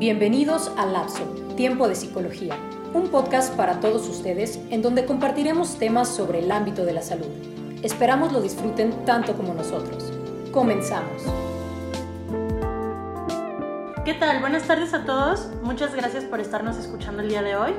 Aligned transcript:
Bienvenidos 0.00 0.72
a 0.78 0.86
Lapso, 0.86 1.24
Tiempo 1.58 1.86
de 1.86 1.94
Psicología, 1.94 2.56
un 2.94 3.08
podcast 3.08 3.54
para 3.54 3.80
todos 3.80 4.08
ustedes 4.08 4.58
en 4.70 4.80
donde 4.80 5.04
compartiremos 5.04 5.78
temas 5.78 6.08
sobre 6.08 6.38
el 6.38 6.50
ámbito 6.50 6.86
de 6.86 6.94
la 6.94 7.02
salud. 7.02 7.26
Esperamos 7.82 8.32
lo 8.32 8.40
disfruten 8.40 9.04
tanto 9.04 9.36
como 9.36 9.52
nosotros. 9.52 10.10
Comenzamos. 10.52 11.22
¿Qué 14.06 14.14
tal? 14.14 14.40
Buenas 14.40 14.62
tardes 14.62 14.94
a 14.94 15.04
todos. 15.04 15.50
Muchas 15.62 15.94
gracias 15.94 16.24
por 16.24 16.40
estarnos 16.40 16.78
escuchando 16.78 17.20
el 17.20 17.28
día 17.28 17.42
de 17.42 17.56
hoy. 17.56 17.72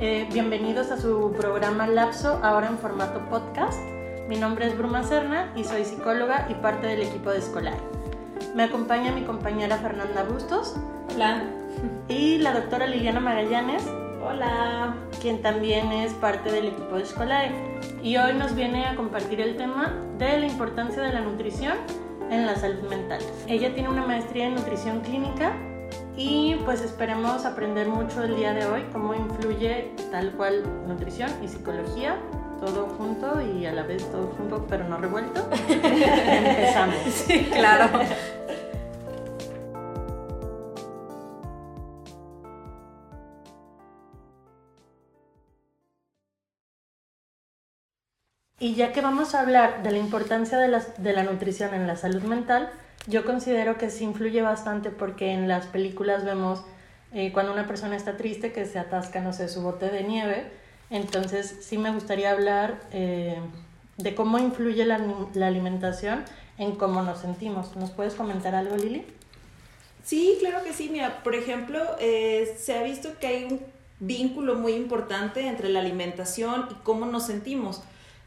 Eh, 0.00 0.28
bienvenidos 0.32 0.90
a 0.90 1.00
su 1.00 1.32
programa 1.38 1.86
Lapso, 1.86 2.40
ahora 2.42 2.66
en 2.66 2.78
formato 2.78 3.20
podcast. 3.30 3.78
Mi 4.28 4.36
nombre 4.36 4.66
es 4.66 4.76
Bruma 4.76 5.04
Serna 5.04 5.52
y 5.54 5.62
soy 5.62 5.84
psicóloga 5.84 6.48
y 6.50 6.54
parte 6.54 6.88
del 6.88 7.02
equipo 7.02 7.30
de 7.30 7.38
Escolar. 7.38 8.01
Me 8.54 8.64
acompaña 8.64 9.12
mi 9.12 9.22
compañera 9.22 9.78
Fernanda 9.78 10.24
Bustos. 10.24 10.76
Hola. 11.14 11.44
Y 12.08 12.36
la 12.38 12.52
doctora 12.52 12.86
Liliana 12.86 13.18
Magallanes. 13.18 13.82
Hola. 14.22 14.94
Quien 15.22 15.40
también 15.40 15.90
es 15.90 16.12
parte 16.12 16.52
del 16.52 16.66
equipo 16.66 16.96
de 16.96 17.02
Escolar. 17.02 17.50
Y 18.02 18.18
hoy 18.18 18.34
nos 18.34 18.54
viene 18.54 18.84
a 18.84 18.94
compartir 18.94 19.40
el 19.40 19.56
tema 19.56 19.94
de 20.18 20.38
la 20.38 20.46
importancia 20.46 21.02
de 21.02 21.14
la 21.14 21.20
nutrición 21.20 21.78
en 22.30 22.44
la 22.44 22.54
salud 22.56 22.86
mental. 22.90 23.20
Ella 23.46 23.72
tiene 23.72 23.88
una 23.88 24.04
maestría 24.04 24.46
en 24.46 24.54
nutrición 24.54 25.00
clínica 25.00 25.54
y 26.14 26.56
pues 26.66 26.82
esperemos 26.82 27.46
aprender 27.46 27.88
mucho 27.88 28.22
el 28.22 28.36
día 28.36 28.52
de 28.52 28.66
hoy 28.66 28.84
cómo 28.92 29.14
influye 29.14 29.92
tal 30.10 30.32
cual 30.32 30.62
nutrición 30.86 31.30
y 31.42 31.48
psicología 31.48 32.18
todo 32.60 32.86
junto 32.96 33.40
y 33.40 33.66
a 33.66 33.72
la 33.72 33.82
vez 33.82 34.08
todo 34.10 34.28
junto 34.36 34.66
pero 34.68 34.86
no 34.86 34.98
revuelto. 34.98 35.48
Empezamos. 35.68 36.96
Sí, 37.06 37.48
claro. 37.52 37.88
Y 48.62 48.76
ya 48.76 48.92
que 48.92 49.00
vamos 49.00 49.34
a 49.34 49.40
hablar 49.40 49.82
de 49.82 49.90
la 49.90 49.98
importancia 49.98 50.56
de 50.56 50.68
la, 50.68 50.78
de 50.78 51.12
la 51.12 51.24
nutrición 51.24 51.74
en 51.74 51.88
la 51.88 51.96
salud 51.96 52.22
mental, 52.22 52.70
yo 53.08 53.24
considero 53.24 53.76
que 53.76 53.90
sí 53.90 54.04
influye 54.04 54.40
bastante 54.40 54.90
porque 54.90 55.32
en 55.32 55.48
las 55.48 55.66
películas 55.66 56.24
vemos 56.24 56.62
eh, 57.12 57.32
cuando 57.32 57.52
una 57.52 57.66
persona 57.66 57.96
está 57.96 58.16
triste 58.16 58.52
que 58.52 58.64
se 58.64 58.78
atasca, 58.78 59.20
no 59.20 59.32
sé, 59.32 59.48
su 59.48 59.62
bote 59.62 59.90
de 59.90 60.04
nieve. 60.04 60.46
Entonces 60.90 61.56
sí 61.62 61.76
me 61.76 61.90
gustaría 61.90 62.30
hablar 62.30 62.78
eh, 62.92 63.40
de 63.96 64.14
cómo 64.14 64.38
influye 64.38 64.86
la, 64.86 65.00
la, 65.34 65.48
alimentación 65.48 66.22
en 66.56 66.76
cómo 66.76 67.02
nos 67.02 67.18
sentimos. 67.18 67.74
¿Nos 67.74 67.90
puedes 67.90 68.14
comentar 68.14 68.54
algo, 68.54 68.76
Lili? 68.76 69.04
Sí, 70.04 70.36
claro 70.38 70.62
que 70.62 70.72
sí. 70.72 70.88
Mira, 70.88 71.24
por 71.24 71.34
ejemplo, 71.34 71.80
eh, 71.98 72.56
se 72.60 72.78
ha 72.78 72.84
visto 72.84 73.18
que 73.18 73.26
hay 73.26 73.44
un 73.44 73.60
vínculo 73.98 74.54
muy 74.54 74.74
importante 74.74 75.48
entre 75.48 75.68
la 75.68 75.80
alimentación 75.80 76.68
y 76.70 76.74
cómo 76.84 77.06
nos 77.06 77.26
sentimos. 77.26 77.82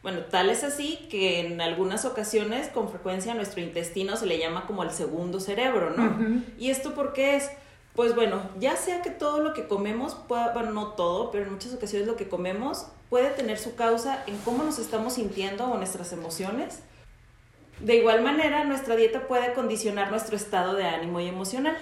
Bueno, 0.05 0.19
tal 0.29 0.51
es 0.51 0.63
así 0.63 1.07
que 1.09 1.39
en 1.39 1.59
algunas 1.61 2.05
ocasiones 2.05 2.67
con 2.67 2.89
frecuencia 2.89 3.31
a 3.31 3.35
nuestro 3.35 3.59
intestino 3.59 4.15
se 4.17 4.27
le 4.27 4.37
llama 4.37 4.67
como 4.67 4.83
el 4.83 4.91
segundo 4.91 5.39
cerebro, 5.39 5.89
¿no? 5.97 6.03
Uh 6.03 6.19
-huh. 6.19 6.43
¿Y 6.59 6.69
esto 6.69 6.93
por 6.93 7.11
qué 7.11 7.37
es? 7.37 7.49
Pues 7.95 8.13
bueno, 8.13 8.39
ya 8.59 8.75
sea 8.75 9.01
que 9.01 9.09
todo 9.09 9.39
lo 9.39 9.55
que 9.55 9.67
comemos, 9.67 10.13
pueda, 10.13 10.53
bueno, 10.53 10.69
no 10.69 10.89
todo, 10.89 11.31
pero 11.31 11.45
en 11.45 11.53
muchas 11.53 11.73
ocasiones 11.73 12.07
lo 12.07 12.17
que 12.17 12.29
comemos 12.29 12.85
puede 13.09 13.31
tener 13.31 13.57
su 13.57 13.73
causa 13.73 14.23
en 14.27 14.37
cómo 14.45 14.61
nos 14.61 14.77
estamos 14.77 15.13
sintiendo 15.13 15.65
o 15.65 15.75
nuestras 15.75 16.13
emociones. 16.13 16.81
De 17.79 17.95
igual 17.95 18.21
manera, 18.21 18.63
nuestra 18.63 18.95
dieta 18.95 19.25
puede 19.27 19.53
condicionar 19.53 20.11
nuestro 20.11 20.35
estado 20.35 20.75
de 20.75 20.85
ánimo 20.85 21.19
y 21.19 21.27
emocional. 21.29 21.79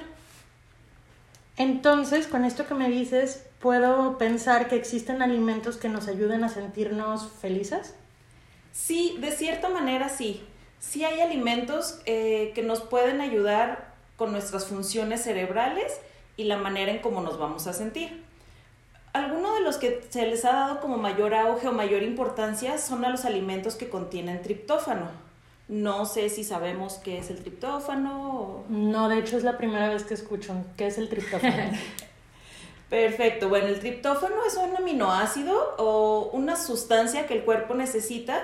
Entonces, 1.57 2.27
con 2.27 2.45
esto 2.45 2.67
que 2.67 2.73
me 2.73 2.87
dices, 2.87 3.45
¿puedo 3.59 4.17
pensar 4.17 4.69
que 4.69 4.77
existen 4.77 5.21
alimentos 5.21 5.75
que 5.75 5.89
nos 5.89 6.07
ayuden 6.07 6.45
a 6.45 6.47
sentirnos 6.47 7.29
felices? 7.41 7.95
Sí, 8.73 9.17
de 9.21 9.31
cierta 9.31 9.69
manera 9.69 10.09
sí. 10.09 10.43
Sí 10.79 11.05
hay 11.05 11.21
alimentos 11.21 12.01
eh, 12.05 12.51
que 12.55 12.63
nos 12.63 12.81
pueden 12.81 13.21
ayudar 13.21 13.93
con 14.17 14.33
nuestras 14.33 14.65
funciones 14.65 15.21
cerebrales 15.21 15.93
y 16.35 16.45
la 16.45 16.57
manera 16.57 16.91
en 16.91 16.99
cómo 16.99 17.21
nos 17.21 17.39
vamos 17.39 17.67
a 17.67 17.73
sentir. 17.73 18.23
Algunos 19.13 19.55
de 19.55 19.61
los 19.61 19.77
que 19.77 20.01
se 20.09 20.25
les 20.25 20.43
ha 20.43 20.53
dado 20.53 20.79
como 20.81 20.97
mayor 20.97 21.35
auge 21.35 21.67
o 21.67 21.71
mayor 21.71 22.01
importancia 22.01 22.79
son 22.79 23.05
a 23.05 23.09
los 23.09 23.25
alimentos 23.25 23.75
que 23.75 23.89
contienen 23.89 24.41
triptófano. 24.41 25.07
No 25.67 26.05
sé 26.05 26.29
si 26.29 26.43
sabemos 26.43 26.95
qué 26.95 27.19
es 27.19 27.29
el 27.29 27.37
triptófano. 27.37 28.39
O... 28.39 28.65
No, 28.69 29.07
de 29.09 29.19
hecho 29.19 29.37
es 29.37 29.43
la 29.43 29.57
primera 29.57 29.87
vez 29.89 30.03
que 30.03 30.15
escucho 30.15 30.55
qué 30.75 30.87
es 30.87 30.97
el 30.97 31.09
triptófano. 31.09 31.71
Perfecto. 32.89 33.49
Bueno, 33.49 33.67
el 33.67 33.79
triptófano 33.79 34.35
es 34.47 34.57
un 34.57 34.75
aminoácido 34.75 35.75
o 35.77 36.31
una 36.33 36.55
sustancia 36.55 37.27
que 37.27 37.35
el 37.35 37.43
cuerpo 37.43 37.75
necesita 37.75 38.43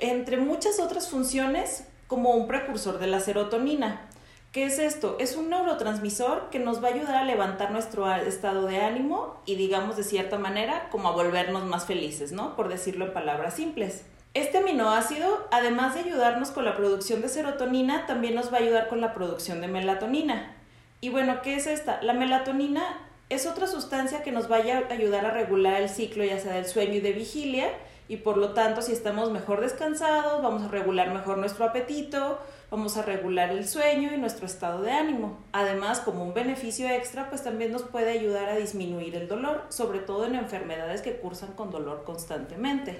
entre 0.00 0.36
muchas 0.36 0.80
otras 0.80 1.08
funciones 1.08 1.84
como 2.06 2.30
un 2.30 2.48
precursor 2.48 2.98
de 2.98 3.06
la 3.06 3.20
serotonina. 3.20 4.08
¿Qué 4.52 4.64
es 4.64 4.80
esto? 4.80 5.16
Es 5.20 5.36
un 5.36 5.48
neurotransmisor 5.48 6.50
que 6.50 6.58
nos 6.58 6.82
va 6.82 6.88
a 6.88 6.92
ayudar 6.92 7.14
a 7.14 7.24
levantar 7.24 7.70
nuestro 7.70 8.12
estado 8.12 8.66
de 8.66 8.80
ánimo 8.80 9.40
y 9.46 9.54
digamos 9.54 9.96
de 9.96 10.02
cierta 10.02 10.38
manera 10.38 10.88
como 10.90 11.08
a 11.08 11.12
volvernos 11.12 11.64
más 11.66 11.86
felices, 11.86 12.32
¿no? 12.32 12.56
Por 12.56 12.68
decirlo 12.68 13.06
en 13.06 13.12
palabras 13.12 13.54
simples. 13.54 14.04
Este 14.34 14.58
aminoácido, 14.58 15.46
además 15.52 15.94
de 15.94 16.00
ayudarnos 16.00 16.50
con 16.50 16.64
la 16.64 16.76
producción 16.76 17.20
de 17.20 17.28
serotonina, 17.28 18.06
también 18.06 18.34
nos 18.34 18.52
va 18.52 18.56
a 18.56 18.60
ayudar 18.60 18.88
con 18.88 19.00
la 19.00 19.14
producción 19.14 19.60
de 19.60 19.68
melatonina. 19.68 20.56
Y 21.00 21.10
bueno, 21.10 21.42
¿qué 21.42 21.54
es 21.54 21.68
esta? 21.68 22.02
La 22.02 22.12
melatonina 22.12 22.82
es 23.28 23.46
otra 23.46 23.68
sustancia 23.68 24.24
que 24.24 24.32
nos 24.32 24.50
va 24.50 24.56
a 24.56 24.92
ayudar 24.92 25.26
a 25.26 25.30
regular 25.30 25.80
el 25.80 25.88
ciclo 25.88 26.24
ya 26.24 26.40
sea 26.40 26.54
del 26.54 26.66
sueño 26.66 26.94
y 26.94 27.00
de 27.00 27.12
vigilia 27.12 27.68
y 28.10 28.16
por 28.16 28.36
lo 28.36 28.54
tanto 28.54 28.82
si 28.82 28.90
estamos 28.90 29.30
mejor 29.30 29.60
descansados 29.60 30.42
vamos 30.42 30.64
a 30.64 30.68
regular 30.68 31.14
mejor 31.14 31.38
nuestro 31.38 31.64
apetito, 31.64 32.40
vamos 32.68 32.96
a 32.96 33.02
regular 33.02 33.50
el 33.50 33.68
sueño 33.68 34.12
y 34.12 34.18
nuestro 34.18 34.46
estado 34.46 34.82
de 34.82 34.90
ánimo. 34.90 35.38
Además, 35.52 36.00
como 36.00 36.24
un 36.24 36.34
beneficio 36.34 36.88
extra, 36.88 37.28
pues 37.28 37.44
también 37.44 37.70
nos 37.70 37.82
puede 37.82 38.10
ayudar 38.10 38.48
a 38.48 38.56
disminuir 38.56 39.14
el 39.14 39.28
dolor, 39.28 39.62
sobre 39.68 40.00
todo 40.00 40.26
en 40.26 40.34
enfermedades 40.34 41.02
que 41.02 41.18
cursan 41.18 41.52
con 41.52 41.70
dolor 41.70 42.02
constantemente. 42.04 42.98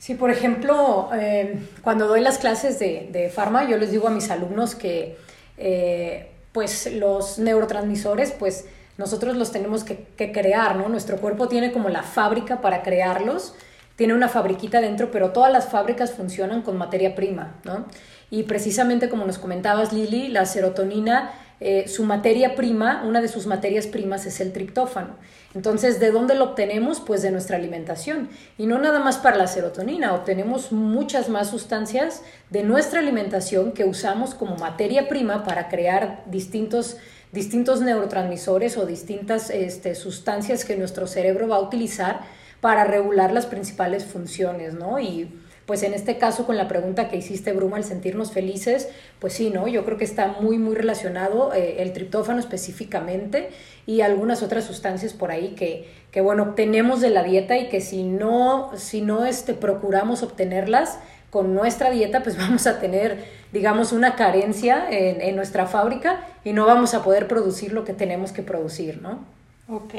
Sí, 0.00 0.14
por 0.14 0.32
ejemplo, 0.32 1.10
eh, 1.14 1.60
cuando 1.80 2.08
doy 2.08 2.20
las 2.20 2.38
clases 2.38 2.80
de, 2.80 3.08
de 3.12 3.28
farma, 3.28 3.68
yo 3.68 3.76
les 3.76 3.92
digo 3.92 4.08
a 4.08 4.10
mis 4.10 4.28
alumnos 4.32 4.74
que 4.74 5.16
eh, 5.56 6.32
pues 6.50 6.92
los 6.94 7.38
neurotransmisores, 7.38 8.32
pues 8.32 8.64
nosotros 8.96 9.36
los 9.36 9.52
tenemos 9.52 9.84
que, 9.84 10.04
que, 10.16 10.32
crear, 10.32 10.74
¿no? 10.74 10.88
Nuestro 10.88 11.18
cuerpo 11.18 11.46
tiene 11.46 11.70
como 11.70 11.88
la 11.88 12.02
fábrica 12.02 12.60
para 12.60 12.82
crearlos, 12.82 13.54
tiene 13.98 14.14
una 14.14 14.28
fabriquita 14.28 14.80
dentro, 14.80 15.10
pero 15.10 15.32
todas 15.32 15.52
las 15.52 15.70
fábricas 15.70 16.12
funcionan 16.12 16.62
con 16.62 16.78
materia 16.78 17.16
prima, 17.16 17.56
¿no? 17.64 17.84
Y 18.30 18.44
precisamente 18.44 19.08
como 19.08 19.26
nos 19.26 19.38
comentabas, 19.38 19.92
Lili, 19.92 20.28
la 20.28 20.46
serotonina, 20.46 21.32
eh, 21.58 21.88
su 21.88 22.04
materia 22.04 22.54
prima, 22.54 23.02
una 23.04 23.20
de 23.20 23.26
sus 23.26 23.48
materias 23.48 23.88
primas 23.88 24.24
es 24.24 24.40
el 24.40 24.52
triptófano. 24.52 25.16
Entonces, 25.52 25.98
¿de 25.98 26.12
dónde 26.12 26.36
lo 26.36 26.44
obtenemos? 26.44 27.00
Pues 27.00 27.22
de 27.22 27.32
nuestra 27.32 27.56
alimentación. 27.56 28.28
Y 28.56 28.66
no 28.66 28.78
nada 28.78 29.00
más 29.00 29.16
para 29.16 29.36
la 29.36 29.48
serotonina, 29.48 30.14
obtenemos 30.14 30.70
muchas 30.70 31.28
más 31.28 31.50
sustancias 31.50 32.22
de 32.50 32.62
nuestra 32.62 33.00
alimentación 33.00 33.72
que 33.72 33.84
usamos 33.84 34.32
como 34.32 34.54
materia 34.58 35.08
prima 35.08 35.42
para 35.42 35.68
crear 35.68 36.22
distintos 36.26 36.98
distintos 37.30 37.82
neurotransmisores 37.82 38.78
o 38.78 38.86
distintas 38.86 39.50
este, 39.50 39.94
sustancias 39.94 40.64
que 40.64 40.76
nuestro 40.76 41.06
cerebro 41.06 41.46
va 41.46 41.56
a 41.56 41.60
utilizar 41.60 42.20
para 42.60 42.84
regular 42.84 43.32
las 43.32 43.46
principales 43.46 44.04
funciones, 44.04 44.74
¿no? 44.74 44.98
Y 44.98 45.30
pues 45.68 45.82
en 45.82 45.92
este 45.92 46.16
caso 46.16 46.46
con 46.46 46.56
la 46.56 46.66
pregunta 46.66 47.10
que 47.10 47.18
hiciste, 47.18 47.52
Bruma, 47.52 47.76
el 47.76 47.84
sentirnos 47.84 48.32
felices, 48.32 48.88
pues 49.18 49.34
sí, 49.34 49.50
¿no? 49.50 49.68
Yo 49.68 49.84
creo 49.84 49.98
que 49.98 50.04
está 50.04 50.36
muy, 50.40 50.56
muy 50.56 50.74
relacionado 50.74 51.52
eh, 51.52 51.82
el 51.82 51.92
triptófano 51.92 52.40
específicamente 52.40 53.50
y 53.86 54.00
algunas 54.00 54.42
otras 54.42 54.64
sustancias 54.64 55.12
por 55.12 55.30
ahí 55.30 55.48
que, 55.50 55.86
que, 56.10 56.22
bueno, 56.22 56.44
obtenemos 56.44 57.02
de 57.02 57.10
la 57.10 57.22
dieta 57.22 57.58
y 57.58 57.68
que 57.68 57.82
si 57.82 58.02
no, 58.02 58.70
si 58.76 59.02
no 59.02 59.26
este, 59.26 59.52
procuramos 59.52 60.22
obtenerlas, 60.22 60.98
con 61.28 61.54
nuestra 61.54 61.90
dieta 61.90 62.22
pues 62.22 62.38
vamos 62.38 62.66
a 62.66 62.80
tener, 62.80 63.22
digamos, 63.52 63.92
una 63.92 64.16
carencia 64.16 64.86
en, 64.90 65.20
en, 65.20 65.36
nuestra 65.36 65.66
fábrica 65.66 66.24
y 66.44 66.54
no 66.54 66.64
vamos 66.64 66.94
a 66.94 67.04
poder 67.04 67.28
producir 67.28 67.74
lo 67.74 67.84
que 67.84 67.92
tenemos 67.92 68.32
que 68.32 68.42
producir, 68.42 69.02
¿no? 69.02 69.26
Ok. 69.68 69.94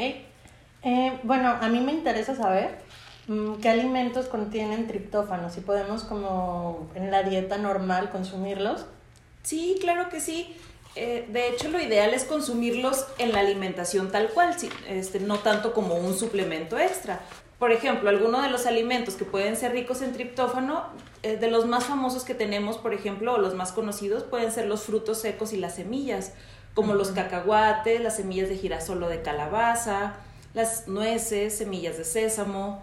Eh, 0.84 1.20
bueno, 1.24 1.50
a 1.50 1.68
mí 1.68 1.80
me 1.82 1.92
interesa 1.92 2.36
saber 2.36 2.80
mmm, 3.28 3.56
qué 3.56 3.70
alimentos 3.70 4.28
contienen 4.28 4.88
triptófano, 4.88 5.50
si 5.50 5.62
podemos 5.62 6.04
como 6.04 6.90
en 6.96 7.12
la 7.12 7.24
dieta 7.24 7.58
normal 7.58 8.10
consumirlos. 8.10 8.86
Sí, 9.44 9.78
claro 9.82 10.10
que 10.10 10.20
sí. 10.20 10.56
Eh, 10.96 11.28
de 11.30 11.50
hecho, 11.50 11.70
lo 11.70 11.80
ideal 11.80 12.14
es 12.14 12.26
consumirlos 12.26 13.06
en 13.20 13.32
la 13.32 13.40
alimentación 13.42 14.12
tal 14.12 14.30
cual, 14.30 14.56
este, 14.88 15.20
no 15.20 15.38
tanto 15.40 15.74
como 15.74 15.96
un 15.96 16.18
suplemento 16.18 16.78
extra. 16.80 17.22
Por 17.60 17.72
ejemplo, 17.72 18.10
algunos 18.10 18.42
de 18.42 18.50
los 18.50 18.66
alimentos 18.66 19.16
que 19.16 19.26
pueden 19.26 19.56
ser 19.58 19.74
ricos 19.74 20.02
en 20.02 20.14
triptófano, 20.14 20.86
eh, 21.24 21.36
de 21.36 21.52
los 21.52 21.66
más 21.66 21.86
famosos 21.86 22.24
que 22.24 22.34
tenemos, 22.34 22.78
por 22.78 22.94
ejemplo, 22.94 23.34
o 23.34 23.38
los 23.38 23.54
más 23.54 23.74
conocidos, 23.74 24.24
pueden 24.24 24.52
ser 24.52 24.66
los 24.66 24.84
frutos 24.84 25.20
secos 25.20 25.52
y 25.54 25.58
las 25.58 25.76
semillas. 25.76 26.34
como 26.74 26.94
los 26.94 27.12
cacahuates, 27.12 28.00
las 28.02 28.16
semillas 28.16 28.50
de 28.50 28.58
girasol 28.58 29.04
o 29.04 29.10
de 29.10 29.22
calabaza, 29.22 30.14
las 30.60 30.88
nueces, 30.90 31.58
semillas 31.58 31.98
de 31.98 32.04
sésamo, 32.04 32.82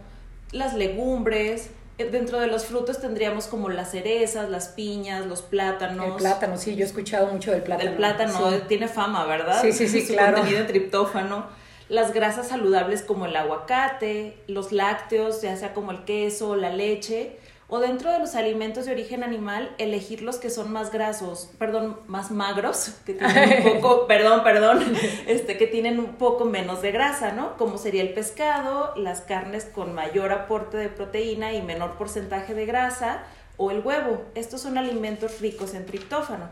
las 0.50 0.72
legumbres. 0.74 1.68
Eh, 1.98 2.08
Dentro 2.10 2.40
de 2.40 2.46
los 2.46 2.64
frutos 2.64 3.00
tendríamos 3.00 3.46
como 3.46 3.68
las 3.68 3.90
cerezas, 3.90 4.48
las 4.48 4.68
piñas, 4.68 5.26
los 5.26 5.42
plátanos. 5.42 6.06
El 6.06 6.14
plátano, 6.14 6.56
sí, 6.56 6.74
yo 6.74 6.84
he 6.84 6.86
escuchado 6.86 7.26
mucho 7.26 7.52
del 7.52 7.62
plátano. 7.62 7.90
El 7.90 7.96
plátano 7.96 8.50
sí. 8.50 8.56
tiene 8.68 8.88
fama, 8.88 9.26
¿verdad? 9.26 9.60
Sí, 9.60 9.72
sí, 9.72 9.88
sí, 9.88 10.00
Su 10.06 10.14
claro. 10.14 10.36
contenido 10.36 10.62
en 10.62 10.66
triptófano. 10.66 11.46
Las 11.88 12.12
grasas 12.12 12.48
saludables 12.48 13.02
como 13.02 13.26
el 13.26 13.36
aguacate, 13.36 14.38
los 14.48 14.72
lácteos, 14.72 15.42
ya 15.42 15.54
sea 15.56 15.72
como 15.74 15.92
el 15.92 16.04
queso, 16.04 16.56
la 16.56 16.70
leche, 16.70 17.36
o 17.68 17.80
dentro 17.80 18.12
de 18.12 18.20
los 18.20 18.36
alimentos 18.36 18.86
de 18.86 18.92
origen 18.92 19.24
animal, 19.24 19.74
elegir 19.78 20.22
los 20.22 20.36
que 20.36 20.50
son 20.50 20.70
más 20.72 20.92
grasos, 20.92 21.50
perdón, 21.58 21.98
más 22.06 22.30
magros, 22.30 22.94
que 23.06 23.14
tienen 23.14 23.66
un 23.66 23.72
poco, 23.80 24.06
perdón, 24.06 24.42
perdón, 24.44 24.84
este, 25.26 25.58
que 25.58 25.66
tienen 25.66 25.98
un 25.98 26.14
poco 26.14 26.44
menos 26.44 26.80
de 26.82 26.92
grasa, 26.92 27.32
¿no? 27.32 27.56
Como 27.56 27.76
sería 27.78 28.02
el 28.02 28.14
pescado, 28.14 28.94
las 28.96 29.20
carnes 29.20 29.64
con 29.64 29.94
mayor 29.94 30.30
aporte 30.32 30.76
de 30.76 30.88
proteína 30.88 31.52
y 31.54 31.62
menor 31.62 31.96
porcentaje 31.96 32.54
de 32.54 32.66
grasa, 32.66 33.24
o 33.56 33.70
el 33.70 33.80
huevo. 33.80 34.22
Estos 34.34 34.60
son 34.60 34.78
alimentos 34.78 35.40
ricos 35.40 35.74
en 35.74 35.86
triptófano. 35.86 36.50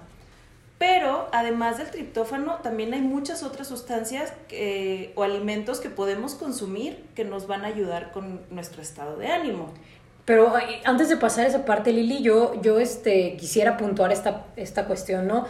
Pero 0.78 1.28
además 1.32 1.78
del 1.78 1.90
triptófano, 1.90 2.56
también 2.56 2.92
hay 2.94 3.00
muchas 3.00 3.42
otras 3.44 3.68
sustancias 3.68 4.32
que- 4.48 5.12
o 5.14 5.22
alimentos 5.22 5.78
que 5.80 5.88
podemos 5.88 6.34
consumir 6.34 7.04
que 7.14 7.24
nos 7.24 7.46
van 7.46 7.64
a 7.64 7.68
ayudar 7.68 8.10
con 8.10 8.42
nuestro 8.50 8.82
estado 8.82 9.16
de 9.16 9.28
ánimo. 9.28 9.72
Pero 10.24 10.54
antes 10.84 11.08
de 11.08 11.16
pasar 11.16 11.46
esa 11.46 11.64
parte, 11.64 11.92
Lili, 11.92 12.22
yo, 12.22 12.60
yo 12.62 12.80
este, 12.80 13.36
quisiera 13.36 13.76
puntuar 13.76 14.10
esta, 14.10 14.46
esta 14.56 14.86
cuestión, 14.86 15.26
¿no? 15.28 15.44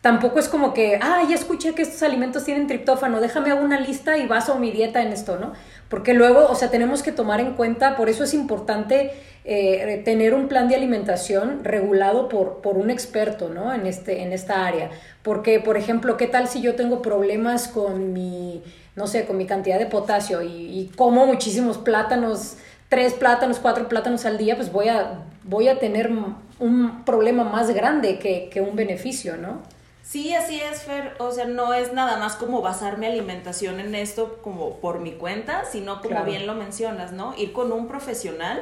Tampoco 0.00 0.38
es 0.38 0.48
como 0.48 0.72
que, 0.72 0.98
ah, 1.02 1.22
ya 1.28 1.34
escuché 1.34 1.74
que 1.74 1.82
estos 1.82 2.02
alimentos 2.02 2.44
tienen 2.44 2.66
triptófano, 2.66 3.20
déjame 3.20 3.50
hago 3.50 3.62
una 3.62 3.78
lista 3.78 4.16
y 4.16 4.26
baso 4.26 4.58
mi 4.58 4.70
dieta 4.70 5.02
en 5.02 5.12
esto, 5.12 5.36
¿no? 5.38 5.52
Porque 5.90 6.14
luego, 6.14 6.46
o 6.46 6.54
sea, 6.54 6.70
tenemos 6.70 7.02
que 7.02 7.12
tomar 7.12 7.40
en 7.40 7.52
cuenta, 7.52 7.96
por 7.96 8.08
eso 8.08 8.24
es 8.24 8.32
importante 8.32 9.10
eh, 9.44 10.00
tener 10.04 10.32
un 10.32 10.48
plan 10.48 10.68
de 10.68 10.76
alimentación 10.76 11.64
regulado 11.64 12.30
por, 12.30 12.62
por 12.62 12.78
un 12.78 12.88
experto, 12.88 13.50
¿no? 13.50 13.74
En, 13.74 13.84
este, 13.84 14.22
en 14.22 14.32
esta 14.32 14.66
área. 14.66 14.90
Porque, 15.22 15.60
por 15.60 15.76
ejemplo, 15.76 16.16
¿qué 16.16 16.28
tal 16.28 16.48
si 16.48 16.62
yo 16.62 16.76
tengo 16.76 17.02
problemas 17.02 17.68
con 17.68 18.14
mi, 18.14 18.62
no 18.96 19.06
sé, 19.06 19.26
con 19.26 19.36
mi 19.36 19.44
cantidad 19.44 19.78
de 19.78 19.86
potasio 19.86 20.40
y, 20.40 20.80
y 20.80 20.92
como 20.96 21.26
muchísimos 21.26 21.76
plátanos? 21.76 22.56
Tres 22.90 23.14
plátanos, 23.14 23.58
cuatro 23.58 23.88
plátanos 23.88 24.26
al 24.26 24.36
día, 24.36 24.56
pues 24.56 24.70
voy 24.70 24.88
a, 24.88 25.22
voy 25.44 25.68
a 25.68 25.78
tener 25.78 26.10
un 26.58 27.04
problema 27.06 27.44
más 27.44 27.70
grande 27.70 28.18
que, 28.18 28.50
que 28.52 28.60
un 28.60 28.76
beneficio, 28.76 29.38
¿no? 29.38 29.62
Sí, 30.02 30.34
así 30.34 30.60
es, 30.60 30.82
Fer. 30.82 31.14
O 31.18 31.30
sea, 31.30 31.44
no 31.44 31.72
es 31.72 31.92
nada 31.92 32.18
más 32.18 32.34
como 32.34 32.60
basar 32.62 32.98
mi 32.98 33.06
alimentación 33.06 33.78
en 33.78 33.94
esto 33.94 34.40
como 34.42 34.78
por 34.80 34.98
mi 34.98 35.12
cuenta, 35.12 35.64
sino 35.70 35.98
como 36.02 36.10
Claro. 36.10 36.26
bien 36.26 36.46
lo 36.48 36.54
mencionas, 36.56 37.12
¿no? 37.12 37.32
Ir 37.38 37.52
con 37.52 37.70
un 37.72 37.86
profesional 37.86 38.60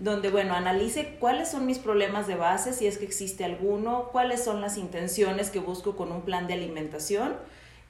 donde, 0.00 0.28
bueno, 0.30 0.54
analice 0.54 1.16
cuáles 1.20 1.48
son 1.48 1.66
mis 1.66 1.78
problemas 1.78 2.26
de 2.26 2.34
base, 2.34 2.72
si 2.72 2.86
es 2.88 2.98
que 2.98 3.04
existe 3.04 3.44
alguno, 3.44 4.08
cuáles 4.10 4.42
son 4.42 4.60
las 4.60 4.76
intenciones 4.76 5.50
que 5.50 5.60
busco 5.60 5.96
con 5.96 6.10
un 6.10 6.22
plan 6.22 6.48
de 6.48 6.54
alimentación. 6.54 7.34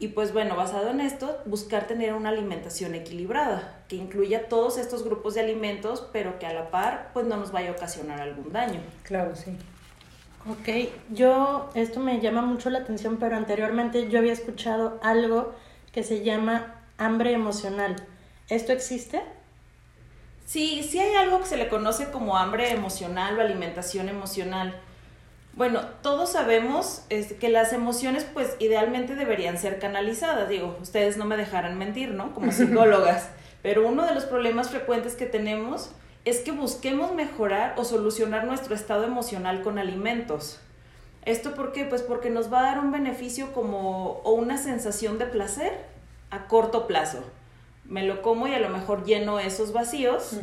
Y 0.00 0.08
pues 0.08 0.32
bueno, 0.32 0.54
basado 0.54 0.90
en 0.90 1.00
esto, 1.00 1.38
buscar 1.44 1.88
tener 1.88 2.14
una 2.14 2.28
alimentación 2.28 2.94
equilibrada, 2.94 3.82
que 3.88 3.96
incluya 3.96 4.48
todos 4.48 4.78
estos 4.78 5.02
grupos 5.02 5.34
de 5.34 5.40
alimentos, 5.40 6.08
pero 6.12 6.38
que 6.38 6.46
a 6.46 6.52
la 6.52 6.70
par 6.70 7.10
pues 7.12 7.26
no 7.26 7.36
nos 7.36 7.50
vaya 7.50 7.70
a 7.70 7.72
ocasionar 7.72 8.20
algún 8.20 8.52
daño. 8.52 8.80
Claro, 9.02 9.34
sí. 9.34 9.56
Ok, 10.48 10.90
yo, 11.10 11.70
esto 11.74 11.98
me 11.98 12.20
llama 12.20 12.42
mucho 12.42 12.70
la 12.70 12.78
atención, 12.78 13.16
pero 13.16 13.36
anteriormente 13.36 14.08
yo 14.08 14.20
había 14.20 14.32
escuchado 14.32 15.00
algo 15.02 15.52
que 15.92 16.04
se 16.04 16.22
llama 16.22 16.76
hambre 16.96 17.32
emocional. 17.32 17.96
¿Esto 18.48 18.72
existe? 18.72 19.20
Sí, 20.46 20.82
sí 20.88 21.00
hay 21.00 21.16
algo 21.16 21.40
que 21.40 21.46
se 21.46 21.56
le 21.56 21.68
conoce 21.68 22.10
como 22.10 22.38
hambre 22.38 22.70
emocional 22.70 23.36
o 23.36 23.42
alimentación 23.42 24.08
emocional. 24.08 24.80
Bueno, 25.52 25.80
todos 26.02 26.32
sabemos 26.32 27.02
este, 27.08 27.36
que 27.36 27.48
las 27.48 27.72
emociones 27.72 28.24
pues 28.24 28.54
idealmente 28.60 29.14
deberían 29.16 29.58
ser 29.58 29.78
canalizadas. 29.78 30.48
Digo, 30.48 30.76
ustedes 30.80 31.16
no 31.16 31.24
me 31.24 31.36
dejarán 31.36 31.78
mentir, 31.78 32.10
¿no? 32.10 32.32
Como 32.34 32.52
psicólogas. 32.52 33.28
Pero 33.62 33.86
uno 33.86 34.06
de 34.06 34.14
los 34.14 34.24
problemas 34.24 34.70
frecuentes 34.70 35.14
que 35.16 35.26
tenemos 35.26 35.90
es 36.24 36.40
que 36.40 36.52
busquemos 36.52 37.14
mejorar 37.14 37.74
o 37.76 37.84
solucionar 37.84 38.44
nuestro 38.44 38.74
estado 38.74 39.04
emocional 39.04 39.62
con 39.62 39.78
alimentos. 39.78 40.60
¿Esto 41.24 41.54
por 41.54 41.72
qué? 41.72 41.84
Pues 41.84 42.02
porque 42.02 42.30
nos 42.30 42.52
va 42.52 42.60
a 42.60 42.62
dar 42.62 42.78
un 42.78 42.92
beneficio 42.92 43.52
como 43.52 44.20
o 44.24 44.32
una 44.32 44.58
sensación 44.58 45.18
de 45.18 45.26
placer 45.26 45.72
a 46.30 46.46
corto 46.46 46.86
plazo. 46.86 47.22
Me 47.84 48.02
lo 48.02 48.22
como 48.22 48.46
y 48.46 48.54
a 48.54 48.60
lo 48.60 48.68
mejor 48.68 49.04
lleno 49.04 49.38
esos 49.40 49.72
vacíos 49.72 50.38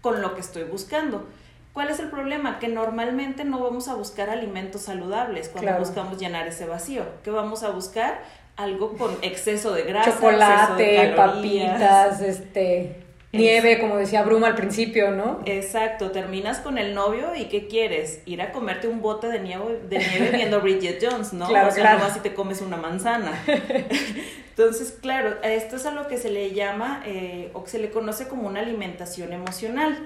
con 0.00 0.20
lo 0.22 0.34
que 0.34 0.40
estoy 0.40 0.64
buscando. 0.64 1.26
¿Cuál 1.74 1.90
es 1.90 1.98
el 1.98 2.08
problema? 2.08 2.60
Que 2.60 2.68
normalmente 2.68 3.44
no 3.44 3.58
vamos 3.58 3.88
a 3.88 3.94
buscar 3.94 4.30
alimentos 4.30 4.82
saludables 4.82 5.48
cuando 5.48 5.72
Claro. 5.72 5.84
buscamos 5.84 6.18
llenar 6.18 6.46
ese 6.46 6.66
vacío. 6.66 7.02
¿Qué 7.24 7.30
vamos 7.30 7.64
a 7.64 7.70
buscar? 7.70 8.22
Algo 8.56 8.96
con 8.96 9.10
exceso 9.22 9.74
de 9.74 9.82
grasa, 9.82 10.10
exceso 10.10 10.30
Chocolate, 10.30 10.82
de 10.84 11.08
papitas, 11.16 12.20
este, 12.20 13.02
nieve, 13.32 13.80
como 13.80 13.96
decía 13.96 14.22
Bruma 14.22 14.46
al 14.46 14.54
principio, 14.54 15.10
¿no? 15.10 15.40
Exacto, 15.46 16.12
terminas 16.12 16.60
con 16.60 16.78
el 16.78 16.94
novio 16.94 17.34
y 17.34 17.46
¿qué 17.46 17.66
quieres? 17.66 18.20
Ir 18.24 18.40
a 18.40 18.52
comerte 18.52 18.86
un 18.86 19.02
bote 19.02 19.26
de 19.26 19.40
nieve, 19.40 19.80
de 19.88 19.98
nieve 19.98 20.30
viendo 20.32 20.60
Bridget 20.60 21.04
Jones, 21.04 21.32
¿no? 21.32 21.48
Claro, 21.48 21.70
o 21.70 21.72
sea, 21.72 21.82
claro. 21.82 21.98
no 21.98 22.04
vas 22.04 22.16
y 22.16 22.20
te 22.20 22.32
comes 22.34 22.60
una 22.60 22.76
manzana. 22.76 23.32
Entonces, 24.50 24.96
claro, 25.02 25.34
esto 25.42 25.74
es 25.74 25.86
a 25.86 25.90
lo 25.90 26.06
que 26.06 26.16
se 26.18 26.30
le 26.30 26.52
llama 26.52 27.02
eh, 27.04 27.50
o 27.54 27.64
que 27.64 27.70
se 27.70 27.80
le 27.80 27.90
conoce 27.90 28.28
como 28.28 28.46
una 28.46 28.60
alimentación 28.60 29.32
emocional. 29.32 29.98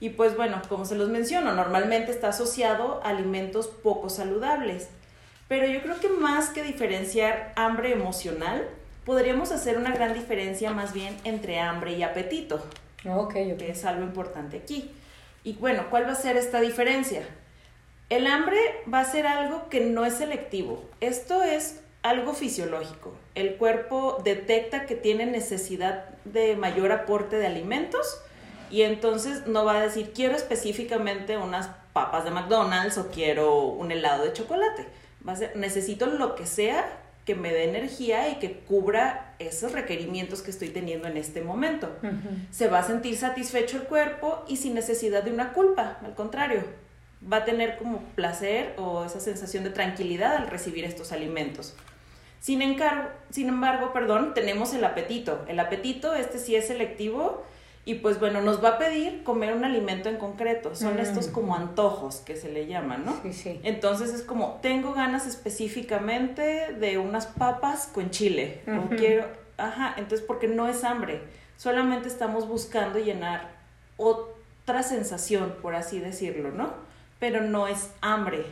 Y 0.00 0.10
pues 0.10 0.34
bueno, 0.36 0.62
como 0.68 0.86
se 0.86 0.94
los 0.96 1.10
menciono, 1.10 1.52
normalmente 1.54 2.10
está 2.10 2.28
asociado 2.28 3.00
a 3.04 3.10
alimentos 3.10 3.66
poco 3.68 4.08
saludables. 4.08 4.88
Pero 5.46 5.66
yo 5.66 5.82
creo 5.82 6.00
que 6.00 6.08
más 6.08 6.48
que 6.48 6.62
diferenciar 6.62 7.52
hambre 7.56 7.92
emocional, 7.92 8.66
podríamos 9.04 9.52
hacer 9.52 9.76
una 9.76 9.92
gran 9.92 10.14
diferencia 10.14 10.70
más 10.70 10.92
bien 10.92 11.16
entre 11.24 11.58
hambre 11.58 11.92
y 11.92 12.02
apetito 12.02 12.56
Ok, 13.04 13.34
ok. 13.52 13.58
que 13.58 13.70
es 13.70 13.84
algo 13.84 14.02
importante 14.02 14.56
aquí. 14.58 14.90
Y 15.44 15.54
bueno, 15.54 15.86
¿cuál 15.90 16.06
va 16.06 16.12
a 16.12 16.16
ser 16.16 16.36
esta 16.36 16.60
diferencia? 16.60 17.22
El 18.08 18.26
hambre 18.26 18.58
va 18.92 19.00
a 19.00 19.04
ser 19.04 19.26
algo 19.26 19.68
que 19.68 19.80
no 19.80 20.04
es 20.04 20.14
selectivo. 20.14 20.84
Esto 21.00 21.42
es 21.42 21.80
algo 22.02 22.34
fisiológico. 22.34 23.14
El 23.34 23.56
cuerpo 23.56 24.20
detecta 24.24 24.86
que 24.86 24.94
tiene 24.94 25.26
necesidad 25.26 26.08
de 26.24 26.56
mayor 26.56 26.92
aporte 26.92 27.36
de 27.36 27.46
alimentos 27.46 28.20
y 28.70 28.82
entonces 28.82 29.46
no 29.46 29.64
va 29.64 29.78
a 29.78 29.82
decir 29.82 30.12
quiero 30.14 30.36
específicamente 30.36 31.36
unas 31.36 31.68
papas 31.92 32.24
de 32.24 32.30
McDonald's 32.30 32.98
o 32.98 33.08
quiero 33.10 33.64
un 33.64 33.90
helado 33.92 34.24
de 34.24 34.32
chocolate. 34.32 34.86
Va 35.26 35.32
a 35.32 35.36
ser 35.36 35.56
necesito 35.56 36.06
lo 36.06 36.34
que 36.34 36.46
sea 36.46 36.84
que 37.26 37.34
me 37.34 37.52
dé 37.52 37.64
energía 37.64 38.28
y 38.30 38.36
que 38.36 38.52
cubra 38.60 39.34
esos 39.38 39.72
requerimientos 39.72 40.40
que 40.42 40.50
estoy 40.50 40.68
teniendo 40.70 41.06
en 41.08 41.16
este 41.16 41.42
momento 41.42 41.88
se 42.50 42.68
va 42.68 42.78
a 42.78 42.82
sentir 42.82 43.16
satisfecho 43.16 43.76
el 43.76 43.82
cuerpo 43.84 44.44
y 44.48 44.56
sin 44.56 44.74
necesidad 44.74 45.22
de 45.22 45.30
una 45.32 45.52
culpa, 45.52 45.98
al 46.02 46.14
contrario, 46.14 46.62
va 47.30 47.38
a 47.38 47.44
tener 47.44 47.76
como 47.76 47.98
placer 48.14 48.74
o 48.78 49.04
esa 49.04 49.20
sensación 49.20 49.64
de 49.64 49.70
tranquilidad 49.70 50.34
al 50.36 50.46
recibir 50.48 50.84
estos 50.86 51.12
alimentos. 51.12 51.74
Sin, 52.40 52.62
encar- 52.62 53.10
sin 53.30 53.48
embargo, 53.48 53.92
perdón, 53.92 54.32
tenemos 54.32 54.72
el 54.72 54.82
apetito. 54.84 55.44
El 55.46 55.60
apetito, 55.60 56.14
este 56.14 56.38
sí 56.38 56.56
es 56.56 56.68
selectivo 56.68 57.44
y 57.84 57.94
pues 57.94 58.20
bueno, 58.20 58.40
nos 58.42 58.62
va 58.62 58.70
a 58.70 58.78
pedir 58.78 59.22
comer 59.24 59.54
un 59.54 59.64
alimento 59.64 60.08
en 60.08 60.16
concreto. 60.18 60.74
Son 60.74 60.96
Mm. 60.96 61.00
estos 61.00 61.28
como 61.28 61.56
antojos 61.56 62.16
que 62.16 62.36
se 62.36 62.50
le 62.52 62.66
llaman, 62.66 63.04
¿no? 63.06 63.18
Sí, 63.22 63.32
sí. 63.32 63.60
Entonces 63.64 64.12
es 64.12 64.22
como, 64.22 64.58
tengo 64.62 64.92
ganas 64.92 65.26
específicamente 65.26 66.74
de 66.78 66.98
unas 66.98 67.26
papas 67.26 67.88
con 67.92 68.10
chile. 68.10 68.60
O 68.68 68.84
Ujú. 68.86 68.96
quiero, 68.96 69.24
ajá, 69.56 69.94
entonces 69.96 70.24
porque 70.26 70.46
no 70.46 70.68
es 70.68 70.84
hambre. 70.84 71.22
Solamente 71.56 72.08
estamos 72.08 72.46
buscando 72.48 72.98
llenar 72.98 73.48
otra 73.96 74.82
sensación, 74.82 75.56
por 75.62 75.74
así 75.74 76.00
decirlo, 76.00 76.50
¿no? 76.50 76.72
Pero 77.18 77.40
no 77.42 77.66
es 77.66 77.90
hambre. 78.00 78.44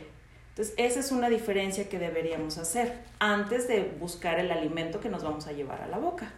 Entonces 0.49 0.73
esa 0.77 0.99
es 0.99 1.11
una 1.11 1.29
diferencia 1.29 1.87
que 1.87 1.99
deberíamos 1.99 2.57
hacer 2.57 2.93
antes 3.19 3.67
de 3.67 3.95
buscar 3.99 4.39
el 4.39 4.51
alimento 4.51 4.99
que 4.99 5.09
nos 5.09 5.23
vamos 5.23 5.47
a 5.47 5.53
llevar 5.53 5.81
a 5.81 5.87
la 5.87 5.97
boca. 5.97 6.33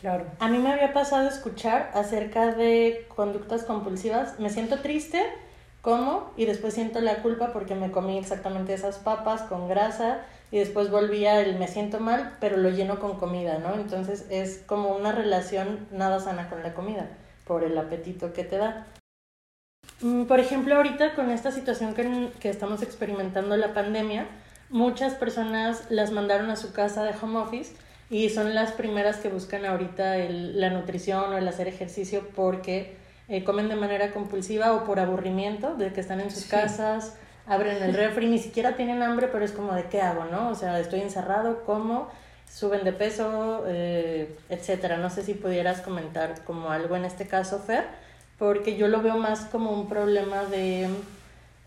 Claro. 0.00 0.24
A 0.38 0.48
mí 0.48 0.58
me 0.58 0.72
había 0.72 0.92
pasado 0.92 1.28
escuchar 1.28 1.90
acerca 1.94 2.54
de 2.54 3.06
conductas 3.14 3.64
compulsivas. 3.64 4.38
Me 4.38 4.48
siento 4.48 4.78
triste, 4.80 5.22
como 5.82 6.32
y 6.36 6.46
después 6.46 6.74
siento 6.74 7.00
la 7.00 7.16
culpa 7.22 7.52
porque 7.52 7.74
me 7.74 7.90
comí 7.90 8.18
exactamente 8.18 8.74
esas 8.74 8.98
papas 8.98 9.42
con 9.42 9.68
grasa 9.68 10.20
y 10.50 10.58
después 10.58 10.90
volví 10.90 11.26
a 11.26 11.40
el 11.40 11.58
me 11.58 11.68
siento 11.68 12.00
mal, 12.00 12.36
pero 12.40 12.56
lo 12.56 12.70
lleno 12.70 12.98
con 12.98 13.18
comida, 13.18 13.58
¿no? 13.58 13.74
Entonces 13.74 14.26
es 14.30 14.62
como 14.66 14.90
una 14.96 15.12
relación 15.12 15.86
nada 15.90 16.20
sana 16.20 16.50
con 16.50 16.62
la 16.62 16.74
comida 16.74 17.08
por 17.46 17.62
el 17.62 17.76
apetito 17.78 18.32
que 18.32 18.44
te 18.44 18.58
da. 18.58 18.86
Mm, 20.00 20.24
Por 20.24 20.40
ejemplo, 20.40 20.76
ahorita 20.76 21.14
con 21.14 21.30
esta 21.30 21.50
situación 21.52 21.94
que, 21.94 22.30
que 22.40 22.48
estamos 22.48 22.82
experimentando 22.82 23.56
la 23.56 23.74
pandemia, 23.74 24.26
muchas 24.70 25.14
personas 25.14 25.90
las 25.90 26.10
mandaron 26.10 26.50
a 26.50 26.56
su 26.56 26.72
casa 26.72 27.04
de 27.04 27.14
home 27.20 27.38
office 27.38 27.74
y 28.10 28.28
son 28.28 28.54
las 28.54 28.72
primeras 28.72 29.18
que 29.18 29.28
buscan 29.28 29.64
ahorita 29.64 30.18
el, 30.18 30.60
la 30.60 30.68
nutrición 30.70 31.32
o 31.32 31.38
el 31.38 31.46
hacer 31.46 31.68
ejercicio 31.68 32.28
porque 32.34 32.96
eh, 33.28 33.44
comen 33.44 33.68
de 33.68 33.76
manera 33.76 34.10
compulsiva 34.10 34.72
o 34.74 34.84
por 34.84 34.98
aburrimiento 34.98 35.76
de 35.76 35.92
que 35.92 36.00
están 36.00 36.20
en 36.20 36.32
sus 36.32 36.44
casas, 36.46 37.16
abren 37.46 37.80
el 37.80 37.94
refri, 38.02 38.26
ni 38.26 38.40
siquiera 38.40 38.74
tienen 38.74 39.02
hambre, 39.02 39.28
pero 39.28 39.44
es 39.44 39.52
como 39.52 39.72
de 39.72 39.84
qué 39.84 40.02
hago, 40.02 40.24
¿no? 40.24 40.50
O 40.50 40.56
sea, 40.56 40.80
estoy 40.80 41.00
encerrado, 41.00 41.64
como, 41.64 42.08
suben 42.52 42.82
de 42.82 42.92
peso, 42.92 43.64
eh, 43.68 44.36
etcétera. 44.48 44.96
No 44.96 45.08
sé 45.08 45.22
si 45.22 45.34
pudieras 45.34 45.80
comentar 45.80 46.42
como 46.42 46.70
algo 46.70 46.96
en 46.96 47.04
este 47.04 47.28
caso, 47.28 47.60
Fer, 47.60 47.84
porque 48.38 48.76
yo 48.76 48.88
lo 48.88 49.00
veo 49.02 49.16
más 49.18 49.42
como 49.42 49.70
un 49.70 49.88
problema 49.88 50.44
de 50.46 50.88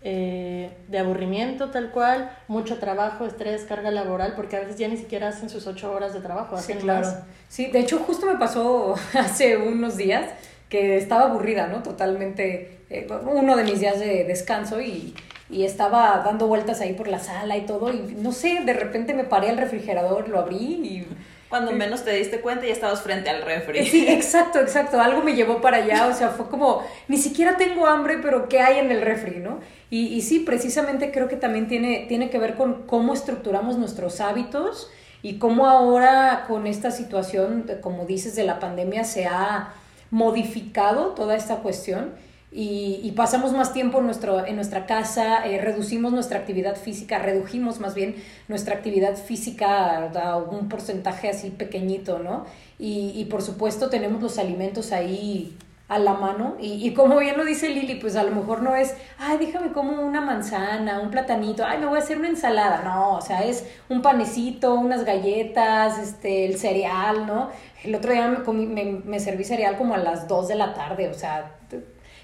eh, 0.06 0.70
de 0.90 1.00
aburrimiento 1.00 1.72
tal 1.72 1.92
cual, 1.92 2.30
mucho 2.50 2.78
trabajo, 2.78 3.26
estrés, 3.26 3.64
carga 3.64 3.90
laboral, 3.90 4.34
porque 4.36 4.58
a 4.58 4.60
veces 4.60 4.78
ya 4.78 4.88
ni 4.90 4.98
siquiera 4.98 5.30
hacen 5.30 5.50
sus 5.50 5.66
ocho 5.66 5.92
horas 5.94 6.14
de 6.14 6.20
trabajo, 6.20 6.56
hacen 6.58 6.78
sí, 6.78 6.84
claro. 6.84 7.08
Sí, 7.48 7.68
de 7.68 7.80
hecho 7.80 8.00
justo 8.00 8.26
me 8.26 8.36
pasó 8.36 8.96
hace 9.14 9.56
unos 9.56 9.96
días 9.96 10.30
que 10.68 10.98
estaba 10.98 11.26
aburrida, 11.26 11.68
¿no? 11.68 11.84
Totalmente, 11.84 12.80
eh, 12.90 13.08
uno 13.26 13.56
de 13.56 13.64
mis 13.64 13.80
días 13.80 14.00
de 14.00 14.26
descanso 14.26 14.82
y, 14.82 15.16
y 15.50 15.64
estaba 15.64 16.22
dando 16.26 16.48
vueltas 16.48 16.82
ahí 16.82 16.94
por 16.94 17.08
la 17.08 17.20
sala 17.20 17.56
y 17.56 17.62
todo 17.62 17.94
y 17.94 18.16
no 18.18 18.32
sé, 18.32 18.62
de 18.66 18.74
repente 18.74 19.14
me 19.14 19.24
paré 19.24 19.50
al 19.50 19.58
refrigerador, 19.58 20.28
lo 20.28 20.40
abrí 20.40 20.58
y 20.58 21.08
cuando 21.54 21.72
menos 21.72 22.04
te 22.04 22.10
diste 22.16 22.42
cuenta 22.42 22.66
ya 22.66 22.74
estabas 22.74 23.04
frente 23.04 23.30
al 23.30 23.44
refri. 23.44 23.86
Sí, 23.86 24.08
exacto, 24.10 24.60
exacto. 24.60 25.00
Algo 25.00 25.22
me 25.22 25.36
llevó 25.36 25.62
para 25.62 25.78
allá, 25.78 26.08
o 26.08 26.14
sea, 26.16 26.30
fue 26.30 26.50
como, 26.50 26.82
ni 27.08 27.18
siquiera 27.18 27.58
tengo 27.58 27.86
hambre, 27.86 28.18
pero 28.24 28.50
¿qué 28.50 28.60
hay 28.60 28.80
en 28.80 28.92
el 28.92 29.04
refri, 29.04 29.38
no? 29.38 29.60
Y, 29.92 30.08
y 30.08 30.24
sí, 30.24 30.40
precisamente 30.40 31.12
creo 31.12 31.28
que 31.28 31.36
también 31.36 31.68
tiene, 31.68 32.08
tiene 32.08 32.32
que 32.32 32.40
ver 32.40 32.56
con 32.56 32.88
cómo 32.88 33.14
estructuramos 33.14 33.78
nuestros 33.78 34.20
hábitos 34.20 34.90
y 35.22 35.38
cómo 35.38 35.68
ahora 35.68 36.46
con 36.48 36.66
esta 36.66 36.90
situación, 36.90 37.70
como 37.82 38.08
dices, 38.08 38.36
de 38.36 38.46
la 38.46 38.58
pandemia 38.58 39.04
se 39.04 39.28
ha 39.28 39.76
modificado 40.10 41.10
toda 41.10 41.36
esta 41.36 41.58
cuestión 41.58 42.14
y, 42.56 43.12
pasamos 43.16 43.52
más 43.54 43.74
tiempo 43.74 44.00
en, 44.00 44.06
nuestro, 44.06 44.46
en 44.46 44.56
nuestra 44.56 44.86
casa, 44.86 45.48
eh, 45.48 45.60
reducimos 45.60 46.14
nuestra 46.14 46.40
actividad 46.40 46.76
física, 46.76 47.18
redujimos 47.18 47.80
más 47.80 47.96
bien 47.96 48.16
nuestra 48.48 48.76
actividad 48.76 49.16
física 49.16 50.12
a 50.14 50.38
un 50.38 50.70
porcentaje 50.70 51.30
así 51.30 51.50
pequeñito, 51.50 52.20
¿no? 52.20 52.46
Y, 52.78 53.26
por 53.26 53.42
supuesto 53.42 53.90
tenemos 53.90 54.22
los 54.22 54.38
alimentos 54.38 54.92
ahí 54.92 55.58
a 55.88 55.98
la 55.98 56.14
mano 56.14 56.56
y, 56.60 56.94
como 56.94 57.18
bien 57.18 57.38
lo 57.38 57.46
dice 57.46 57.70
Lili, 57.70 57.96
pues 57.96 58.16
a 58.16 58.24
lo 58.24 58.32
mejor 58.32 58.62
no 58.62 58.76
es, 58.76 58.96
ay, 59.18 59.38
déjame 59.40 59.72
como 59.72 60.02
una 60.02 60.22
manzana, 60.22 61.00
un 61.00 61.10
platanito, 61.10 61.66
ay, 61.66 61.80
me 61.80 61.88
voy 61.88 61.98
a 61.98 62.02
hacer 62.02 62.20
una 62.20 62.28
ensalada, 62.28 62.84
no, 62.84 63.16
o 63.16 63.22
sea, 63.22 63.44
es 63.44 63.66
un 63.90 64.02
panecito, 64.04 64.76
unas 64.76 65.06
galletas, 65.06 65.98
este, 65.98 66.46
el 66.46 66.58
cereal, 66.58 67.26
¿no? 67.26 67.50
El 67.84 67.96
otro 67.96 68.12
día 68.12 68.28
me, 68.28 68.66
me, 68.66 68.86
me 69.04 69.20
serví 69.20 69.44
cereal 69.44 69.78
como 69.78 69.96
a 69.96 69.98
las 69.98 70.28
2 70.28 70.50
de 70.50 70.56
la 70.56 70.74
tarde, 70.74 71.10
o 71.10 71.14
sea, 71.14 71.52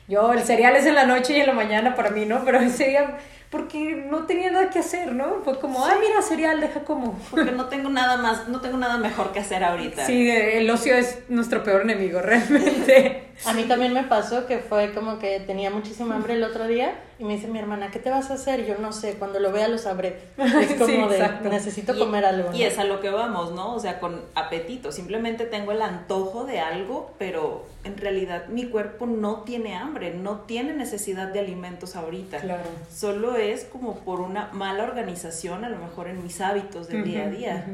yo, 0.09 0.33
el 0.33 0.41
cereal 0.41 0.75
es 0.75 0.85
en 0.87 0.95
la 0.95 1.05
noche 1.05 1.37
y 1.37 1.39
en 1.39 1.47
la 1.47 1.53
mañana 1.53 1.95
para 1.95 2.09
mí, 2.09 2.25
¿no? 2.25 2.43
Pero 2.43 2.59
ese 2.59 2.89
día, 2.89 3.17
porque 3.51 4.05
no 4.09 4.25
tenía 4.25 4.51
nada 4.51 4.71
que 4.71 4.79
hacer, 4.79 5.11
¿no? 5.11 5.41
Fue 5.43 5.59
como, 5.59 5.85
ah, 5.85 5.95
mira, 6.01 6.21
cereal, 6.23 6.59
deja 6.59 6.81
como. 6.81 7.17
Porque 7.29 7.51
no 7.51 7.65
tengo 7.65 7.89
nada 7.89 8.17
más, 8.17 8.47
no 8.47 8.59
tengo 8.59 8.77
nada 8.77 8.97
mejor 8.97 9.31
que 9.31 9.39
hacer 9.39 9.63
ahorita. 9.63 10.05
Sí, 10.07 10.29
el 10.29 10.67
ocio 10.69 10.95
es 10.95 11.19
nuestro 11.29 11.63
peor 11.63 11.81
enemigo, 11.81 12.21
realmente. 12.23 13.28
A 13.45 13.53
mí 13.53 13.63
también 13.63 13.93
me 13.93 14.03
pasó 14.03 14.45
que 14.45 14.59
fue 14.59 14.93
como 14.93 15.17
que 15.17 15.39
tenía 15.39 15.69
muchísima 15.69 16.15
hambre 16.15 16.33
el 16.33 16.43
otro 16.43 16.67
día 16.67 16.99
y 17.19 17.23
me 17.23 17.35
dice 17.35 17.47
mi 17.47 17.59
hermana, 17.59 17.89
¿qué 17.89 17.99
te 17.99 18.09
vas 18.09 18.31
a 18.31 18.33
hacer? 18.33 18.65
yo 18.65 18.77
no 18.77 18.91
sé, 18.91 19.13
cuando 19.13 19.39
lo 19.39 19.51
vea 19.51 19.67
lo 19.67 19.77
sabré. 19.77 20.19
Es 20.37 20.73
como 20.75 21.07
de, 21.07 21.29
necesito 21.49 21.97
comer 21.97 22.25
algo. 22.25 22.53
Y 22.53 22.63
es 22.63 22.77
a 22.79 22.83
lo 22.83 22.99
que 22.99 23.09
vamos, 23.09 23.53
¿no? 23.53 23.75
O 23.75 23.79
sea, 23.79 23.99
con 23.99 24.21
apetito. 24.35 24.91
Simplemente 24.91 25.45
tengo 25.45 25.71
el 25.71 25.81
antojo 25.81 26.45
de 26.45 26.59
algo, 26.59 27.13
pero 27.17 27.65
en 27.83 27.97
realidad 27.97 28.47
mi 28.47 28.65
cuerpo 28.65 29.05
no 29.05 29.41
tiene 29.43 29.75
hambre, 29.75 30.13
no 30.13 30.41
tiene 30.41 30.73
necesidad 30.73 31.27
de 31.27 31.39
alimentos 31.39 31.95
ahorita. 31.95 32.39
Claro. 32.39 32.63
Solo 32.91 33.35
es 33.35 33.63
como 33.65 33.99
por 33.99 34.19
una 34.19 34.49
mala 34.53 34.83
organización, 34.83 35.63
a 35.63 35.69
lo 35.69 35.77
mejor 35.77 36.07
en 36.07 36.21
mis 36.23 36.41
hábitos 36.41 36.89
del 36.89 37.03
día 37.03 37.25
a 37.25 37.29
día. 37.29 37.65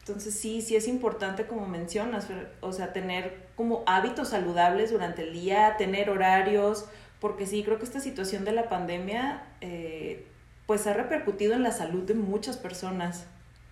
Entonces 0.00 0.38
sí, 0.38 0.62
sí 0.62 0.76
es 0.76 0.88
importante 0.88 1.46
como 1.46 1.66
mencionas, 1.66 2.28
o 2.60 2.72
sea, 2.72 2.92
tener 2.92 3.47
como 3.58 3.82
hábitos 3.86 4.28
saludables 4.28 4.92
durante 4.92 5.24
el 5.24 5.32
día, 5.32 5.74
tener 5.76 6.10
horarios, 6.10 6.84
porque 7.20 7.44
sí, 7.44 7.64
creo 7.64 7.78
que 7.78 7.84
esta 7.84 7.98
situación 7.98 8.44
de 8.44 8.52
la 8.52 8.68
pandemia 8.68 9.42
eh, 9.60 10.28
pues 10.66 10.86
ha 10.86 10.94
repercutido 10.94 11.54
en 11.54 11.64
la 11.64 11.72
salud 11.72 12.04
de 12.04 12.14
muchas 12.14 12.56
personas. 12.56 13.26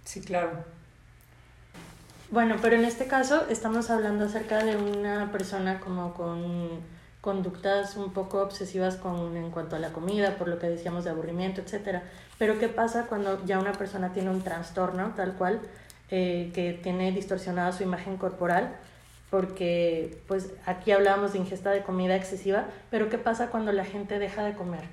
Sí, 0.05 0.21
claro. 0.21 0.65
Bueno, 2.33 2.57
pero 2.61 2.75
en 2.75 2.85
este 2.85 3.07
caso 3.07 3.47
estamos 3.49 3.89
hablando 3.89 4.25
acerca 4.25 4.65
de 4.65 4.77
una 4.77 5.31
persona 5.31 5.79
como 5.79 6.13
con 6.15 6.81
conductas 7.21 7.97
un 7.97 8.13
poco 8.13 8.43
obsesivas 8.43 8.97
con, 8.97 9.37
en 9.37 9.53
cuanto 9.53 9.77
a 9.77 9.79
la 9.79 9.93
comida, 9.93 10.37
por 10.37 10.49
lo 10.49 10.59
que 10.59 10.69
decíamos 10.69 11.05
de 11.05 11.11
aburrimiento, 11.11 11.61
etc. 11.61 12.01
Pero 12.39 12.59
¿qué 12.59 12.67
pasa 12.67 13.07
cuando 13.07 13.45
ya 13.45 13.61
una 13.61 13.73
persona 13.73 14.13
tiene 14.13 14.31
un 14.31 14.43
trastorno 14.43 15.13
tal 15.15 15.35
cual? 15.35 15.61
Eh, 16.11 16.51
que 16.55 16.73
tiene 16.73 17.11
distorsionada 17.13 17.73
su 17.73 17.85
imagen 17.85 18.17
corporal, 18.17 18.77
porque 19.31 20.19
pues 20.29 20.53
aquí 20.67 20.93
hablábamos 20.93 21.33
de 21.33 21.39
ingesta 21.39 21.71
de 21.71 21.83
comida 21.83 22.17
excesiva, 22.17 22.67
pero 22.91 23.09
¿qué 23.09 23.19
pasa 23.19 23.49
cuando 23.49 23.73
la 23.73 23.85
gente 23.85 24.19
deja 24.19 24.45
de 24.45 24.55
comer? 24.55 24.85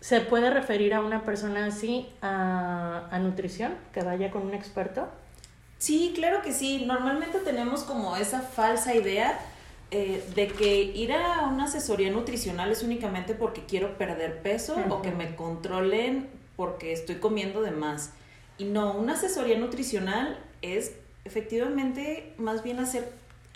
¿Se 0.00 0.20
puede 0.20 0.50
referir 0.50 0.94
a 0.94 1.00
una 1.00 1.24
persona 1.24 1.66
así 1.66 2.08
a, 2.22 3.08
a 3.10 3.18
nutrición, 3.18 3.74
que 3.92 4.02
vaya 4.02 4.30
con 4.30 4.42
un 4.42 4.54
experto? 4.54 5.08
Sí, 5.78 6.12
claro 6.14 6.42
que 6.42 6.52
sí. 6.52 6.84
Normalmente 6.86 7.38
tenemos 7.38 7.82
como 7.82 8.16
esa 8.16 8.40
falsa 8.40 8.94
idea 8.94 9.38
eh, 9.90 10.22
de 10.34 10.48
que 10.48 10.82
ir 10.82 11.12
a 11.12 11.46
una 11.46 11.64
asesoría 11.64 12.10
nutricional 12.10 12.70
es 12.70 12.82
únicamente 12.82 13.34
porque 13.34 13.64
quiero 13.64 13.96
perder 13.96 14.42
peso 14.42 14.76
o 14.90 15.00
que 15.00 15.12
me 15.12 15.34
controlen 15.34 16.28
porque 16.56 16.92
estoy 16.92 17.16
comiendo 17.16 17.62
de 17.62 17.70
más. 17.70 18.12
Y 18.58 18.64
no, 18.64 18.92
una 18.92 19.14
asesoría 19.14 19.56
nutricional 19.58 20.38
es 20.60 20.92
efectivamente 21.24 22.34
más 22.38 22.62
bien 22.62 22.80
hacer 22.80 23.10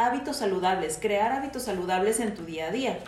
hábitos 0.06 0.36
saludables, 0.36 0.98
crear 1.00 1.32
hábitos 1.32 1.62
saludables 1.62 2.20
en 2.20 2.34
tu 2.34 2.44
día 2.44 2.66
a 2.66 2.70
día. 2.70 2.98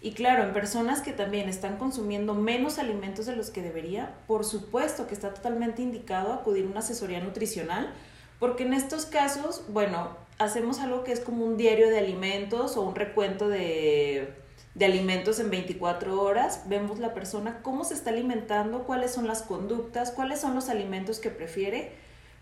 Y 0.00 0.12
claro, 0.12 0.44
en 0.44 0.52
personas 0.52 1.00
que 1.00 1.12
también 1.12 1.48
están 1.48 1.76
consumiendo 1.76 2.34
menos 2.34 2.78
alimentos 2.78 3.26
de 3.26 3.34
los 3.34 3.50
que 3.50 3.62
debería, 3.62 4.14
por 4.26 4.44
supuesto 4.44 5.06
que 5.06 5.14
está 5.14 5.34
totalmente 5.34 5.82
indicado 5.82 6.32
acudir 6.32 6.66
a 6.66 6.68
una 6.68 6.80
asesoría 6.80 7.20
nutricional, 7.20 7.92
porque 8.38 8.62
en 8.62 8.74
estos 8.74 9.06
casos, 9.06 9.64
bueno, 9.68 10.16
hacemos 10.38 10.78
algo 10.78 11.02
que 11.02 11.12
es 11.12 11.20
como 11.20 11.44
un 11.44 11.56
diario 11.56 11.88
de 11.88 11.98
alimentos 11.98 12.76
o 12.76 12.82
un 12.82 12.94
recuento 12.94 13.48
de 13.48 14.32
de 14.78 14.84
alimentos 14.84 15.40
en 15.40 15.50
24 15.50 16.22
horas, 16.22 16.62
vemos 16.66 17.00
la 17.00 17.12
persona 17.12 17.60
cómo 17.62 17.84
se 17.84 17.94
está 17.94 18.10
alimentando, 18.10 18.84
cuáles 18.84 19.10
son 19.10 19.26
las 19.26 19.42
conductas, 19.42 20.12
cuáles 20.12 20.40
son 20.40 20.54
los 20.54 20.68
alimentos 20.68 21.18
que 21.18 21.30
prefiere, 21.30 21.92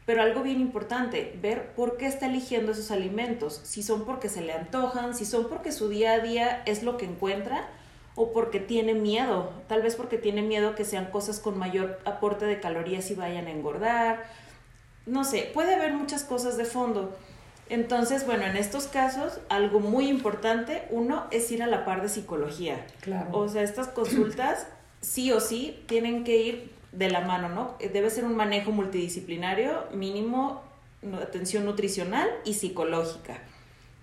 pero 0.07 0.23
algo 0.23 0.43
bien 0.43 0.61
importante, 0.61 1.39
ver 1.43 1.75
por 1.75 1.99
qué 1.99 2.07
está 2.07 2.27
eligiendo 2.27 2.73
esos 2.73 2.91
alimentos, 2.91 3.61
si 3.65 3.83
son 3.83 4.07
porque 4.07 4.31
se 4.31 4.41
le 4.41 4.55
antojan, 4.55 5.15
si 5.15 5.27
son 5.27 5.49
porque 5.49 5.73
su 5.73 5.91
día 5.91 6.13
a 6.15 6.21
día 6.21 6.63
es 6.65 6.83
lo 6.83 6.97
que 6.97 7.05
encuentra 7.05 7.69
o 8.15 8.33
porque 8.33 8.59
tiene 8.59 8.95
miedo, 8.95 9.51
tal 9.69 9.83
vez 9.83 9.97
porque 9.97 10.17
tiene 10.17 10.41
miedo 10.41 10.75
que 10.75 10.87
sean 10.87 11.07
cosas 11.11 11.41
con 11.41 11.59
mayor 11.59 12.01
aporte 12.07 12.47
de 12.47 12.61
calorías 12.61 13.11
y 13.11 13.15
vayan 13.15 13.47
a 13.47 13.51
engordar, 13.51 14.25
no 15.05 15.25
sé, 15.25 15.51
puede 15.53 15.75
haber 15.75 15.93
muchas 15.93 16.25
cosas 16.25 16.57
de 16.57 16.65
fondo 16.65 17.15
entonces, 17.69 18.25
bueno, 18.27 18.45
en 18.45 18.57
estos 18.57 18.87
casos, 18.87 19.41
algo 19.49 19.81
muy 19.81 20.09
importante, 20.09 20.85
uno, 20.91 21.25
es 21.31 21.51
ir 21.51 21.63
a 21.63 21.67
la 21.67 21.85
par 21.85 22.01
de 22.01 22.09
psicología. 22.09 22.87
Claro. 23.01 23.29
O 23.33 23.49
sea, 23.49 23.63
estas 23.63 23.89
consultas, 23.89 24.69
sí 25.01 25.33
o 25.33 25.41
sí, 25.41 25.83
tienen 25.87 26.23
que 26.23 26.37
ir 26.37 26.76
de 26.97 27.11
la 27.11 27.21
mano, 27.21 27.49
¿no? 27.49 27.77
Debe 27.79 28.11
ser 28.11 28.25
un 28.25 28.37
manejo 28.37 28.73
multidisciplinario, 28.73 29.85
mínimo 29.93 30.63
atención 31.23 31.65
nutricional 31.65 32.29
y 32.45 32.55
psicológica. 32.55 33.39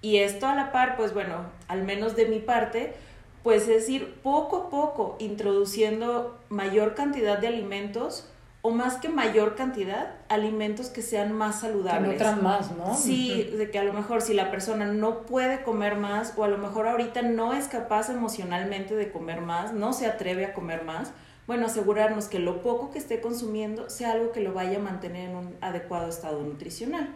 Y 0.02 0.18
esto 0.18 0.48
a 0.48 0.56
la 0.56 0.72
par, 0.72 0.96
pues 0.96 1.14
bueno, 1.14 1.46
al 1.68 1.84
menos 1.84 2.16
de 2.16 2.26
mi 2.26 2.40
parte, 2.40 2.94
pues 3.42 3.68
es 3.68 3.90
ir 3.90 4.16
poco 4.22 4.58
a 4.58 4.70
poco 4.70 5.16
introduciendo 5.20 6.38
mayor 6.50 6.94
cantidad 6.94 7.38
de 7.38 7.48
alimentos 7.48 8.30
o 8.62 8.72
más 8.72 8.96
que 8.96 9.10
mayor 9.10 9.56
cantidad, 9.56 10.16
alimentos 10.30 10.88
que 10.88 11.02
sean 11.02 11.34
más 11.34 11.60
saludables. 11.60 12.22
Que 12.22 12.42
más, 12.42 12.72
¿no? 12.72 12.96
Sí, 12.96 13.44
de 13.58 13.70
que 13.70 13.80
a 13.80 13.84
lo 13.84 13.92
mejor 13.92 14.22
si 14.22 14.34
la 14.34 14.52
persona 14.52 14.86
no 14.86 15.24
puede 15.24 15.64
comer 15.64 15.98
más 15.98 16.34
o 16.38 16.46
a 16.46 16.48
lo 16.48 16.58
mejor 16.58 16.88
ahorita 16.88 17.24
no 17.24 17.54
es 17.54 17.68
capaz 17.68 18.10
emocionalmente 18.10 18.96
de 18.96 19.12
comer 19.12 19.42
más, 19.42 19.74
no 19.74 19.92
se 19.92 20.06
atreve 20.06 20.46
a 20.46 20.54
comer 20.54 20.86
más, 20.86 21.12
bueno, 21.48 21.66
asegurarnos 21.66 22.28
que 22.28 22.40
lo 22.40 22.62
poco 22.62 22.92
que 22.92 23.00
esté 23.00 23.20
consumiendo 23.20 23.90
sea 23.90 24.14
algo 24.14 24.32
que 24.32 24.40
lo 24.40 24.54
vaya 24.54 24.78
a 24.78 24.82
mantener 24.82 25.30
en 25.30 25.36
un 25.36 25.56
adecuado 25.62 26.10
estado 26.10 26.42
nutricional. 26.42 27.10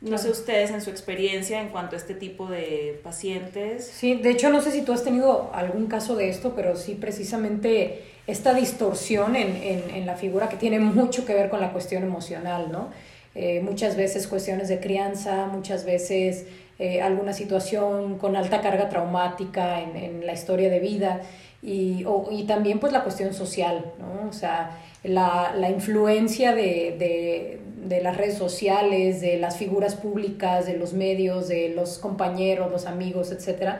No 0.00 0.18
sé 0.18 0.30
ustedes 0.30 0.70
en 0.70 0.82
su 0.82 0.90
experiencia 0.90 1.62
en 1.62 1.70
cuanto 1.70 1.96
a 1.96 1.98
este 1.98 2.14
tipo 2.14 2.46
de 2.46 3.00
pacientes. 3.02 3.86
Sí, 3.86 4.16
de 4.16 4.30
hecho 4.30 4.50
no 4.50 4.60
sé 4.60 4.70
si 4.70 4.82
tú 4.82 4.92
has 4.92 5.02
tenido 5.02 5.50
algún 5.54 5.86
caso 5.86 6.14
de 6.14 6.28
esto, 6.28 6.52
pero 6.54 6.76
sí 6.76 6.94
precisamente 6.94 8.02
esta 8.26 8.54
distorsión 8.54 9.34
en, 9.34 9.56
en, 9.62 10.06
la 10.06 10.14
figura 10.14 10.48
que 10.48 10.56
tiene 10.56 10.78
mucho 10.78 11.24
que 11.24 11.34
ver 11.34 11.48
con 11.48 11.60
la 11.60 11.72
cuestión 11.72 12.02
emocional, 12.02 12.70
¿no? 12.70 12.90
Eh, 13.34 13.60
muchas 13.62 13.96
veces 13.96 14.28
cuestiones 14.28 14.68
de 14.68 14.78
crianza, 14.78 15.46
muchas 15.46 15.84
veces 15.84 16.46
eh, 16.78 17.02
alguna 17.02 17.32
situación 17.32 18.18
con 18.18 18.36
alta 18.36 18.60
carga 18.60 18.88
traumática 18.88 19.80
en, 19.80 19.96
en 19.96 20.26
la 20.26 20.32
historia 20.32 20.68
de 20.70 20.80
vida 20.80 21.20
y, 21.62 22.04
y, 22.30 22.44
también 22.44 22.78
pues 22.78 22.92
la 22.92 23.02
cuestión 23.02 23.32
social, 23.32 23.92
¿no? 23.98 24.28
O 24.28 24.32
sea, 24.32 24.78
la, 25.02 25.54
la 25.56 25.70
influencia 25.70 26.54
de, 26.54 26.94
de, 26.98 27.60
de, 27.86 28.02
las 28.02 28.16
redes 28.18 28.36
sociales, 28.36 29.22
de 29.22 29.38
las 29.38 29.56
figuras 29.56 29.94
públicas, 29.94 30.66
de 30.66 30.76
los 30.76 30.92
medios, 30.92 31.48
de 31.48 31.70
los 31.70 31.98
compañeros, 31.98 32.70
los 32.70 32.84
amigos, 32.84 33.32
etc. 33.32 33.76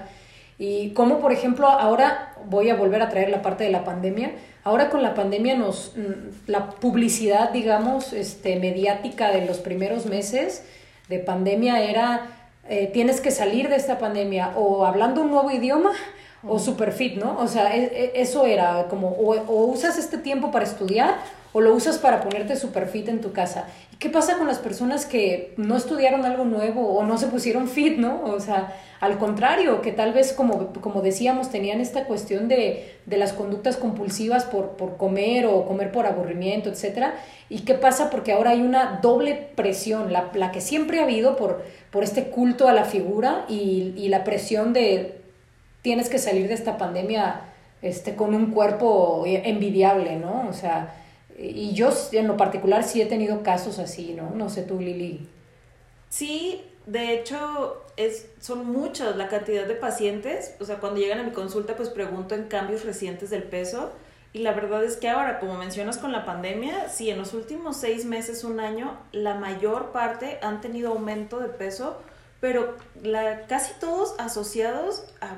Y 0.59 0.91
como 0.91 1.19
por 1.19 1.33
ejemplo 1.33 1.69
ahora 1.69 2.35
voy 2.47 2.71
a 2.71 2.77
volver 2.77 3.03
a 3.03 3.09
traer 3.11 3.29
la 3.29 3.43
parte 3.43 3.65
de 3.65 3.71
la 3.71 3.85
pandemia, 3.85 4.33
ahora 4.63 4.89
con 4.89 5.03
la 5.03 5.15
pandemia 5.15 5.57
nos, 5.57 5.95
mm, 5.97 6.51
la 6.51 6.71
publicidad, 6.71 7.51
digamos, 7.51 8.13
este, 8.13 8.57
mediática 8.57 9.31
de 9.31 9.45
los 9.45 9.59
primeros 9.59 10.07
meses 10.07 10.65
de 11.09 11.19
pandemia 11.19 11.83
era, 11.83 12.44
eh, 12.69 12.91
tienes 12.93 13.21
que 13.21 13.31
salir 13.31 13.69
de 13.69 13.77
esta 13.77 13.99
pandemia 13.99 14.53
o 14.57 14.87
hablando 14.87 15.21
un 15.21 15.31
nuevo 15.31 15.51
idioma 15.51 15.93
o 16.47 16.59
super 16.59 16.93
fit, 16.93 17.17
¿no? 17.17 17.39
O 17.39 17.49
sea, 17.49 17.75
e, 17.77 17.85
e, 17.85 18.13
eso 18.21 18.47
era 18.47 18.87
como, 18.89 19.09
o, 19.09 19.65
usas 19.67 19.99
este 19.99 20.19
tiempo 20.19 20.51
para 20.51 20.65
estudiar 20.65 21.19
o 21.53 21.61
lo 21.61 21.75
usas 21.75 21.99
para 21.99 22.21
ponerte 22.21 22.57
super 22.57 22.89
fit 22.89 23.09
en 23.09 23.21
tu 23.21 23.33
casa. 23.33 23.67
¿Y 23.93 23.97
qué 23.97 24.11
pasa 24.11 24.39
con 24.39 24.49
las 24.49 24.59
personas 24.59 25.07
que 25.07 25.55
no 25.57 25.77
estudiaron 25.77 26.25
algo 26.25 26.45
nuevo 26.45 26.95
o 26.95 27.05
no 27.05 27.17
se 27.17 27.29
pusieron 27.29 27.69
fit, 27.69 27.97
¿no? 27.97 28.23
O 28.25 28.41
sea, 28.41 28.75
al 29.01 29.19
contrario, 29.19 29.81
que 29.81 29.93
tal 29.93 30.13
vez, 30.13 30.33
como, 30.33 30.73
como 30.81 31.01
decíamos, 31.01 31.51
tenían 31.51 31.81
esta 31.81 32.05
cuestión 32.05 32.49
de, 32.49 32.97
de 33.07 33.19
las 33.19 33.33
conductas 33.33 33.77
compulsivas 33.77 34.45
por, 34.45 34.71
por 34.71 34.97
comer 34.97 35.47
o 35.47 35.65
comer 35.65 35.93
por 35.93 36.07
aburrimiento, 36.07 36.71
etc. 36.71 37.13
¿Y 37.49 37.61
qué 37.61 37.75
pasa? 37.75 38.11
Porque 38.11 38.33
ahora 38.33 38.51
hay 38.51 38.63
una 38.63 38.99
doble 39.01 39.51
presión, 39.55 40.13
la, 40.13 40.31
la 40.35 40.51
que 40.51 40.61
siempre 40.61 40.99
ha 40.99 41.05
habido 41.05 41.37
por, 41.37 41.63
por 41.95 42.03
este 42.03 42.25
culto 42.25 42.67
a 42.67 42.73
la 42.73 42.85
figura 42.85 43.45
y, 43.49 43.95
y 43.97 44.09
la 44.09 44.25
presión 44.25 44.73
de 44.73 45.21
tienes 45.81 46.09
que 46.09 46.19
salir 46.19 46.49
de 46.49 46.55
esta 46.55 46.77
pandemia 46.77 47.43
este, 47.83 48.17
con 48.17 48.35
un 48.35 48.51
cuerpo 48.51 49.23
envidiable, 49.25 50.17
¿no? 50.17 50.49
O 50.49 50.53
sea, 50.53 50.93
y 51.39 51.73
yo 51.73 51.91
en 52.11 52.27
lo 52.27 52.37
particular 52.37 52.83
sí 52.83 53.01
he 53.01 53.07
tenido 53.07 53.45
casos 53.45 53.79
así, 53.79 54.13
¿no? 54.13 54.31
No 54.31 54.51
sé 54.51 54.63
tú, 54.63 54.81
Lili. 54.81 55.29
Sí, 56.09 56.63
de 56.87 57.15
hecho, 57.15 57.85
es, 57.97 58.27
son 58.41 58.67
muchas 58.67 59.17
la 59.17 59.29
cantidad 59.29 59.65
de 59.65 59.77
pacientes. 59.77 60.57
O 60.59 60.65
sea, 60.65 60.81
cuando 60.81 60.99
llegan 60.99 61.21
a 61.21 61.23
mi 61.23 61.31
consulta, 61.31 61.77
pues 61.77 61.91
pregunto 61.91 62.35
en 62.35 62.49
cambios 62.49 62.85
recientes 62.85 63.31
del 63.31 63.45
peso. 63.45 63.93
Y 64.35 64.41
la 64.41 64.53
verdad 64.53 64.83
es 64.83 64.97
que 64.97 65.09
ahora, 65.09 65.39
como 65.39 65.55
mencionas 65.55 65.97
con 65.97 66.11
la 66.11 66.27
pandemia, 66.27 66.89
sí, 66.89 67.09
en 67.09 67.19
los 67.19 67.35
últimos 67.35 67.77
seis 67.77 68.05
meses, 68.05 68.43
un 68.43 68.59
año, 68.59 68.99
la 69.13 69.37
mayor 69.37 69.93
parte 69.93 70.41
han 70.43 70.61
tenido 70.61 70.91
aumento 70.91 71.39
de 71.39 71.49
peso, 71.49 72.03
pero 72.41 72.77
la, 73.01 73.47
casi 73.47 73.75
todos 73.79 74.17
asociados 74.19 75.05
a 75.21 75.37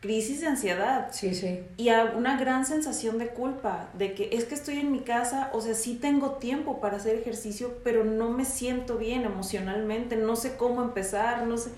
crisis 0.00 0.40
de 0.40 0.48
ansiedad. 0.48 1.10
Sí, 1.12 1.36
sí. 1.36 1.60
Y 1.76 1.90
a 1.90 2.14
una 2.16 2.36
gran 2.36 2.66
sensación 2.66 3.18
de 3.18 3.28
culpa, 3.28 3.88
de 3.94 4.12
que 4.12 4.30
es 4.32 4.44
que 4.44 4.56
estoy 4.56 4.80
en 4.80 4.90
mi 4.90 5.02
casa, 5.02 5.48
o 5.52 5.60
sea, 5.60 5.74
sí 5.74 5.94
tengo 5.94 6.32
tiempo 6.32 6.80
para 6.80 6.96
hacer 6.96 7.14
ejercicio, 7.14 7.78
pero 7.84 8.02
no 8.02 8.28
me 8.30 8.44
siento 8.44 8.98
bien 8.98 9.22
emocionalmente, 9.22 10.16
no 10.16 10.34
sé 10.34 10.56
cómo 10.56 10.82
empezar, 10.82 11.46
no 11.46 11.58
sé. 11.58 11.70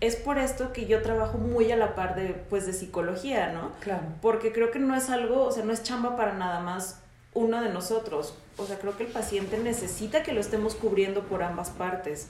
Es 0.00 0.16
por 0.16 0.38
esto 0.38 0.72
que 0.72 0.86
yo 0.86 1.02
trabajo 1.02 1.38
muy 1.38 1.70
a 1.72 1.76
la 1.76 1.94
par 1.94 2.14
de, 2.14 2.28
pues, 2.50 2.66
de 2.66 2.72
psicología, 2.72 3.52
¿no? 3.52 3.72
Claro. 3.80 4.02
Porque 4.20 4.52
creo 4.52 4.70
que 4.70 4.78
no 4.78 4.94
es 4.94 5.08
algo, 5.08 5.44
o 5.44 5.52
sea, 5.52 5.64
no 5.64 5.72
es 5.72 5.82
chamba 5.82 6.16
para 6.16 6.34
nada 6.34 6.60
más 6.60 7.00
uno 7.32 7.62
de 7.62 7.70
nosotros. 7.70 8.36
O 8.56 8.66
sea, 8.66 8.78
creo 8.78 8.96
que 8.96 9.04
el 9.04 9.12
paciente 9.12 9.58
necesita 9.58 10.22
que 10.22 10.32
lo 10.32 10.40
estemos 10.40 10.74
cubriendo 10.74 11.22
por 11.22 11.42
ambas 11.42 11.70
partes. 11.70 12.28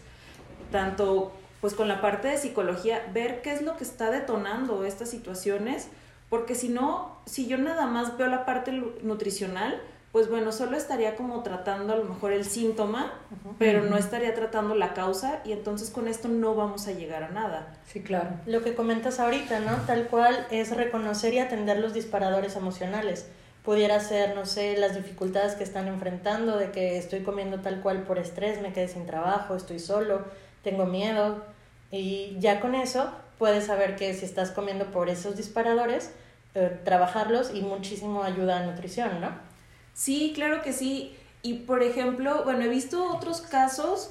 Tanto 0.71 1.33
pues 1.65 1.73
con 1.73 1.89
la 1.89 2.03
parte 2.03 2.29
de 2.29 2.37
psicología, 2.37 3.01
ver 3.15 3.41
qué 3.41 3.51
es 3.55 3.63
lo 3.63 3.79
que 3.79 3.85
está 3.85 4.11
detonando 4.11 4.85
estas 4.85 5.09
situaciones, 5.09 5.89
porque 6.29 6.55
si 6.55 6.69
no, 6.69 7.17
si 7.25 7.47
yo 7.47 7.57
nada 7.57 7.87
más 7.87 8.19
veo 8.19 8.27
la 8.27 8.45
parte 8.45 8.71
nutricional, 9.03 9.81
pues 10.15 10.31
bueno, 10.31 10.53
solo 10.53 10.77
estaría 10.77 11.17
como 11.17 11.43
tratando 11.43 11.93
a 11.93 11.97
lo 11.97 12.05
mejor 12.05 12.31
el 12.31 12.45
síntoma, 12.45 13.13
pero 13.59 13.83
no 13.83 13.97
estaría 13.97 14.33
tratando 14.33 14.77
la 14.77 14.95
causa 14.95 15.41
y 15.45 15.51
entonces 15.51 15.91
con 15.91 16.07
esto 16.07 16.29
no 16.29 16.55
vamos 16.55 16.87
a 16.87 16.93
llegar 16.93 17.25
a 17.25 17.31
nada. 17.31 17.75
Sí, 17.89 18.01
claro. 18.01 18.31
Lo 18.47 18.63
que 18.63 18.77
comentas 18.77 19.19
ahorita, 19.19 19.59
¿no? 19.59 19.73
Tal 19.89 20.07
cual 20.07 20.47
es 20.53 20.71
reconocer 20.71 21.35
y 21.35 21.41
atender 21.41 21.81
los 21.81 21.95
disparadores 21.95 22.55
emocionales. 22.55 23.27
Pudiera 23.65 23.99
ser, 23.99 24.37
no 24.37 24.47
sé, 24.47 24.77
las 24.77 24.95
dificultades 24.95 25.57
que 25.57 25.65
están 25.65 25.89
enfrentando, 25.89 26.59
de 26.59 26.71
que 26.71 26.97
estoy 26.97 27.25
comiendo 27.25 27.59
tal 27.59 27.81
cual 27.81 28.05
por 28.05 28.21
estrés, 28.21 28.63
me 28.63 28.73
quedé 28.73 28.87
sin 28.87 29.07
trabajo, 29.07 29.57
estoy 29.57 29.81
solo, 29.81 30.27
tengo 30.63 30.87
miedo, 30.87 31.43
y 31.91 32.37
ya 32.39 32.61
con 32.61 32.77
eso 32.77 33.11
puedes 33.37 33.65
saber 33.65 33.97
que 33.97 34.15
si 34.15 34.25
estás 34.27 34.53
comiendo 34.53 34.93
por 34.93 35.09
esos 35.09 35.37
disparadores, 35.37 36.13
eh, 36.55 36.79
trabajarlos 36.85 37.53
y 37.53 37.63
muchísimo 37.63 38.23
ayuda 38.23 38.61
a 38.61 38.67
nutrición, 38.67 39.21
¿no? 39.21 39.53
Sí, 39.95 40.33
claro 40.35 40.63
que 40.63 40.73
sí. 40.73 41.17
Y 41.43 41.55
por 41.55 41.83
ejemplo, 41.83 42.43
bueno, 42.45 42.63
he 42.65 42.69
visto 42.69 43.13
otros 43.15 43.41
casos 43.41 44.11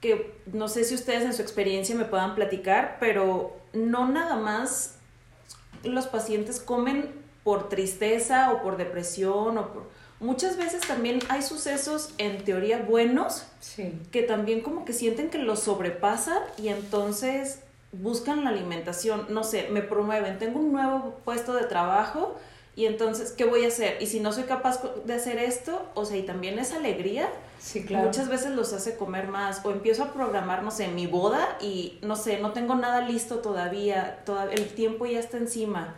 que 0.00 0.34
no 0.52 0.68
sé 0.68 0.84
si 0.84 0.94
ustedes 0.94 1.24
en 1.24 1.32
su 1.32 1.42
experiencia 1.42 1.94
me 1.94 2.04
puedan 2.04 2.34
platicar, 2.34 2.98
pero 3.00 3.56
no 3.72 4.08
nada 4.08 4.36
más 4.36 4.96
los 5.82 6.06
pacientes 6.06 6.60
comen 6.60 7.10
por 7.44 7.68
tristeza 7.68 8.52
o 8.52 8.62
por 8.62 8.76
depresión 8.76 9.58
o 9.58 9.72
por 9.72 9.96
muchas 10.18 10.56
veces 10.56 10.80
también 10.86 11.18
hay 11.28 11.42
sucesos 11.42 12.12
en 12.18 12.42
teoría 12.44 12.78
buenos 12.78 13.44
que 14.10 14.22
también 14.22 14.62
como 14.62 14.84
que 14.84 14.92
sienten 14.92 15.30
que 15.30 15.38
los 15.38 15.60
sobrepasan 15.60 16.38
y 16.56 16.68
entonces 16.68 17.60
buscan 17.92 18.44
la 18.44 18.50
alimentación, 18.50 19.26
no 19.28 19.44
sé, 19.44 19.68
me 19.70 19.82
promueven, 19.82 20.38
tengo 20.38 20.58
un 20.58 20.72
nuevo 20.72 21.16
puesto 21.24 21.54
de 21.54 21.64
trabajo 21.64 22.36
y 22.76 22.84
entonces, 22.84 23.32
¿qué 23.32 23.44
voy 23.44 23.64
a 23.64 23.68
hacer? 23.68 23.96
Y 24.02 24.06
si 24.06 24.20
no 24.20 24.32
soy 24.32 24.44
capaz 24.44 24.82
de 25.06 25.14
hacer 25.14 25.38
esto, 25.38 25.90
o 25.94 26.04
sea, 26.04 26.18
y 26.18 26.22
también 26.22 26.58
esa 26.58 26.76
alegría, 26.76 27.30
sí, 27.58 27.82
claro. 27.86 28.04
muchas 28.04 28.28
veces 28.28 28.50
los 28.50 28.74
hace 28.74 28.96
comer 28.96 29.28
más. 29.28 29.64
O 29.64 29.70
empiezo 29.70 30.04
a 30.04 30.12
programar, 30.12 30.62
no 30.62 30.70
sé, 30.70 30.88
mi 30.88 31.06
boda 31.06 31.56
y, 31.58 31.98
no 32.02 32.16
sé, 32.16 32.38
no 32.38 32.52
tengo 32.52 32.74
nada 32.74 33.00
listo 33.00 33.38
todavía, 33.38 34.22
todavía 34.26 34.56
el 34.56 34.68
tiempo 34.68 35.06
ya 35.06 35.18
está 35.18 35.38
encima. 35.38 35.94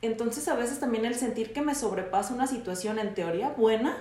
Entonces 0.00 0.46
a 0.46 0.54
veces 0.54 0.78
también 0.78 1.04
el 1.06 1.16
sentir 1.16 1.52
que 1.52 1.60
me 1.60 1.74
sobrepasa 1.74 2.32
una 2.32 2.46
situación 2.46 3.00
en 3.00 3.14
teoría 3.14 3.48
buena, 3.56 3.96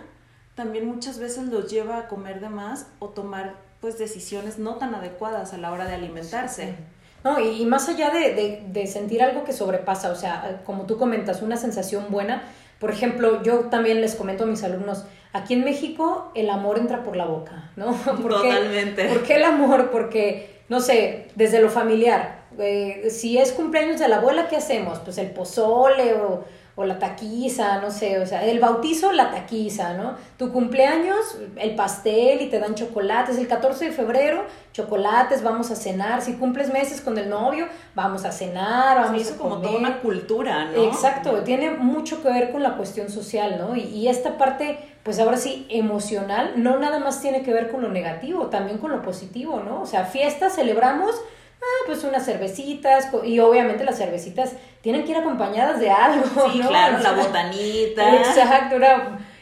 también 0.53 0.85
muchas 0.85 1.17
veces 1.17 1.45
los 1.45 1.71
lleva 1.71 1.97
a 1.97 2.07
comer 2.07 2.39
de 2.39 2.49
más 2.49 2.85
o 2.99 3.09
tomar 3.09 3.55
pues 3.79 3.97
decisiones 3.97 4.59
no 4.59 4.75
tan 4.75 4.93
adecuadas 4.93 5.53
a 5.53 5.57
la 5.57 5.71
hora 5.71 5.85
de 5.85 5.95
alimentarse. 5.95 6.75
No, 7.23 7.39
y, 7.39 7.65
más 7.65 7.87
allá 7.87 8.09
de, 8.09 8.63
de, 8.67 8.87
sentir 8.87 9.21
algo 9.21 9.43
que 9.43 9.53
sobrepasa, 9.53 10.11
o 10.11 10.15
sea, 10.15 10.61
como 10.65 10.85
tú 10.85 10.97
comentas, 10.97 11.41
una 11.41 11.55
sensación 11.55 12.05
buena, 12.09 12.43
por 12.79 12.89
ejemplo, 12.89 13.43
yo 13.43 13.59
también 13.65 14.01
les 14.01 14.15
comento 14.15 14.43
a 14.43 14.47
mis 14.47 14.63
alumnos, 14.63 15.05
aquí 15.33 15.53
en 15.53 15.63
México 15.63 16.31
el 16.33 16.49
amor 16.49 16.79
entra 16.79 17.03
por 17.03 17.15
la 17.15 17.25
boca, 17.25 17.69
¿no? 17.75 17.93
Totalmente. 18.21 19.07
¿Por 19.07 19.21
qué 19.21 19.35
el 19.35 19.43
amor? 19.43 19.91
Porque, 19.91 20.61
no 20.67 20.79
sé, 20.79 21.27
desde 21.35 21.61
lo 21.61 21.69
familiar, 21.69 22.41
eh, 22.57 23.07
si 23.11 23.37
es 23.37 23.51
cumpleaños 23.51 23.99
de 23.99 24.07
la 24.07 24.17
abuela, 24.17 24.47
¿qué 24.47 24.57
hacemos? 24.57 24.97
Pues 24.99 25.19
el 25.19 25.29
pozole 25.29 26.15
o, 26.15 26.43
o, 26.75 26.85
la 26.85 26.99
taquiza, 26.99 27.79
no 27.79 27.91
sé, 27.91 28.19
o 28.19 28.25
sea, 28.25 28.45
el 28.45 28.59
bautizo, 28.59 29.11
la 29.11 29.31
taquiza, 29.31 29.93
¿no? 29.93 30.15
Tu 30.37 30.51
cumpleaños, 30.51 31.37
el 31.55 31.75
pastel 31.75 32.41
y 32.41 32.49
te 32.49 32.59
dan 32.59 32.75
chocolates. 32.75 33.37
El 33.37 33.47
14 33.47 33.85
de 33.85 33.91
febrero, 33.91 34.45
chocolates, 34.73 35.43
vamos 35.43 35.71
a 35.71 35.75
cenar. 35.75 36.21
Si 36.21 36.33
cumples 36.33 36.71
meses 36.71 37.01
con 37.01 37.17
el 37.17 37.29
novio, 37.29 37.67
vamos 37.95 38.25
a 38.25 38.31
cenar, 38.31 38.97
vamos 38.97 39.31
a 39.31 39.37
como 39.37 39.57
toda 39.59 39.77
una 39.77 39.99
cultura, 39.99 40.65
¿no? 40.65 40.83
Exacto, 40.83 41.43
tiene 41.43 41.71
mucho 41.71 42.21
que 42.21 42.29
ver 42.29 42.51
con 42.51 42.63
la 42.63 42.77
cuestión 42.77 43.09
social, 43.09 43.57
¿no? 43.59 43.75
Y, 43.75 43.81
y 43.81 44.07
esta 44.07 44.37
parte, 44.37 44.79
pues 45.03 45.19
ahora 45.19 45.37
sí, 45.37 45.67
emocional, 45.69 46.53
no 46.57 46.79
nada 46.79 46.99
más 46.99 47.21
tiene 47.21 47.43
que 47.43 47.53
ver 47.53 47.71
con 47.71 47.81
lo 47.81 47.89
negativo, 47.89 48.47
también 48.47 48.77
con 48.77 48.91
lo 48.91 49.01
positivo, 49.01 49.59
¿no? 49.59 49.81
O 49.81 49.85
sea, 49.85 50.05
fiesta, 50.05 50.49
celebramos 50.49 51.15
ah, 51.61 51.83
pues 51.85 52.03
unas 52.03 52.25
cervecitas, 52.25 53.09
y 53.23 53.39
obviamente 53.39 53.83
las 53.83 53.97
cervecitas 53.97 54.53
tienen 54.81 55.03
que 55.03 55.11
ir 55.11 55.17
acompañadas 55.17 55.79
de 55.79 55.89
algo. 55.89 56.25
Sí, 56.51 56.59
claro, 56.59 56.99
la 56.99 57.13
botanita. 57.13 58.15
Exacto, 58.15 58.77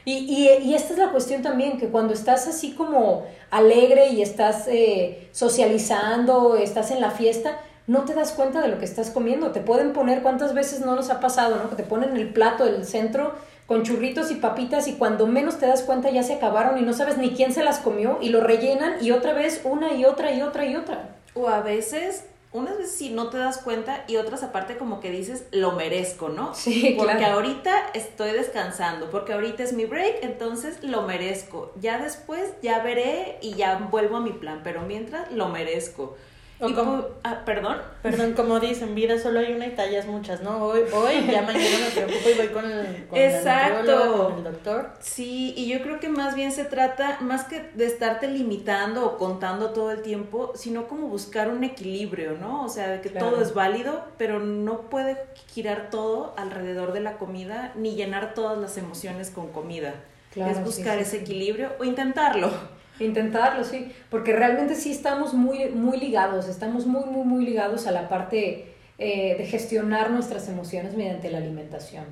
y, 0.06 0.14
y, 0.14 0.50
y, 0.64 0.74
esta 0.74 0.94
es 0.94 1.00
la 1.00 1.12
cuestión 1.12 1.42
también, 1.42 1.78
que 1.78 1.90
cuando 1.90 2.14
estás 2.14 2.48
así 2.48 2.72
como 2.72 3.26
alegre 3.52 4.08
y 4.10 4.22
estás 4.22 4.68
eh, 4.68 5.30
socializando, 5.32 6.56
estás 6.56 6.90
en 6.92 7.02
la 7.02 7.12
fiesta, 7.12 7.60
no 7.86 8.06
te 8.06 8.14
das 8.14 8.32
cuenta 8.32 8.62
de 8.62 8.70
lo 8.70 8.80
que 8.80 8.86
estás 8.86 9.12
comiendo. 9.12 9.52
Te 9.52 9.60
pueden 9.60 9.94
poner, 9.94 10.22
¿cuántas 10.22 10.54
veces 10.54 10.80
no 10.82 10.96
nos 10.96 11.10
ha 11.10 11.20
pasado, 11.20 11.58
no? 11.58 11.70
Que 11.70 11.76
te 11.76 11.84
ponen 11.84 12.16
el 12.18 12.32
plato 12.34 12.66
del 12.66 12.86
centro 12.86 13.34
con 13.70 13.84
churritos 13.84 14.32
y 14.32 14.36
papitas 14.36 14.88
y 14.88 14.94
cuando 14.94 15.28
menos 15.28 15.60
te 15.60 15.68
das 15.68 15.84
cuenta 15.84 16.10
ya 16.10 16.24
se 16.24 16.34
acabaron 16.34 16.80
y 16.80 16.82
no 16.82 16.94
sabes 16.94 17.20
ni 17.20 17.32
quién 17.32 17.54
se 17.54 17.64
las 17.64 17.78
comió 17.78 18.18
y 18.20 18.30
lo 18.30 18.42
rellenan 18.42 18.96
y 19.00 19.12
otra 19.12 19.34
vez 19.34 19.62
una 19.64 19.94
y 19.94 20.06
otra 20.06 20.34
y 20.34 20.42
otra 20.42 20.66
y 20.66 20.76
otra. 20.76 21.18
O 21.40 21.48
a 21.48 21.62
veces 21.62 22.26
unas 22.52 22.78
veces 22.78 22.96
sí 22.96 23.12
no 23.12 23.30
te 23.30 23.38
das 23.38 23.60
cuenta 23.60 24.04
y 24.08 24.18
otras 24.18 24.42
aparte 24.42 24.78
como 24.78 25.00
que 25.00 25.12
dices 25.12 25.46
lo 25.52 25.74
merezco, 25.74 26.30
¿no? 26.30 26.56
Sí, 26.56 26.96
Porque 26.98 27.24
ahorita 27.26 27.92
estoy 27.94 28.32
descansando, 28.32 29.10
porque 29.12 29.34
ahorita 29.34 29.64
es 29.64 29.74
mi 29.74 29.86
break, 29.86 30.24
entonces 30.24 30.84
lo 30.84 31.04
merezco. 31.04 31.72
Ya 31.80 32.00
después 32.00 32.52
ya 32.62 32.80
veré 32.80 33.38
y 33.42 33.54
ya 33.54 33.78
vuelvo 33.92 34.18
a 34.18 34.22
mi 34.22 34.32
plan, 34.32 34.62
pero 34.64 34.82
mientras 34.82 35.32
lo 35.32 35.50
merezco. 35.50 36.18
O 36.62 36.74
como, 36.74 37.06
ah, 37.24 37.42
perdón. 37.46 37.78
Perdón, 38.04 38.34
como 38.34 38.60
dicen, 38.60 38.94
vida 38.94 39.18
solo 39.18 39.40
hay 39.40 39.54
una 39.54 39.68
y 39.68 39.72
tallas 39.72 40.06
muchas, 40.08 40.42
¿no? 40.42 40.62
Hoy, 40.62 40.82
hoy 40.92 41.26
ya 41.26 41.42
mañana 41.42 41.78
me 41.86 41.90
preocupo 41.92 42.30
y 42.30 42.34
voy 42.34 42.48
con 42.50 42.70
el, 42.70 43.08
con 43.08 43.18
Exacto. 43.18 44.28
con 44.28 44.38
el 44.40 44.44
doctor. 44.44 44.92
Sí, 45.00 45.54
y 45.56 45.70
yo 45.70 45.82
creo 45.82 46.02
que 46.02 46.10
más 46.10 46.36
bien 46.36 46.52
se 46.52 46.66
trata, 46.66 47.20
más 47.22 47.46
que 47.46 47.62
de 47.74 47.86
estarte 47.86 48.28
limitando 48.28 49.06
o 49.06 49.18
contando 49.18 49.70
todo 49.70 49.92
el 49.92 50.02
tiempo, 50.02 50.52
sino 50.54 50.90
como 50.90 51.08
buscar 51.08 51.48
un 51.48 51.64
equilibrio, 51.64 52.38
¿no? 52.38 52.66
O 52.66 52.70
sea, 52.70 52.90
de 52.90 53.00
que 53.00 53.10
todo 53.10 53.42
es 53.42 53.54
válido, 53.54 54.04
pero 54.18 54.42
no 54.42 54.90
puede 54.90 55.18
girar 55.54 55.90
todo 55.90 56.34
alrededor 56.36 56.92
de 56.92 57.00
la 57.00 57.18
comida 57.18 57.72
ni 57.76 57.96
llenar 57.96 58.34
todas 58.34 58.58
las 58.58 58.78
emociones 58.78 59.30
con 59.30 59.48
comida. 59.54 59.94
es 60.36 60.62
buscar 60.64 61.00
ese 61.00 61.18
equilibrio 61.18 61.72
o 61.80 61.86
intentarlo. 61.86 62.52
Intentarlo, 63.00 63.64
sí, 63.64 63.92
porque 64.10 64.34
realmente 64.34 64.76
sí 64.76 64.92
estamos 64.92 65.34
muy, 65.34 65.70
muy 65.70 65.98
ligados, 65.98 66.48
estamos 66.48 66.86
muy, 66.86 67.06
muy, 67.06 67.26
muy 67.26 67.46
ligados 67.46 67.88
a 67.88 67.92
la 67.92 68.10
parte 68.10 68.74
eh, 68.98 69.36
de 69.38 69.46
gestionar 69.46 70.12
nuestras 70.12 70.50
emociones 70.50 70.96
mediante 70.96 71.32
la 71.32 71.38
alimentación. 71.38 72.06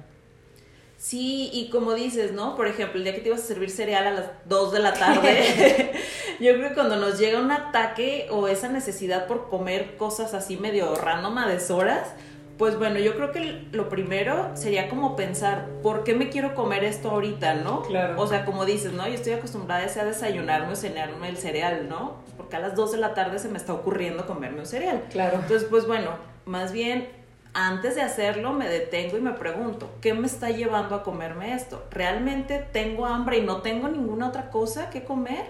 Sí, 0.97 1.51
y 1.53 1.69
como 1.69 1.93
dices, 1.93 2.31
¿no? 2.31 2.55
Por 2.55 2.67
ejemplo, 2.67 2.97
el 2.97 3.03
día 3.03 3.13
que 3.13 3.21
te 3.21 3.27
ibas 3.27 3.41
a 3.41 3.45
servir 3.45 3.69
cereal 3.69 4.07
a 4.07 4.11
las 4.11 4.25
2 4.45 4.71
de 4.71 4.79
la 4.79 4.93
tarde, 4.93 5.91
yo 6.39 6.53
creo 6.53 6.69
que 6.69 6.73
cuando 6.73 6.95
nos 6.95 7.19
llega 7.19 7.39
un 7.39 7.51
ataque 7.51 8.27
o 8.31 8.47
esa 8.47 8.69
necesidad 8.69 9.27
por 9.27 9.49
comer 9.49 9.97
cosas 9.97 10.33
así 10.33 10.57
medio 10.57 10.95
random 10.95 11.37
a 11.37 11.47
deshoras, 11.47 12.09
pues 12.57 12.77
bueno, 12.77 12.99
yo 12.99 13.15
creo 13.15 13.31
que 13.31 13.67
lo 13.71 13.87
primero 13.87 14.51
sería 14.55 14.89
como 14.89 15.15
pensar, 15.15 15.67
¿por 15.83 16.03
qué 16.03 16.15
me 16.15 16.29
quiero 16.29 16.55
comer 16.55 16.83
esto 16.83 17.11
ahorita, 17.11 17.55
no? 17.55 17.83
Claro. 17.83 18.19
O 18.19 18.25
sea, 18.25 18.45
como 18.45 18.65
dices, 18.65 18.93
¿no? 18.93 19.07
Yo 19.07 19.13
estoy 19.13 19.33
acostumbrada 19.33 19.83
a 19.83 20.05
desayunarme 20.05 20.73
o 20.73 20.75
cenarme 20.75 21.29
el 21.29 21.37
cereal, 21.37 21.87
¿no? 21.87 22.15
Porque 22.35 22.55
a 22.55 22.59
las 22.59 22.75
2 22.75 22.93
de 22.93 22.97
la 22.97 23.13
tarde 23.13 23.37
se 23.37 23.49
me 23.49 23.57
está 23.57 23.73
ocurriendo 23.73 24.25
comerme 24.25 24.61
un 24.61 24.65
cereal. 24.65 25.03
Claro. 25.11 25.35
Entonces, 25.35 25.67
pues 25.69 25.85
bueno, 25.85 26.11
más 26.45 26.71
bien, 26.71 27.09
antes 27.53 27.95
de 27.95 28.01
hacerlo 28.01 28.53
me 28.53 28.67
detengo 28.67 29.17
y 29.17 29.21
me 29.21 29.31
pregunto, 29.31 29.89
¿qué 30.01 30.13
me 30.13 30.25
está 30.25 30.49
llevando 30.49 30.95
a 30.95 31.03
comerme 31.03 31.53
esto? 31.53 31.85
¿Realmente 31.91 32.65
tengo 32.71 33.05
hambre 33.05 33.37
y 33.37 33.41
no 33.41 33.61
tengo 33.61 33.87
ninguna 33.87 34.29
otra 34.29 34.49
cosa 34.49 34.89
que 34.89 35.03
comer? 35.03 35.45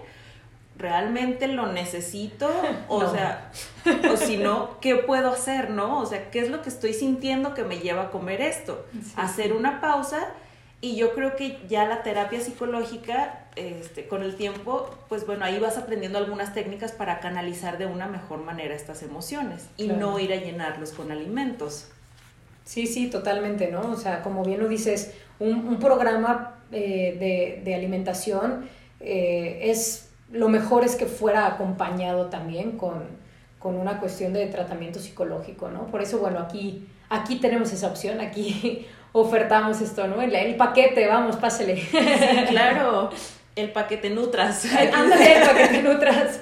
Realmente 0.78 1.48
lo 1.48 1.72
necesito, 1.72 2.50
o 2.88 3.12
sea, 3.12 3.52
o 4.12 4.18
si 4.18 4.38
no, 4.38 4.80
¿qué 4.80 4.96
puedo 4.96 5.32
hacer, 5.32 5.70
no? 5.70 6.00
O 6.00 6.06
sea, 6.06 6.30
¿qué 6.30 6.40
es 6.40 6.50
lo 6.50 6.62
que 6.62 6.70
estoy 6.70 6.94
sintiendo 6.94 7.54
que 7.54 7.64
me 7.64 7.80
lleva 7.80 8.04
a 8.04 8.12
comer 8.12 8.42
esto? 8.42 8.86
Hacer 9.16 9.54
una 9.54 9.82
pausa 9.82 10.28
y 10.80 10.96
yo 10.96 11.14
creo 11.14 11.36
que 11.36 11.60
ya 11.68 11.86
la 11.86 12.04
terapia 12.04 12.40
psicológica, 12.40 13.48
este, 13.56 14.08
con 14.08 14.22
el 14.22 14.36
tiempo, 14.36 14.96
pues 15.10 15.26
bueno, 15.26 15.44
ahí 15.44 15.58
vas 15.60 15.78
aprendiendo 15.78 16.20
algunas 16.20 16.54
técnicas 16.54 16.92
para 16.92 17.20
canalizar 17.20 17.80
de 17.80 17.88
una 17.88 18.08
mejor 18.08 18.44
manera 18.44 18.76
estas 18.76 19.02
emociones 19.02 19.68
y 19.76 19.88
no 19.88 20.20
ir 20.20 20.32
a 20.34 20.36
llenarlos 20.36 20.92
con 20.92 21.12
alimentos. 21.12 21.88
Sí, 22.64 22.86
sí, 22.86 23.10
totalmente, 23.10 23.72
¿no? 23.72 23.92
O 23.92 23.96
sea, 23.96 24.22
como 24.22 24.44
bien 24.44 24.60
lo 24.60 24.68
dices, 24.68 25.14
un, 25.40 25.80
programa 25.80 26.60
eh, 26.72 27.62
de, 27.64 27.74
alimentación 27.76 28.70
eh, 29.00 29.60
es 29.64 30.07
lo 30.32 30.50
mejor 30.50 30.84
es 30.84 30.96
que 30.96 31.06
fuera 31.06 31.48
acompañado 31.48 32.28
también 32.28 32.78
con, 32.78 33.28
una 33.64 34.00
cuestión 34.00 34.32
de 34.32 34.46
tratamiento 34.46 34.98
psicológico, 34.98 35.68
¿no? 35.68 35.88
Por 35.88 36.02
eso, 36.02 36.20
bueno, 36.20 36.40
aquí, 36.40 36.88
aquí 37.10 37.36
tenemos 37.36 37.74
esa 37.74 37.88
opción, 37.88 38.22
aquí 38.22 38.88
ofertamos 39.12 39.82
esto, 39.82 40.08
¿no? 40.08 40.22
El, 40.22 40.56
paquete, 40.56 41.06
vamos, 41.06 41.36
pásele. 41.36 41.76
Sí, 41.76 41.98
claro, 42.48 43.10
el 43.58 43.72
paquete 43.74 44.10
Nutras. 44.10 44.66
Ándale, 44.94 45.40
el 45.40 45.48
paquete 45.50 45.84
Nutras. 45.84 46.40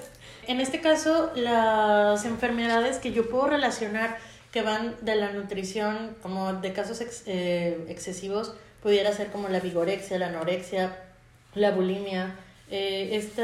En 0.47 0.61
este 0.61 0.81
caso, 0.81 1.31
las 1.33 2.25
enfermedades 2.25 2.99
que 2.99 3.11
yo 3.11 3.27
puedo 3.27 3.47
relacionar 3.47 4.17
que 4.51 4.61
van 4.61 4.95
de 5.01 5.15
la 5.15 5.31
nutrición, 5.31 6.15
como 6.21 6.53
de 6.53 6.73
casos 6.73 7.01
eh, 7.25 7.85
excesivos, 7.89 8.53
pudiera 8.83 9.11
ser 9.13 9.31
como 9.31 9.49
la 9.49 9.59
vigorexia, 9.59 10.19
la 10.19 10.27
anorexia, 10.27 10.95
la 11.55 11.71
bulimia, 11.71 12.35
eh, 12.69 13.09
esta 13.13 13.43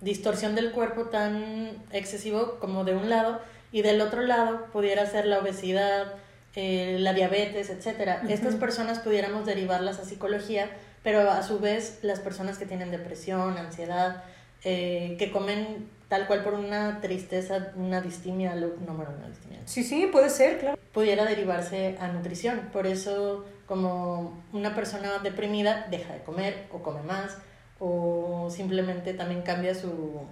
distorsión 0.00 0.54
del 0.54 0.70
cuerpo 0.70 1.06
tan 1.06 1.70
excesivo 1.92 2.58
como 2.60 2.84
de 2.84 2.94
un 2.94 3.10
lado 3.10 3.40
y 3.72 3.82
del 3.82 4.00
otro 4.00 4.22
lado 4.22 4.66
pudiera 4.72 5.06
ser 5.06 5.26
la 5.26 5.38
obesidad, 5.40 6.14
eh, 6.54 6.96
la 7.00 7.12
diabetes, 7.12 7.70
etc. 7.70 8.22
Estas 8.28 8.54
personas 8.56 9.00
pudiéramos 9.00 9.44
derivarlas 9.46 9.98
a 9.98 10.04
psicología, 10.04 10.70
pero 11.02 11.30
a 11.30 11.42
su 11.42 11.58
vez 11.58 11.98
las 12.02 12.20
personas 12.20 12.58
que 12.58 12.66
tienen 12.66 12.90
depresión, 12.90 13.56
ansiedad, 13.58 14.24
eh, 14.64 15.16
que 15.18 15.30
comen 15.30 15.88
tal 16.08 16.26
cual 16.26 16.42
por 16.42 16.54
una 16.54 17.00
tristeza, 17.00 17.72
una 17.76 18.00
distimia, 18.00 18.54
no, 18.54 18.68
una 18.92 19.28
distimia. 19.28 19.60
Sí, 19.66 19.84
sí, 19.84 20.08
puede 20.10 20.30
ser, 20.30 20.58
claro. 20.58 20.78
Pudiera 20.92 21.26
derivarse 21.26 21.96
a 22.00 22.08
nutrición. 22.08 22.70
Por 22.72 22.86
eso, 22.86 23.44
como 23.66 24.42
una 24.52 24.74
persona 24.74 25.18
deprimida 25.22 25.86
deja 25.90 26.14
de 26.14 26.22
comer 26.22 26.66
o 26.72 26.82
come 26.82 27.02
más, 27.02 27.36
o 27.78 28.48
simplemente 28.50 29.14
también 29.14 29.42
cambia 29.42 29.74
su, 29.74 30.22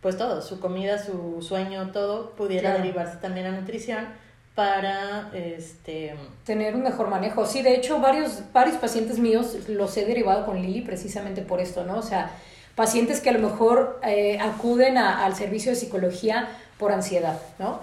pues 0.00 0.16
todo, 0.16 0.42
su 0.42 0.60
comida, 0.60 0.98
su 0.98 1.42
sueño, 1.42 1.90
todo, 1.92 2.30
pudiera 2.30 2.72
derivarse 2.74 3.18
también 3.18 3.46
a 3.46 3.52
nutrición 3.52 4.06
para 4.54 5.30
este 5.32 6.14
tener 6.44 6.74
un 6.74 6.82
mejor 6.82 7.08
manejo. 7.08 7.46
Sí, 7.46 7.62
de 7.62 7.74
hecho 7.74 8.00
varios 8.00 8.42
varios 8.52 8.76
pacientes 8.76 9.18
míos 9.18 9.56
los 9.68 9.96
he 9.96 10.04
derivado 10.04 10.44
con 10.44 10.60
Lili 10.60 10.82
precisamente 10.82 11.42
por 11.42 11.60
esto, 11.60 11.84
¿no? 11.84 11.98
O 11.98 12.02
sea, 12.02 12.30
pacientes 12.74 13.20
que 13.20 13.30
a 13.30 13.32
lo 13.32 13.38
mejor 13.38 14.00
eh, 14.02 14.38
acuden 14.40 14.98
al 14.98 15.34
servicio 15.34 15.72
de 15.72 15.76
psicología 15.76 16.48
por 16.78 16.92
ansiedad, 16.92 17.40
¿no? 17.58 17.80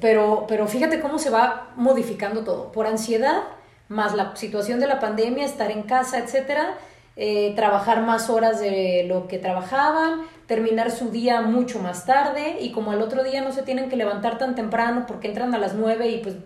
Pero 0.00 0.46
pero 0.48 0.66
fíjate 0.66 1.00
cómo 1.00 1.18
se 1.18 1.30
va 1.30 1.72
modificando 1.76 2.44
todo. 2.44 2.72
Por 2.72 2.86
ansiedad 2.86 3.42
más 3.88 4.14
la 4.14 4.34
situación 4.36 4.80
de 4.80 4.86
la 4.86 5.00
pandemia, 5.00 5.44
estar 5.44 5.70
en 5.70 5.82
casa, 5.82 6.18
etcétera, 6.18 6.78
eh, 7.16 7.54
trabajar 7.56 8.02
más 8.02 8.28
horas 8.28 8.60
de 8.60 9.04
lo 9.08 9.26
que 9.26 9.38
trabajaban, 9.38 10.20
terminar 10.46 10.90
su 10.90 11.10
día 11.10 11.40
mucho 11.40 11.78
más 11.78 12.04
tarde 12.04 12.58
y 12.60 12.72
como 12.72 12.90
al 12.90 13.00
otro 13.00 13.24
día 13.24 13.40
no 13.40 13.52
se 13.52 13.62
tienen 13.62 13.88
que 13.88 13.96
levantar 13.96 14.36
tan 14.36 14.54
temprano 14.54 15.06
porque 15.08 15.28
entran 15.28 15.54
a 15.54 15.58
las 15.58 15.74
9 15.74 16.08
y 16.08 16.18
pues 16.18 16.36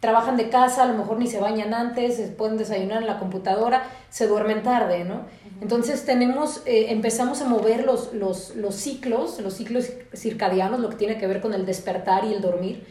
trabajan 0.00 0.36
de 0.36 0.48
casa, 0.48 0.84
a 0.84 0.86
lo 0.86 0.94
mejor 0.94 1.18
ni 1.18 1.26
se 1.26 1.38
bañan 1.38 1.74
antes, 1.74 2.18
pueden 2.36 2.56
desayunar 2.56 3.02
en 3.02 3.06
la 3.06 3.18
computadora, 3.18 3.90
se 4.08 4.26
duermen 4.26 4.62
tarde, 4.62 5.04
¿no? 5.04 5.26
Entonces 5.60 6.04
tenemos, 6.06 6.62
eh, 6.64 6.86
empezamos 6.90 7.42
a 7.42 7.46
mover 7.46 7.84
los, 7.84 8.12
los, 8.12 8.54
los 8.56 8.74
ciclos, 8.74 9.40
los 9.40 9.54
ciclos 9.54 9.90
circadianos, 10.14 10.80
lo 10.80 10.90
que 10.90 10.96
tiene 10.96 11.18
que 11.18 11.26
ver 11.26 11.40
con 11.40 11.54
el 11.54 11.66
despertar 11.66 12.24
y 12.24 12.34
el 12.34 12.40
dormir. 12.40 12.86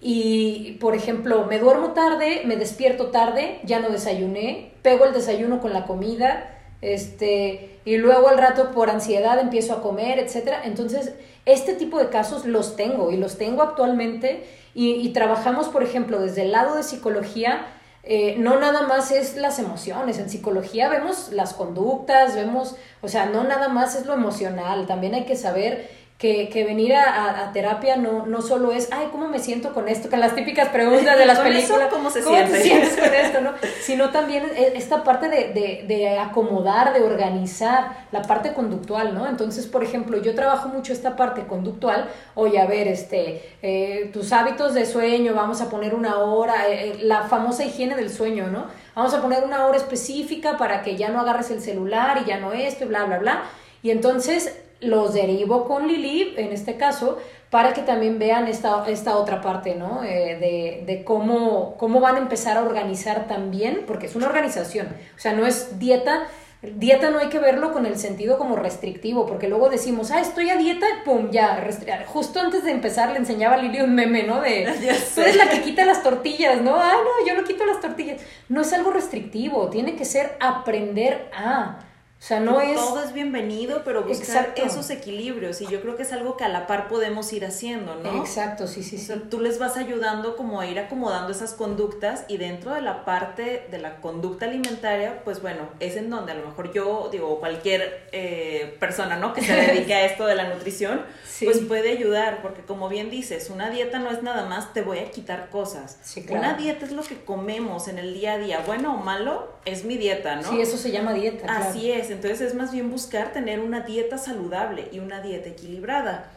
Y, 0.00 0.78
por 0.80 0.94
ejemplo, 0.94 1.46
me 1.46 1.58
duermo 1.58 1.92
tarde, 1.92 2.42
me 2.44 2.56
despierto 2.56 3.08
tarde, 3.08 3.60
ya 3.64 3.78
no 3.78 3.88
desayuné, 3.88 4.72
pego 4.82 5.04
el 5.04 5.12
desayuno 5.12 5.60
con 5.60 5.72
la 5.72 5.86
comida, 5.86 6.61
este, 6.82 7.78
y 7.84 7.96
luego 7.96 8.28
al 8.28 8.38
rato 8.38 8.72
por 8.72 8.90
ansiedad 8.90 9.38
empiezo 9.38 9.72
a 9.72 9.82
comer, 9.82 10.18
etc. 10.18 10.50
Entonces, 10.64 11.14
este 11.46 11.74
tipo 11.74 11.98
de 11.98 12.08
casos 12.10 12.44
los 12.44 12.76
tengo 12.76 13.10
y 13.10 13.16
los 13.16 13.38
tengo 13.38 13.62
actualmente 13.62 14.44
y, 14.74 15.08
trabajamos, 15.10 15.68
por 15.68 15.82
ejemplo, 15.82 16.20
desde 16.20 16.42
el 16.42 16.52
lado 16.52 16.76
de 16.76 16.82
psicología, 16.82 17.66
eh, 18.04 18.36
no 18.38 18.58
nada 18.58 18.86
más 18.86 19.10
es 19.12 19.36
las 19.36 19.58
emociones, 19.58 20.18
en 20.18 20.30
psicología 20.30 20.88
vemos 20.88 21.30
las 21.30 21.52
conductas, 21.52 22.34
vemos, 22.34 22.76
o 23.02 23.08
sea, 23.08 23.26
no 23.26 23.44
nada 23.44 23.68
más 23.68 23.94
es 23.94 24.06
lo 24.06 24.14
emocional, 24.14 24.86
también 24.86 25.14
hay 25.14 25.24
que 25.24 25.36
saber 25.36 25.88
que, 26.22 26.48
que 26.50 26.62
venir 26.62 26.94
a, 26.94 27.42
a, 27.42 27.52
terapia 27.52 27.96
no, 27.96 28.26
no 28.26 28.42
solo 28.42 28.70
es, 28.70 28.92
ay, 28.92 29.08
¿cómo 29.10 29.26
me 29.26 29.40
siento 29.40 29.74
con 29.74 29.88
esto? 29.88 30.08
Con 30.08 30.20
las 30.20 30.36
típicas 30.36 30.68
preguntas 30.68 31.18
de 31.18 31.26
las 31.26 31.40
películas. 31.40 31.88
¿Cómo 31.90 32.10
se 32.10 32.22
siente? 32.22 32.58
te 32.58 32.62
sientes 32.62 32.96
con 32.96 33.12
esto? 33.12 33.40
¿no? 33.40 33.50
Sino 33.82 34.10
también 34.10 34.44
e, 34.54 34.74
esta 34.76 35.02
parte 35.02 35.28
de, 35.28 35.52
de, 35.52 35.84
de, 35.88 36.20
acomodar, 36.20 36.92
de 36.92 37.02
organizar 37.02 38.06
la 38.12 38.22
parte 38.22 38.52
conductual, 38.52 39.16
¿no? 39.16 39.26
Entonces, 39.26 39.66
por 39.66 39.82
ejemplo, 39.82 40.22
yo 40.22 40.32
trabajo 40.36 40.68
mucho 40.68 40.92
esta 40.92 41.16
parte 41.16 41.42
conductual. 41.48 42.08
Oye, 42.36 42.60
a 42.60 42.66
ver, 42.66 42.86
este, 42.86 43.42
eh, 43.60 44.08
tus 44.12 44.32
hábitos 44.32 44.74
de 44.74 44.86
sueño, 44.86 45.34
vamos 45.34 45.60
a 45.60 45.68
poner 45.68 45.92
una 45.92 46.20
hora, 46.20 46.68
eh, 46.68 46.90
eh, 46.90 46.98
la 47.02 47.24
famosa 47.24 47.64
higiene 47.64 47.96
del 47.96 48.10
sueño, 48.10 48.46
¿no? 48.46 48.66
Vamos 48.94 49.12
a 49.12 49.20
poner 49.20 49.42
una 49.42 49.66
hora 49.66 49.76
específica 49.76 50.56
para 50.56 50.82
que 50.82 50.94
ya 50.94 51.08
no 51.08 51.18
agarres 51.18 51.50
el 51.50 51.60
celular 51.60 52.22
y 52.22 52.28
ya 52.28 52.38
no 52.38 52.52
esto 52.52 52.84
y 52.84 52.86
bla, 52.86 53.06
bla, 53.06 53.18
bla. 53.18 53.42
Y 53.82 53.90
entonces 53.90 54.61
los 54.82 55.14
derivo 55.14 55.64
con 55.64 55.86
Lili, 55.88 56.34
en 56.36 56.52
este 56.52 56.76
caso, 56.76 57.18
para 57.50 57.72
que 57.72 57.82
también 57.82 58.18
vean 58.18 58.48
esta, 58.48 58.84
esta 58.88 59.16
otra 59.16 59.40
parte, 59.40 59.74
¿no? 59.74 60.02
Eh, 60.02 60.38
de, 60.38 60.84
de, 60.86 61.04
cómo, 61.04 61.76
cómo 61.76 62.00
van 62.00 62.16
a 62.16 62.18
empezar 62.18 62.56
a 62.56 62.62
organizar 62.62 63.26
también, 63.28 63.84
porque 63.86 64.06
es 64.06 64.16
una 64.16 64.26
organización, 64.26 64.88
o 65.16 65.18
sea, 65.18 65.32
no 65.32 65.46
es 65.46 65.78
dieta, 65.78 66.26
dieta 66.62 67.10
no 67.10 67.18
hay 67.18 67.28
que 67.28 67.38
verlo 67.38 67.72
con 67.72 67.86
el 67.86 67.98
sentido 67.98 68.38
como 68.38 68.56
restrictivo, 68.56 69.26
porque 69.26 69.48
luego 69.48 69.68
decimos, 69.68 70.10
ah, 70.12 70.20
estoy 70.20 70.50
a 70.50 70.56
dieta, 70.56 70.86
pum, 71.04 71.30
ya, 71.30 71.74
justo 72.06 72.40
antes 72.40 72.64
de 72.64 72.70
empezar 72.70 73.10
le 73.10 73.18
enseñaba 73.18 73.54
a 73.56 73.58
Lili 73.58 73.80
un 73.80 73.94
meme, 73.94 74.22
¿no? 74.22 74.40
De, 74.40 74.64
tú 75.14 75.20
eres 75.20 75.36
la 75.36 75.48
que 75.48 75.62
quita 75.62 75.84
las 75.84 76.02
tortillas, 76.02 76.60
¿no? 76.62 76.76
Ah, 76.76 76.94
no, 76.94 77.26
yo 77.26 77.38
no 77.38 77.44
quito 77.44 77.66
las 77.66 77.80
tortillas. 77.80 78.20
No 78.48 78.62
es 78.62 78.72
algo 78.72 78.90
restrictivo, 78.92 79.68
tiene 79.68 79.96
que 79.96 80.04
ser 80.04 80.36
aprender 80.40 81.30
a... 81.34 81.80
O 82.22 82.24
sea, 82.24 82.38
no 82.38 82.60
es... 82.60 82.76
Todo 82.76 83.02
es 83.02 83.12
bienvenido, 83.12 83.82
pero 83.84 84.04
buscar 84.04 84.54
esos 84.54 84.90
equilibrios. 84.90 85.60
Y 85.60 85.66
yo 85.66 85.82
creo 85.82 85.96
que 85.96 86.04
es 86.04 86.12
algo 86.12 86.36
que 86.36 86.44
a 86.44 86.48
la 86.48 86.68
par 86.68 86.86
podemos 86.86 87.32
ir 87.32 87.44
haciendo, 87.44 87.96
¿no? 87.96 88.20
Exacto, 88.20 88.68
sí, 88.68 88.84
sí, 88.84 88.96
sí. 88.96 89.12
tú 89.28 89.40
les 89.40 89.58
vas 89.58 89.76
ayudando 89.76 90.36
como 90.36 90.60
a 90.60 90.66
ir 90.68 90.78
acomodando 90.78 91.32
esas 91.32 91.52
conductas 91.52 92.24
y 92.28 92.36
dentro 92.36 92.74
de 92.74 92.80
la 92.80 93.04
parte 93.04 93.66
de 93.72 93.78
la 93.78 93.96
conducta 93.96 94.44
alimentaria, 94.44 95.24
pues 95.24 95.42
bueno, 95.42 95.68
es 95.80 95.96
en 95.96 96.10
donde 96.10 96.30
a 96.30 96.36
lo 96.36 96.46
mejor 96.46 96.72
yo, 96.72 97.08
digo, 97.10 97.40
cualquier 97.40 98.06
eh, 98.12 98.76
persona, 98.78 99.16
¿no? 99.16 99.32
Que 99.32 99.42
se 99.42 99.54
dedique 99.56 99.92
a 99.92 100.04
esto 100.06 100.24
de 100.24 100.36
la 100.36 100.48
nutrición, 100.48 101.02
pues 101.42 101.58
puede 101.58 101.90
ayudar, 101.90 102.40
porque 102.40 102.62
como 102.62 102.88
bien 102.88 103.10
dices, 103.10 103.50
una 103.50 103.68
dieta 103.68 103.98
no 103.98 104.12
es 104.12 104.22
nada 104.22 104.46
más 104.46 104.72
te 104.72 104.82
voy 104.82 105.00
a 105.00 105.10
quitar 105.10 105.50
cosas. 105.50 105.98
Sí, 106.04 106.22
claro. 106.22 106.38
Una 106.38 106.54
dieta 106.54 106.86
es 106.86 106.92
lo 106.92 107.02
que 107.02 107.24
comemos 107.24 107.88
en 107.88 107.98
el 107.98 108.14
día 108.14 108.34
a 108.34 108.38
día, 108.38 108.62
bueno 108.64 108.94
o 108.94 108.98
malo, 108.98 109.50
es 109.64 109.84
mi 109.84 109.96
dieta, 109.96 110.36
¿no? 110.36 110.48
Sí, 110.48 110.60
eso 110.60 110.76
se 110.76 110.92
llama 110.92 111.14
dieta. 111.14 111.46
Así 111.52 111.90
es 111.90 112.11
entonces 112.12 112.40
es 112.40 112.54
más 112.54 112.72
bien 112.72 112.90
buscar 112.90 113.32
tener 113.32 113.60
una 113.60 113.80
dieta 113.80 114.18
saludable 114.18 114.88
y 114.92 114.98
una 114.98 115.20
dieta 115.20 115.48
equilibrada. 115.48 116.30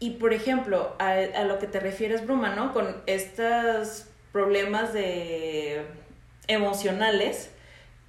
Y 0.00 0.10
por 0.10 0.32
ejemplo, 0.32 0.94
a, 0.98 1.44
lo 1.44 1.58
que 1.58 1.66
te 1.66 1.80
refieres, 1.80 2.24
Bruma, 2.24 2.54
¿no? 2.54 2.72
Con 2.72 2.96
estos 3.06 4.06
problemas 4.32 4.92
de 4.92 5.82
emocionales, 6.46 7.50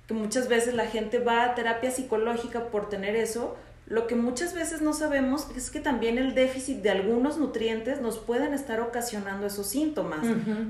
que 0.08 0.14
muchas 0.14 0.48
veces 0.48 0.74
la 0.74 0.86
gente 0.86 1.20
va 1.20 1.44
a 1.44 1.56
terapia 1.56 1.92
psicológica 1.92 2.66
por 2.68 2.90
tener 2.90 3.16
eso, 3.16 3.58
lo 3.90 4.06
que 4.06 4.14
muchas 4.14 4.54
veces 4.54 4.82
no 4.82 4.94
sabemos 4.94 5.48
es 5.58 5.72
que 5.72 5.80
también 5.80 6.20
el 6.20 6.36
déficit 6.36 6.78
de 6.84 6.92
algunos 6.92 7.40
nutrientes 7.40 8.02
nos 8.02 8.20
pueden 8.20 8.54
estar 8.54 8.80
ocasionando 8.82 9.48
esos 9.48 9.66
síntomas. 9.66 10.20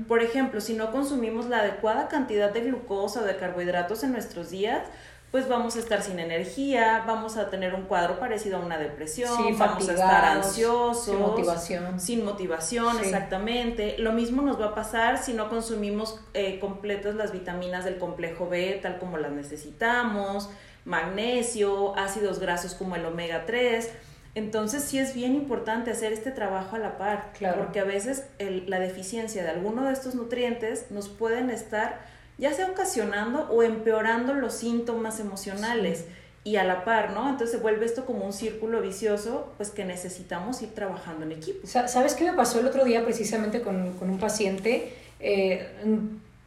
Por 0.08 0.22
ejemplo, 0.22 0.62
si 0.62 0.72
no 0.72 0.90
consumimos 0.90 1.46
la 1.46 1.58
adecuada 1.58 2.08
cantidad 2.08 2.50
de 2.50 2.62
glucosa 2.62 3.20
o 3.20 3.24
de 3.24 3.36
carbohidratos 3.36 4.04
en 4.04 4.12
nuestros 4.12 4.48
días, 4.48 4.84
pues 5.30 5.48
vamos 5.48 5.76
a 5.76 5.78
estar 5.78 6.02
sin 6.02 6.18
energía, 6.18 7.04
vamos 7.06 7.36
a 7.36 7.50
tener 7.50 7.74
un 7.74 7.82
cuadro 7.82 8.18
parecido 8.18 8.56
a 8.56 8.60
una 8.60 8.78
depresión, 8.78 9.56
vamos 9.56 9.88
a 9.88 9.92
estar 9.92 10.24
ansiosos, 10.24 11.04
sin 11.04 11.20
motivación. 11.20 12.00
Sin 12.00 12.24
motivación, 12.24 12.98
exactamente. 12.98 13.96
Lo 13.98 14.12
mismo 14.12 14.42
nos 14.42 14.60
va 14.60 14.66
a 14.66 14.74
pasar 14.74 15.18
si 15.18 15.32
no 15.32 15.48
consumimos 15.48 16.20
eh, 16.34 16.58
completas 16.58 17.14
las 17.14 17.32
vitaminas 17.32 17.84
del 17.84 17.98
complejo 17.98 18.48
B 18.48 18.80
tal 18.82 18.98
como 18.98 19.18
las 19.18 19.30
necesitamos, 19.30 20.50
magnesio, 20.84 21.96
ácidos 21.96 22.40
grasos 22.40 22.74
como 22.74 22.96
el 22.96 23.04
omega 23.06 23.46
3. 23.46 23.88
Entonces 24.34 24.82
sí 24.82 24.98
es 24.98 25.14
bien 25.14 25.36
importante 25.36 25.92
hacer 25.92 26.12
este 26.12 26.32
trabajo 26.32 26.74
a 26.74 26.80
la 26.80 26.98
par, 26.98 27.32
claro. 27.38 27.62
porque 27.62 27.78
a 27.78 27.84
veces 27.84 28.24
la 28.38 28.80
deficiencia 28.80 29.44
de 29.44 29.50
alguno 29.50 29.84
de 29.84 29.92
estos 29.92 30.16
nutrientes 30.16 30.90
nos 30.90 31.08
pueden 31.08 31.50
estar 31.50 32.00
ya 32.40 32.54
sea 32.54 32.66
ocasionando 32.66 33.46
o 33.50 33.62
empeorando 33.62 34.32
los 34.34 34.54
síntomas 34.54 35.20
emocionales. 35.20 36.06
Y 36.42 36.56
a 36.56 36.64
la 36.64 36.86
par, 36.86 37.12
¿no? 37.12 37.28
Entonces 37.28 37.50
se 37.50 37.58
vuelve 37.58 37.84
esto 37.84 38.06
como 38.06 38.24
un 38.24 38.32
círculo 38.32 38.80
vicioso, 38.80 39.52
pues 39.58 39.68
que 39.68 39.84
necesitamos 39.84 40.62
ir 40.62 40.74
trabajando 40.74 41.26
en 41.26 41.32
equipo. 41.32 41.66
¿Sabes 41.66 42.14
qué 42.14 42.24
me 42.24 42.32
pasó 42.32 42.60
el 42.60 42.66
otro 42.66 42.86
día 42.86 43.04
precisamente 43.04 43.60
con, 43.60 43.92
con 43.98 44.08
un 44.08 44.18
paciente? 44.18 44.94
Eh, 45.20 45.68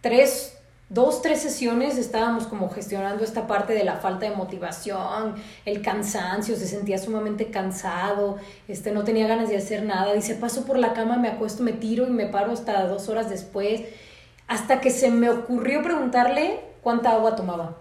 tres, 0.02 0.58
dos, 0.90 1.22
tres 1.22 1.44
sesiones 1.44 2.00
estábamos 2.00 2.48
como 2.48 2.72
gestionando 2.72 3.24
esta 3.24 3.46
parte 3.46 3.74
de 3.74 3.84
la 3.84 3.98
falta 3.98 4.28
de 4.28 4.36
motivación, 4.36 5.36
el 5.64 5.84
cansancio, 5.84 6.56
se 6.56 6.66
sentía 6.66 6.98
sumamente 6.98 7.52
cansado, 7.52 8.38
este, 8.68 8.92
no 8.92 9.04
tenía 9.04 9.28
ganas 9.28 9.50
de 9.50 9.58
hacer 9.58 9.84
nada, 9.84 10.12
dice, 10.14 10.34
paso 10.34 10.66
por 10.66 10.80
la 10.80 10.94
cama, 10.94 11.18
me 11.18 11.28
acuesto, 11.28 11.62
me 11.62 11.74
tiro 11.74 12.08
y 12.08 12.10
me 12.10 12.26
paro 12.26 12.52
hasta 12.52 12.88
dos 12.88 13.10
horas 13.10 13.30
después 13.30 13.82
hasta 14.48 14.82
que 14.82 14.90
se 14.90 15.10
me 15.10 15.30
ocurrió 15.30 15.82
preguntarle 15.84 16.60
cuánta 16.82 17.12
agua 17.12 17.36
tomaba. 17.36 17.78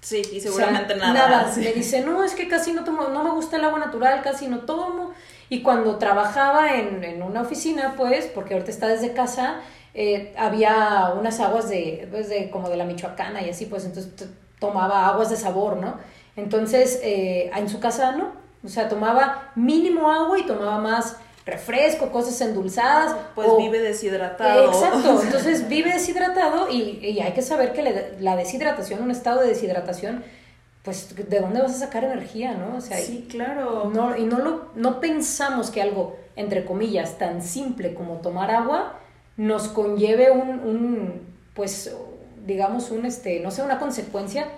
Sí, 0.00 0.22
y 0.32 0.40
seguramente 0.40 0.96
nada. 0.96 1.12
Nada. 1.12 1.52
Me 1.56 1.72
dice, 1.72 2.00
no, 2.00 2.24
es 2.24 2.34
que 2.34 2.48
casi 2.48 2.72
no 2.72 2.82
tomo, 2.82 3.08
no 3.08 3.22
me 3.22 3.30
gusta 3.30 3.56
el 3.56 3.64
agua 3.64 3.78
natural, 3.78 4.20
casi 4.22 4.48
no 4.48 4.60
tomo. 4.60 5.12
Y 5.48 5.62
cuando 5.62 5.96
trabajaba 5.96 6.74
en, 6.74 7.04
en 7.04 7.22
una 7.22 7.42
oficina, 7.42 7.94
pues, 7.96 8.26
porque 8.26 8.54
ahorita 8.54 8.70
está 8.70 8.88
desde 8.88 9.12
casa, 9.12 9.60
eh, 9.94 10.34
había 10.36 11.12
unas 11.16 11.38
aguas 11.40 11.68
de, 11.68 12.08
pues, 12.10 12.28
de, 12.28 12.50
como 12.50 12.68
de 12.68 12.76
la 12.76 12.84
Michoacana 12.84 13.42
y 13.42 13.50
así, 13.50 13.66
pues, 13.66 13.84
entonces 13.84 14.12
tomaba 14.58 15.06
aguas 15.08 15.30
de 15.30 15.36
sabor, 15.36 15.76
¿no? 15.76 15.98
Entonces, 16.34 16.98
eh, 17.02 17.50
en 17.54 17.68
su 17.68 17.78
casa 17.78 18.12
no. 18.12 18.32
O 18.64 18.68
sea, 18.68 18.88
tomaba 18.88 19.50
mínimo 19.54 20.10
agua 20.10 20.38
y 20.38 20.46
tomaba 20.46 20.78
más 20.78 21.16
refresco, 21.44 22.10
cosas 22.10 22.40
endulzadas. 22.40 23.16
Pues 23.34 23.48
vive 23.58 23.80
deshidratado. 23.80 24.66
Exacto, 24.66 25.22
entonces 25.24 25.68
vive 25.68 25.92
deshidratado 25.92 26.70
y, 26.70 27.20
hay 27.20 27.32
que 27.32 27.42
saber 27.42 27.72
que 27.72 28.14
la 28.20 28.36
deshidratación, 28.36 29.02
un 29.02 29.10
estado 29.10 29.40
de 29.40 29.48
deshidratación, 29.48 30.24
pues 30.82 31.14
de 31.14 31.40
dónde 31.40 31.62
vas 31.62 31.72
a 31.72 31.78
sacar 31.78 32.04
energía, 32.04 32.54
¿no? 32.54 32.76
O 32.76 32.80
sea, 32.80 32.98
sí, 32.98 33.26
claro. 33.30 33.90
No, 33.94 34.16
y 34.16 34.24
no, 34.24 34.38
lo, 34.38 34.70
no 34.74 35.00
pensamos 35.00 35.70
que 35.70 35.80
algo, 35.80 36.16
entre 36.34 36.64
comillas, 36.64 37.18
tan 37.18 37.42
simple 37.42 37.94
como 37.94 38.16
tomar 38.16 38.50
agua 38.50 38.98
nos 39.36 39.68
conlleve 39.68 40.30
un, 40.30 40.60
un 40.60 41.22
pues, 41.54 41.94
digamos, 42.44 42.90
un, 42.90 43.06
este, 43.06 43.40
no 43.40 43.50
sé, 43.50 43.62
una 43.62 43.78
consecuencia 43.78 44.48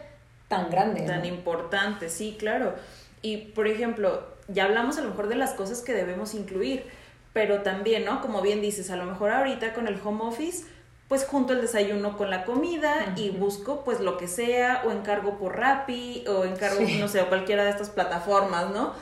tan 0.48 0.70
grande. 0.70 1.02
Tan 1.02 1.24
importante, 1.24 2.08
sí, 2.08 2.36
claro. 2.38 2.74
Y, 3.22 3.36
por 3.36 3.66
ejemplo, 3.66 4.33
ya 4.48 4.64
hablamos 4.64 4.98
a 4.98 5.02
lo 5.02 5.10
mejor 5.10 5.28
de 5.28 5.36
las 5.36 5.52
cosas 5.52 5.80
que 5.80 5.92
debemos 5.92 6.34
incluir, 6.34 6.84
pero 7.32 7.62
también, 7.62 8.04
¿no? 8.04 8.20
Como 8.20 8.42
bien 8.42 8.60
dices, 8.60 8.90
a 8.90 8.96
lo 8.96 9.04
mejor 9.04 9.30
ahorita 9.30 9.74
con 9.74 9.88
el 9.88 10.00
home 10.02 10.24
office, 10.24 10.64
pues 11.08 11.24
junto 11.24 11.52
el 11.52 11.60
desayuno 11.60 12.16
con 12.16 12.30
la 12.30 12.44
comida 12.44 13.12
y 13.16 13.30
busco 13.30 13.84
pues 13.84 14.00
lo 14.00 14.16
que 14.16 14.26
sea 14.26 14.82
o 14.86 14.90
encargo 14.90 15.38
por 15.38 15.56
Rappi 15.56 16.24
o 16.28 16.44
encargo, 16.44 16.80
no 16.98 17.08
sé, 17.08 17.20
o 17.20 17.28
cualquiera 17.28 17.64
de 17.64 17.70
estas 17.70 17.90
plataformas, 17.90 18.70
¿no? 18.70 18.94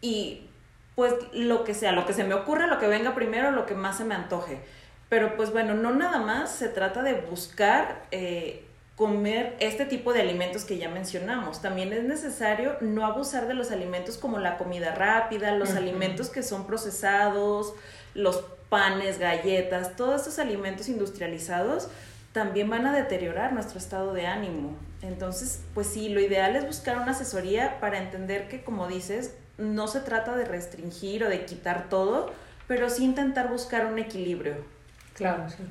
Y 0.00 0.46
pues 0.94 1.14
lo 1.32 1.64
que 1.64 1.74
sea, 1.74 1.92
lo 1.92 2.06
que 2.06 2.12
se 2.12 2.24
me 2.24 2.34
ocurra, 2.34 2.66
lo 2.66 2.78
que 2.78 2.86
venga 2.86 3.14
primero, 3.14 3.50
lo 3.50 3.66
que 3.66 3.74
más 3.74 3.98
se 3.98 4.04
me 4.04 4.14
antoje. 4.14 4.60
Pero 5.08 5.36
pues 5.36 5.52
bueno, 5.52 5.74
no 5.74 5.92
nada 5.92 6.18
más 6.20 6.50
se 6.50 6.68
trata 6.68 7.02
de 7.02 7.14
buscar 7.14 8.04
eh, 8.10 8.64
comer 9.00 9.56
este 9.60 9.86
tipo 9.86 10.12
de 10.12 10.20
alimentos 10.20 10.66
que 10.66 10.76
ya 10.76 10.90
mencionamos. 10.90 11.62
También 11.62 11.90
es 11.94 12.04
necesario 12.04 12.76
no 12.82 13.06
abusar 13.06 13.48
de 13.48 13.54
los 13.54 13.70
alimentos 13.70 14.18
como 14.18 14.38
la 14.38 14.58
comida 14.58 14.94
rápida, 14.94 15.52
los 15.52 15.70
alimentos 15.70 16.28
que 16.28 16.42
son 16.42 16.66
procesados, 16.66 17.72
los 18.12 18.44
panes, 18.68 19.18
galletas, 19.18 19.96
todos 19.96 20.20
estos 20.20 20.38
alimentos 20.38 20.90
industrializados 20.90 21.88
también 22.34 22.68
van 22.68 22.86
a 22.86 22.92
deteriorar 22.94 23.54
nuestro 23.54 23.78
estado 23.78 24.12
de 24.12 24.26
ánimo. 24.26 24.76
Entonces, 25.00 25.62
pues 25.72 25.86
sí, 25.86 26.10
lo 26.10 26.20
ideal 26.20 26.54
es 26.54 26.66
buscar 26.66 26.98
una 26.98 27.12
asesoría 27.12 27.80
para 27.80 27.96
entender 27.96 28.48
que, 28.48 28.62
como 28.62 28.86
dices, 28.86 29.34
no 29.56 29.88
se 29.88 30.00
trata 30.00 30.36
de 30.36 30.44
restringir 30.44 31.24
o 31.24 31.30
de 31.30 31.46
quitar 31.46 31.88
todo, 31.88 32.30
pero 32.68 32.90
sí 32.90 33.06
intentar 33.06 33.48
buscar 33.48 33.86
un 33.86 33.98
equilibrio. 33.98 34.56
Claro, 35.14 35.48
sí. 35.48 35.64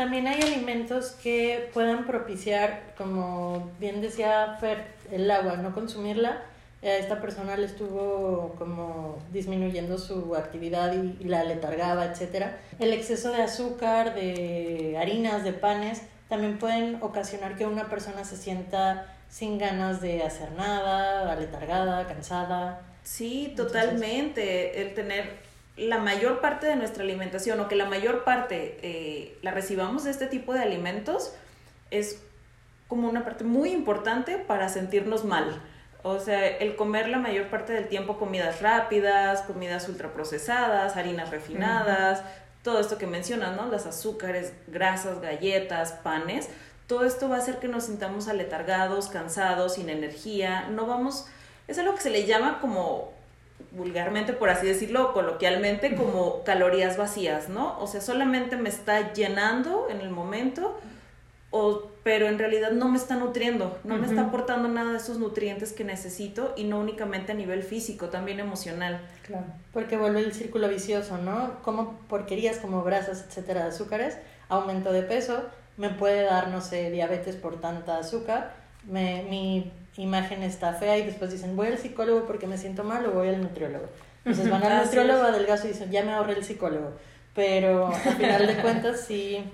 También 0.00 0.26
hay 0.28 0.40
alimentos 0.40 1.10
que 1.22 1.68
puedan 1.74 2.06
propiciar, 2.06 2.94
como 2.96 3.70
bien 3.78 4.00
decía 4.00 4.56
Fer, 4.58 4.86
el 5.12 5.30
agua, 5.30 5.58
no 5.58 5.74
consumirla. 5.74 6.40
A 6.82 6.86
esta 6.86 7.20
persona 7.20 7.54
le 7.58 7.66
estuvo 7.66 8.54
como 8.56 9.18
disminuyendo 9.30 9.98
su 9.98 10.34
actividad 10.36 10.94
y, 10.94 11.22
la 11.24 11.44
letargaba, 11.44 12.06
etc. 12.06 12.46
El 12.78 12.94
exceso 12.94 13.30
de 13.30 13.42
azúcar, 13.42 14.14
de 14.14 14.96
harinas, 14.98 15.44
de 15.44 15.52
panes, 15.52 16.00
también 16.30 16.58
pueden 16.58 16.96
ocasionar 17.02 17.58
que 17.58 17.66
una 17.66 17.90
persona 17.90 18.24
se 18.24 18.38
sienta 18.38 19.14
sin 19.28 19.58
ganas 19.58 20.00
de 20.00 20.22
hacer 20.22 20.50
nada, 20.52 21.30
aletargada, 21.30 22.06
cansada. 22.06 22.80
Sí, 23.02 23.52
totalmente. 23.54 24.80
el 24.80 24.94
tener 24.94 25.49
la 25.76 25.98
mayor 25.98 26.40
parte 26.40 26.66
de 26.66 26.76
nuestra 26.76 27.02
alimentación 27.02 27.60
o 27.60 27.68
que 27.68 27.76
la 27.76 27.86
mayor 27.86 28.24
parte 28.24 28.78
eh, 28.82 29.38
la 29.42 29.50
recibamos 29.50 30.04
de 30.04 30.10
este 30.10 30.26
tipo 30.26 30.52
de 30.52 30.60
alimentos 30.60 31.32
es 31.90 32.22
como 32.88 33.08
una 33.08 33.24
parte 33.24 33.44
muy 33.44 33.70
importante 33.70 34.36
para 34.38 34.68
sentirnos 34.68 35.24
mal. 35.24 35.62
O 36.02 36.18
sea, 36.18 36.46
el 36.46 36.76
comer 36.76 37.08
la 37.08 37.18
mayor 37.18 37.48
parte 37.48 37.72
del 37.72 37.88
tiempo 37.88 38.18
comidas 38.18 38.62
rápidas, 38.62 39.42
comidas 39.42 39.88
ultraprocesadas, 39.88 40.96
harinas 40.96 41.30
refinadas, 41.30 42.22
todo 42.62 42.80
esto 42.80 42.98
que 42.98 43.06
mencionas, 43.06 43.56
¿no? 43.56 43.66
Las 43.68 43.86
azúcares, 43.86 44.52
grasas, 44.66 45.20
galletas, 45.20 45.92
panes, 45.92 46.48
todo 46.86 47.04
esto 47.04 47.28
va 47.28 47.36
a 47.36 47.38
hacer 47.38 47.58
que 47.58 47.68
nos 47.68 47.84
sintamos 47.84 48.28
aletargados, 48.28 49.08
cansados, 49.08 49.74
sin 49.74 49.88
energía, 49.88 50.68
no 50.70 50.86
vamos, 50.86 51.26
es 51.68 51.78
algo 51.78 51.94
que 51.94 52.00
se 52.00 52.10
le 52.10 52.26
llama 52.26 52.58
como 52.60 53.12
vulgarmente, 53.72 54.32
por 54.32 54.50
así 54.50 54.66
decirlo, 54.66 55.12
coloquialmente, 55.12 55.94
como 55.94 56.42
calorías 56.44 56.96
vacías, 56.96 57.48
¿no? 57.48 57.78
O 57.80 57.86
sea, 57.86 58.00
solamente 58.00 58.56
me 58.56 58.68
está 58.68 59.12
llenando 59.12 59.88
en 59.90 60.00
el 60.00 60.10
momento, 60.10 60.78
o, 61.50 61.90
pero 62.02 62.28
en 62.28 62.38
realidad 62.38 62.72
no 62.72 62.88
me 62.88 62.96
está 62.96 63.16
nutriendo, 63.16 63.78
no 63.84 63.96
me 63.96 64.06
está 64.06 64.26
aportando 64.26 64.68
nada 64.68 64.92
de 64.92 64.98
esos 64.98 65.18
nutrientes 65.18 65.72
que 65.72 65.84
necesito 65.84 66.54
y 66.56 66.64
no 66.64 66.78
únicamente 66.78 67.32
a 67.32 67.34
nivel 67.34 67.62
físico, 67.62 68.08
también 68.08 68.40
emocional. 68.40 69.00
Claro, 69.26 69.46
porque 69.72 69.96
vuelve 69.96 70.20
el 70.20 70.32
círculo 70.32 70.68
vicioso, 70.68 71.18
¿no? 71.18 71.60
Como 71.62 71.98
porquerías 72.08 72.58
como 72.58 72.82
grasas, 72.82 73.24
etcétera, 73.26 73.66
azúcares, 73.66 74.16
aumento 74.48 74.92
de 74.92 75.02
peso, 75.02 75.42
me 75.76 75.90
puede 75.90 76.24
dar, 76.24 76.48
no 76.48 76.60
sé, 76.60 76.90
diabetes 76.90 77.36
por 77.36 77.60
tanta 77.60 77.98
azúcar, 77.98 78.54
me, 78.84 79.24
mi 79.28 79.72
imagen 80.02 80.42
está 80.42 80.72
fea 80.74 80.98
y 80.98 81.06
después 81.06 81.30
dicen, 81.30 81.56
voy 81.56 81.68
al 81.68 81.78
psicólogo 81.78 82.26
porque 82.26 82.46
me 82.46 82.58
siento 82.58 82.84
mal 82.84 83.04
o 83.06 83.12
voy 83.12 83.28
al 83.28 83.40
nutriólogo. 83.40 83.86
Entonces 84.24 84.50
van 84.50 84.62
al 84.62 84.84
nutriólogo, 84.84 85.22
adelgazo 85.22 85.66
y 85.66 85.72
dicen, 85.72 85.90
ya 85.90 86.04
me 86.04 86.12
ahorré 86.12 86.34
el 86.34 86.44
psicólogo. 86.44 86.92
Pero 87.34 87.86
al 87.88 88.16
final 88.16 88.46
de 88.46 88.56
cuentas 88.62 89.00
sí 89.00 89.44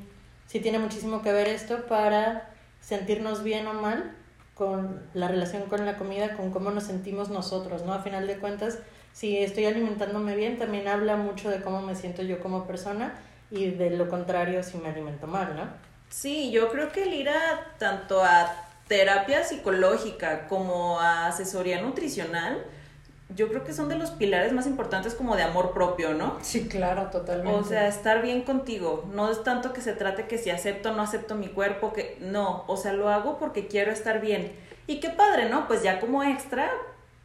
sí 0.46 0.60
tiene 0.60 0.78
muchísimo 0.78 1.22
que 1.22 1.32
ver 1.32 1.48
esto 1.48 1.86
para 1.86 2.50
sentirnos 2.80 3.42
bien 3.42 3.66
o 3.66 3.74
mal 3.74 4.12
con 4.54 5.02
la 5.12 5.28
relación 5.28 5.64
con 5.64 5.84
la 5.84 5.98
comida, 5.98 6.34
con 6.34 6.50
cómo 6.50 6.70
nos 6.70 6.84
sentimos 6.84 7.28
nosotros, 7.28 7.84
¿no? 7.84 7.92
A 7.92 7.98
final 7.98 8.26
de 8.26 8.38
cuentas, 8.38 8.78
si 9.12 9.38
estoy 9.38 9.66
alimentándome 9.66 10.34
bien, 10.34 10.58
también 10.58 10.88
habla 10.88 11.16
mucho 11.16 11.50
de 11.50 11.60
cómo 11.60 11.82
me 11.82 11.94
siento 11.94 12.22
yo 12.22 12.40
como 12.40 12.66
persona 12.66 13.14
y 13.50 13.70
de 13.70 13.90
lo 13.90 14.08
contrario 14.08 14.62
si 14.62 14.78
me 14.78 14.88
alimento 14.88 15.26
mal, 15.26 15.54
¿no? 15.56 15.64
Sí, 16.08 16.50
yo 16.50 16.70
creo 16.70 16.90
que 16.90 17.02
el 17.02 17.12
ir 17.12 17.28
a 17.28 17.74
tanto 17.78 18.22
a 18.22 18.65
terapia 18.88 19.44
psicológica 19.44 20.46
como 20.48 21.00
a 21.00 21.26
asesoría 21.26 21.80
nutricional, 21.82 22.64
yo 23.34 23.48
creo 23.48 23.64
que 23.64 23.72
son 23.72 23.88
de 23.88 23.96
los 23.96 24.12
pilares 24.12 24.52
más 24.52 24.66
importantes 24.66 25.14
como 25.14 25.34
de 25.34 25.42
amor 25.42 25.72
propio, 25.72 26.14
¿no? 26.14 26.38
Sí, 26.42 26.68
claro, 26.68 27.10
totalmente. 27.10 27.58
O 27.58 27.64
sea, 27.64 27.88
estar 27.88 28.22
bien 28.22 28.42
contigo. 28.42 29.08
No 29.12 29.30
es 29.30 29.42
tanto 29.42 29.72
que 29.72 29.80
se 29.80 29.94
trate 29.94 30.26
que 30.28 30.38
si 30.38 30.50
acepto 30.50 30.90
o 30.90 30.92
no 30.92 31.02
acepto 31.02 31.34
mi 31.34 31.48
cuerpo, 31.48 31.92
que 31.92 32.16
no, 32.20 32.64
o 32.68 32.76
sea, 32.76 32.92
lo 32.92 33.08
hago 33.08 33.38
porque 33.38 33.66
quiero 33.66 33.90
estar 33.90 34.20
bien. 34.20 34.52
Y 34.86 35.00
qué 35.00 35.10
padre, 35.10 35.48
¿no? 35.48 35.66
Pues 35.66 35.82
ya 35.82 35.98
como 35.98 36.22
extra, 36.22 36.70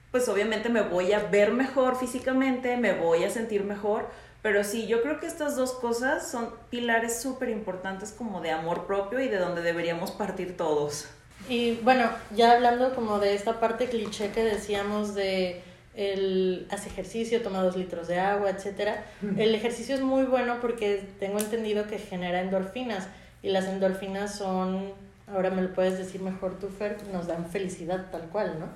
pues 0.09 0.27
obviamente 0.27 0.69
me 0.69 0.81
voy 0.81 1.13
a 1.13 1.19
ver 1.19 1.51
mejor 1.51 1.95
físicamente, 1.95 2.77
me 2.77 2.93
voy 2.93 3.23
a 3.23 3.29
sentir 3.29 3.63
mejor, 3.63 4.09
pero 4.41 4.63
sí, 4.63 4.87
yo 4.87 5.03
creo 5.03 5.19
que 5.19 5.27
estas 5.27 5.55
dos 5.55 5.73
cosas 5.73 6.27
son 6.27 6.51
pilares 6.71 7.21
súper 7.21 7.49
importantes 7.49 8.11
como 8.11 8.41
de 8.41 8.49
amor 8.49 8.87
propio 8.87 9.19
y 9.19 9.27
de 9.27 9.37
donde 9.37 9.61
deberíamos 9.61 10.09
partir 10.09 10.57
todos. 10.57 11.07
Y 11.51 11.73
bueno, 11.83 12.05
ya 12.33 12.53
hablando 12.53 12.95
como 12.95 13.19
de 13.19 13.35
esta 13.35 13.59
parte 13.59 13.87
cliché 13.89 14.31
que 14.31 14.41
decíamos 14.41 15.13
de 15.15 15.61
el 15.93 16.65
hace 16.71 16.87
ejercicio, 16.87 17.41
toma 17.41 17.61
dos 17.61 17.75
litros 17.75 18.07
de 18.07 18.21
agua, 18.21 18.51
etcétera. 18.51 19.03
El 19.35 19.53
ejercicio 19.53 19.93
es 19.95 19.99
muy 19.99 20.23
bueno 20.23 20.59
porque 20.61 21.03
tengo 21.19 21.39
entendido 21.39 21.87
que 21.87 21.99
genera 21.99 22.39
endorfinas 22.39 23.09
y 23.43 23.49
las 23.49 23.65
endorfinas 23.65 24.33
son, 24.33 24.93
ahora 25.27 25.49
me 25.49 25.61
lo 25.61 25.73
puedes 25.73 25.97
decir 25.97 26.21
mejor 26.21 26.57
tú, 26.57 26.69
Fer, 26.69 26.95
nos 27.11 27.27
dan 27.27 27.45
felicidad 27.49 28.05
tal 28.13 28.29
cual, 28.29 28.57
¿no? 28.57 28.67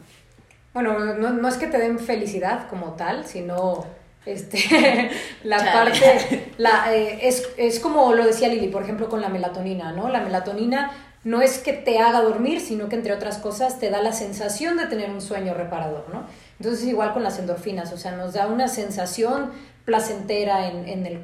Bueno, 0.74 1.00
no, 1.14 1.30
no 1.30 1.48
es 1.48 1.56
que 1.56 1.68
te 1.68 1.78
den 1.78 1.98
felicidad 1.98 2.68
como 2.68 2.96
tal, 2.96 3.26
sino 3.26 3.86
este, 4.26 5.12
la 5.46 5.60
parte, 5.60 6.52
la, 6.58 6.94
eh, 6.94 7.20
es, 7.22 7.48
es 7.56 7.80
como 7.80 8.14
lo 8.14 8.26
decía 8.26 8.50
Lili, 8.50 8.68
por 8.68 8.84
ejemplo, 8.84 9.08
con 9.08 9.22
la 9.22 9.30
melatonina, 9.30 9.94
¿no? 9.94 10.10
La 10.10 10.20
melatonina 10.20 10.92
no 11.26 11.42
es 11.42 11.58
que 11.58 11.74
te 11.74 11.98
haga 11.98 12.22
dormir, 12.22 12.62
sino 12.62 12.88
que 12.88 12.96
entre 12.96 13.12
otras 13.12 13.40
cosas 13.40 13.80
te 13.80 13.90
da 13.90 14.02
la 14.02 14.14
sensación 14.14 14.78
de 14.78 14.86
tener 14.86 15.10
un 15.10 15.22
sueño 15.22 15.56
reparador, 15.56 16.06
¿no? 16.14 16.28
Entonces 16.60 16.88
igual 16.88 17.14
con 17.14 17.24
las 17.24 17.40
endorfinas, 17.40 17.92
o 17.92 17.98
sea, 17.98 18.12
nos 18.12 18.34
da 18.34 18.46
una 18.48 18.68
sensación 18.68 19.50
placentera 19.86 20.68
en, 20.70 20.88
en 20.88 21.06
el, 21.08 21.20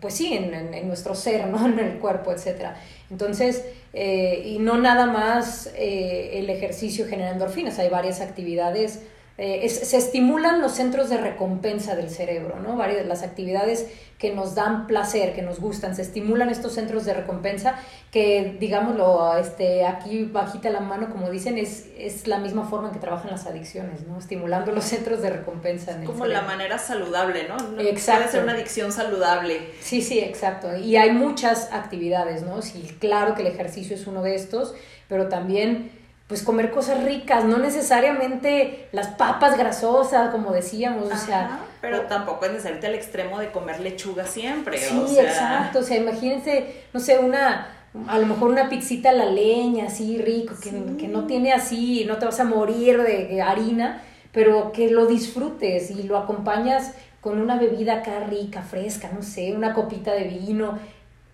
pues 0.00 0.14
sí, 0.14 0.32
en, 0.32 0.54
en, 0.54 0.86
nuestro 0.86 1.16
ser, 1.16 1.48
¿no? 1.48 1.66
En 1.66 1.80
el 1.80 1.98
cuerpo, 1.98 2.30
etc. 2.30 2.70
Entonces, 3.10 3.64
eh, 3.92 4.42
y 4.46 4.60
no 4.60 4.78
nada 4.78 5.06
más 5.06 5.68
eh, 5.76 6.30
el 6.34 6.48
ejercicio 6.48 7.08
genera 7.08 7.32
endorfinas, 7.32 7.78
hay 7.80 7.88
varias 7.88 8.20
actividades 8.20 9.02
eh, 9.42 9.66
se 9.70 9.96
estimulan 9.96 10.60
los 10.60 10.72
centros 10.72 11.08
de 11.08 11.16
recompensa 11.16 11.96
del 11.96 12.10
cerebro, 12.10 12.60
¿no? 12.60 12.76
Varias 12.76 13.06
las 13.06 13.22
actividades 13.22 13.86
que 14.18 14.34
nos 14.34 14.54
dan 14.54 14.86
placer, 14.86 15.34
que 15.34 15.40
nos 15.40 15.60
gustan, 15.60 15.96
se 15.96 16.02
estimulan 16.02 16.50
estos 16.50 16.74
centros 16.74 17.06
de 17.06 17.14
recompensa 17.14 17.76
que, 18.12 18.58
digámoslo, 18.60 19.38
este, 19.38 19.86
aquí 19.86 20.24
bajita 20.24 20.68
la 20.68 20.80
mano, 20.80 21.08
como 21.08 21.30
dicen, 21.30 21.56
es, 21.56 21.88
es 21.96 22.26
la 22.26 22.36
misma 22.36 22.64
forma 22.68 22.88
en 22.88 22.92
que 22.92 23.00
trabajan 23.00 23.30
las 23.30 23.46
adicciones, 23.46 24.06
¿no? 24.06 24.18
Estimulando 24.18 24.72
los 24.72 24.84
centros 24.84 25.22
de 25.22 25.30
recompensa. 25.30 25.92
En 25.92 26.04
como 26.04 26.26
la 26.26 26.42
manera 26.42 26.76
saludable, 26.76 27.48
¿no? 27.48 27.80
exacto. 27.80 28.24
Puede 28.24 28.32
ser 28.32 28.42
una 28.42 28.52
adicción 28.52 28.92
saludable. 28.92 29.70
Sí, 29.80 30.02
sí, 30.02 30.18
exacto. 30.18 30.76
Y 30.76 30.96
hay 30.96 31.12
muchas 31.12 31.72
actividades, 31.72 32.42
¿no? 32.42 32.60
Sí, 32.60 32.94
claro 32.98 33.34
que 33.34 33.40
el 33.40 33.48
ejercicio 33.48 33.96
es 33.96 34.06
uno 34.06 34.22
de 34.22 34.34
estos, 34.34 34.74
pero 35.08 35.28
también 35.28 35.98
pues 36.30 36.44
comer 36.44 36.70
cosas 36.70 37.02
ricas, 37.02 37.44
no 37.44 37.58
necesariamente 37.58 38.86
las 38.92 39.08
papas 39.08 39.58
grasosas, 39.58 40.30
como 40.30 40.52
decíamos, 40.52 41.12
o 41.12 41.16
sea... 41.16 41.58
Pero 41.80 42.02
tampoco 42.02 42.44
es 42.44 42.52
necesario 42.52 42.78
al 42.86 42.94
extremo 42.94 43.40
de 43.40 43.50
comer 43.50 43.80
lechuga 43.80 44.24
siempre, 44.24 44.78
sí, 44.78 45.18
exacto, 45.18 45.80
o 45.80 45.82
sea, 45.82 45.96
imagínense, 45.96 46.84
no 46.94 47.00
sé, 47.00 47.18
una, 47.18 47.66
a 48.06 48.18
lo 48.20 48.26
mejor 48.26 48.50
una 48.50 48.68
pizzita 48.68 49.10
a 49.10 49.12
la 49.12 49.26
leña, 49.26 49.86
así 49.86 50.18
rico, 50.18 50.54
que, 50.62 50.70
que 50.96 51.08
no 51.08 51.26
tiene 51.26 51.52
así, 51.52 52.04
no 52.06 52.18
te 52.18 52.26
vas 52.26 52.38
a 52.38 52.44
morir 52.44 53.02
de 53.02 53.42
harina, 53.42 54.00
pero 54.30 54.70
que 54.70 54.88
lo 54.88 55.06
disfrutes 55.06 55.90
y 55.90 56.04
lo 56.04 56.16
acompañas 56.16 56.92
con 57.20 57.40
una 57.40 57.56
bebida 57.56 57.94
acá 57.94 58.20
rica, 58.20 58.62
fresca, 58.62 59.10
no 59.12 59.24
sé, 59.24 59.52
una 59.52 59.74
copita 59.74 60.12
de 60.12 60.24
vino, 60.24 60.78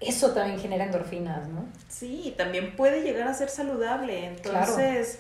eso 0.01 0.33
también 0.33 0.59
genera 0.59 0.85
endorfinas, 0.85 1.49
¿no? 1.49 1.67
Sí, 1.89 2.35
también 2.37 2.77
puede 2.77 3.03
llegar 3.03 3.29
a 3.29 3.35
ser 3.35 3.49
saludable. 3.49 4.27
Entonces, 4.27 5.19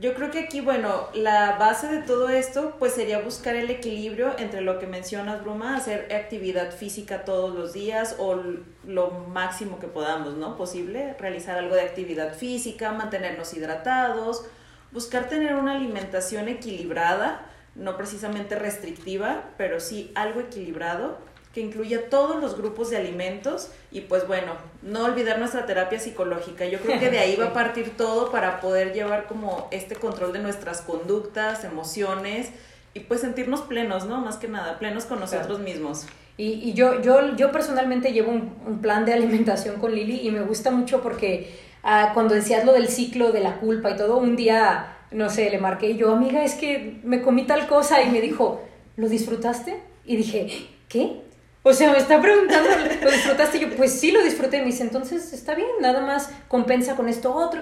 yo 0.00 0.14
creo 0.14 0.30
que 0.30 0.40
aquí, 0.40 0.60
bueno, 0.60 1.08
la 1.14 1.56
base 1.58 1.88
de 1.88 2.02
todo 2.02 2.28
esto, 2.28 2.76
pues 2.78 2.92
sería 2.92 3.20
buscar 3.20 3.56
el 3.56 3.70
equilibrio 3.70 4.34
entre 4.38 4.60
lo 4.60 4.78
que 4.78 4.86
mencionas, 4.86 5.42
Bruma, 5.42 5.76
hacer 5.76 6.14
actividad 6.14 6.70
física 6.70 7.24
todos 7.24 7.54
los 7.54 7.72
días 7.72 8.16
o 8.18 8.40
lo 8.84 9.10
máximo 9.10 9.78
que 9.80 9.88
podamos, 9.88 10.34
¿no? 10.34 10.56
Posible, 10.56 11.14
realizar 11.18 11.58
algo 11.58 11.74
de 11.74 11.82
actividad 11.82 12.34
física, 12.34 12.92
mantenernos 12.92 13.54
hidratados, 13.54 14.44
buscar 14.92 15.28
tener 15.28 15.54
una 15.56 15.72
alimentación 15.76 16.48
equilibrada, 16.48 17.46
no 17.74 17.96
precisamente 17.96 18.54
restrictiva, 18.54 19.50
pero 19.56 19.80
sí 19.80 20.12
algo 20.14 20.40
equilibrado 20.40 21.18
que 21.56 21.62
incluya 21.62 22.10
todos 22.10 22.38
los 22.38 22.58
grupos 22.58 22.90
de 22.90 22.98
alimentos 22.98 23.70
y 23.90 24.02
pues 24.02 24.26
bueno, 24.26 24.52
no 24.82 25.06
olvidar 25.06 25.38
nuestra 25.38 25.64
terapia 25.64 25.98
psicológica. 25.98 26.66
Yo 26.66 26.78
creo 26.80 27.00
que 27.00 27.08
de 27.08 27.18
ahí 27.18 27.34
va 27.34 27.46
a 27.46 27.52
partir 27.54 27.96
todo 27.96 28.30
para 28.30 28.60
poder 28.60 28.92
llevar 28.92 29.26
como 29.26 29.66
este 29.70 29.94
control 29.94 30.34
de 30.34 30.40
nuestras 30.40 30.82
conductas, 30.82 31.64
emociones 31.64 32.50
y 32.92 33.00
pues 33.00 33.22
sentirnos 33.22 33.62
plenos, 33.62 34.04
¿no? 34.04 34.20
Más 34.20 34.36
que 34.36 34.48
nada, 34.48 34.78
plenos 34.78 35.06
con 35.06 35.18
nosotros 35.18 35.58
mismos. 35.60 36.04
Y, 36.36 36.48
y, 36.62 36.74
yo, 36.74 37.00
yo, 37.00 37.34
yo 37.36 37.52
personalmente 37.52 38.12
llevo 38.12 38.32
un, 38.32 38.80
plan 38.82 39.06
de 39.06 39.14
alimentación 39.14 39.76
con 39.76 39.94
Lili 39.94 40.28
y 40.28 40.30
me 40.30 40.42
gusta 40.42 40.70
mucho 40.70 41.00
porque 41.00 41.58
ah, 41.82 42.10
cuando 42.12 42.34
decías 42.34 42.66
lo 42.66 42.74
del 42.74 42.88
ciclo 42.88 43.32
de 43.32 43.40
la 43.40 43.56
culpa 43.60 43.92
y 43.92 43.96
todo, 43.96 44.18
un 44.18 44.36
día, 44.36 44.98
no 45.10 45.30
sé, 45.30 45.48
le 45.48 45.56
marqué 45.56 45.96
yo, 45.96 46.12
amiga, 46.12 46.44
es 46.44 46.54
que 46.54 47.00
me 47.02 47.22
comí 47.22 47.44
tal 47.46 47.66
cosa 47.66 48.02
y 48.02 48.10
me 48.10 48.20
dijo, 48.20 48.60
¿lo 48.96 49.08
disfrutaste? 49.08 49.80
Y 50.04 50.16
dije, 50.16 50.68
¿qué? 50.90 51.24
O 51.68 51.72
sea, 51.72 51.90
me 51.90 51.98
está 51.98 52.22
preguntando, 52.22 52.70
¿lo 53.02 53.10
disfrutaste? 53.10 53.58
Y 53.58 53.62
yo, 53.62 53.70
pues 53.76 53.90
sí, 53.90 54.12
lo 54.12 54.22
disfruté. 54.22 54.60
Me 54.60 54.66
dice, 54.66 54.84
entonces 54.84 55.32
está 55.32 55.56
bien, 55.56 55.66
nada 55.80 56.00
más 56.00 56.30
compensa 56.46 56.94
con 56.94 57.08
esto 57.08 57.34
otro. 57.34 57.60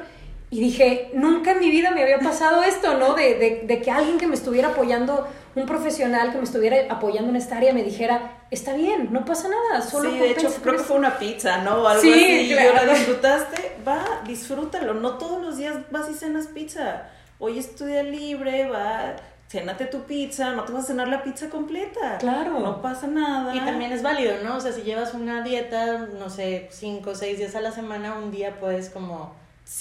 Y 0.50 0.60
dije, 0.60 1.10
nunca 1.14 1.52
en 1.52 1.60
mi 1.60 1.70
vida 1.70 1.90
me 1.90 2.02
había 2.02 2.18
pasado 2.18 2.62
esto, 2.62 2.98
¿no? 2.98 3.14
De, 3.14 3.36
de, 3.36 3.62
de, 3.64 3.80
que 3.80 3.90
alguien 3.90 4.18
que 4.18 4.26
me 4.26 4.34
estuviera 4.34 4.68
apoyando, 4.68 5.26
un 5.54 5.64
profesional 5.64 6.32
que 6.32 6.36
me 6.36 6.44
estuviera 6.44 6.76
apoyando 6.90 7.30
en 7.30 7.36
esta 7.36 7.56
área, 7.56 7.72
me 7.72 7.82
dijera, 7.82 8.42
está 8.50 8.74
bien, 8.74 9.08
no 9.10 9.24
pasa 9.24 9.48
nada, 9.48 9.80
solo 9.80 10.10
Sí, 10.10 10.18
de 10.18 10.32
hecho, 10.32 10.54
creo 10.62 10.76
que 10.76 10.82
fue 10.82 10.98
una 10.98 11.18
pizza, 11.18 11.62
¿no? 11.62 11.76
O 11.76 11.88
algo 11.88 12.02
sí, 12.02 12.12
así. 12.12 12.48
Claro. 12.52 12.62
Y 12.62 12.78
ahora 12.78 12.92
disfrutaste, 12.92 13.76
va, 13.88 14.04
disfrútalo. 14.26 14.92
No 14.92 15.16
todos 15.16 15.42
los 15.42 15.56
días 15.56 15.76
vas 15.90 16.10
y 16.10 16.14
cenas 16.14 16.48
pizza. 16.48 17.08
Hoy 17.38 17.58
es 17.58 17.74
tu 17.74 17.86
día 17.86 18.02
libre, 18.02 18.68
va 18.68 19.16
cénate 19.48 19.87
tu 19.87 20.02
pizza, 20.02 20.52
no 20.52 20.64
te 20.64 20.72
vas 20.72 20.85
a 20.85 20.87
cenar 20.88 21.09
la 21.09 21.22
pizza 21.22 21.48
completa. 21.48 22.18
Claro. 22.18 22.60
No 22.60 22.83
pasa 22.83 23.06
nada. 23.06 23.54
Y 23.54 23.60
también 23.60 23.92
es 23.92 24.02
válido, 24.02 24.35
¿no? 24.42 24.56
O 24.56 24.60
sea, 24.60 24.73
si 24.73 24.83
llevas 24.83 25.14
una 25.14 25.42
dieta, 25.42 26.08
no 26.18 26.31
sé, 26.31 26.68
cinco 26.71 27.10
o 27.10 27.14
seis 27.14 27.38
días 27.38 27.54
a 27.54 27.60
la 27.60 27.71
semana, 27.71 28.18
un 28.18 28.31
día 28.31 28.58
puedes 28.58 28.90
como 28.90 29.35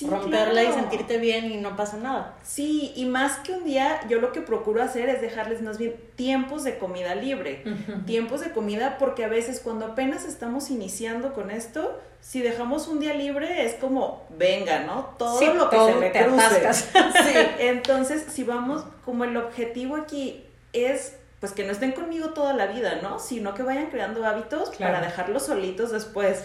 romperla 0.10 0.64
y 0.64 0.72
sentirte 0.72 1.18
bien 1.18 1.52
y 1.52 1.58
no 1.58 1.76
pasa 1.76 1.98
nada. 1.98 2.36
Sí, 2.44 2.94
y 2.96 3.06
más 3.06 3.40
que 3.40 3.54
un 3.54 3.66
día, 3.66 4.00
yo 4.08 4.20
lo 4.20 4.32
que 4.32 4.42
procuro 4.42 4.82
hacer 4.82 5.10
es 5.10 5.22
dejarles 5.22 5.62
más 5.62 5.78
bien 5.78 5.96
tiempos 6.16 6.64
de 6.64 6.78
comida 6.78 7.16
libre. 7.16 7.64
Tiempos 8.06 8.42
de 8.42 8.52
comida 8.52 8.98
porque 8.98 9.26
a 9.26 9.28
veces 9.28 9.60
cuando 9.60 9.86
apenas 9.88 10.26
estamos 10.26 10.70
iniciando 10.70 11.34
con 11.34 11.52
esto, 11.52 12.00
si 12.22 12.42
dejamos 12.42 12.88
un 12.88 13.02
día 13.02 13.14
libre 13.14 13.66
es 13.66 13.76
como, 13.76 14.24
venga, 14.30 14.80
¿no? 14.80 15.16
Todo 15.18 15.54
lo 15.54 15.70
que 15.70 15.78
se 15.78 15.94
me 15.96 16.12
cruce. 16.12 16.74
sí, 16.74 17.34
entonces 17.60 18.26
si 18.30 18.44
vamos, 18.44 18.86
como 19.04 19.26
el 19.26 19.36
objetivo 19.36 19.98
aquí 19.98 20.46
es 20.72 21.18
pues 21.42 21.52
que 21.52 21.66
no 21.66 21.74
estén 21.74 21.92
conmigo 21.92 22.30
toda 22.30 22.54
la 22.54 22.68
vida, 22.68 23.00
¿no? 23.02 23.20
Sino 23.20 23.54
que 23.54 23.64
vayan 23.64 23.88
creando 23.88 24.26
hábitos 24.26 24.70
para 24.78 25.02
dejarlos 25.02 25.48
solitos 25.48 25.92
después. 25.92 26.42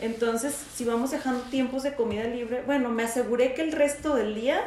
Entonces, 0.00 0.54
si 0.74 0.84
vamos 0.84 1.10
dejando 1.10 1.40
tiempos 1.44 1.82
de 1.82 1.94
comida 1.94 2.24
libre, 2.24 2.62
bueno, 2.66 2.88
me 2.88 3.04
aseguré 3.04 3.54
que 3.54 3.62
el 3.62 3.72
resto 3.72 4.14
del 4.14 4.34
día 4.34 4.60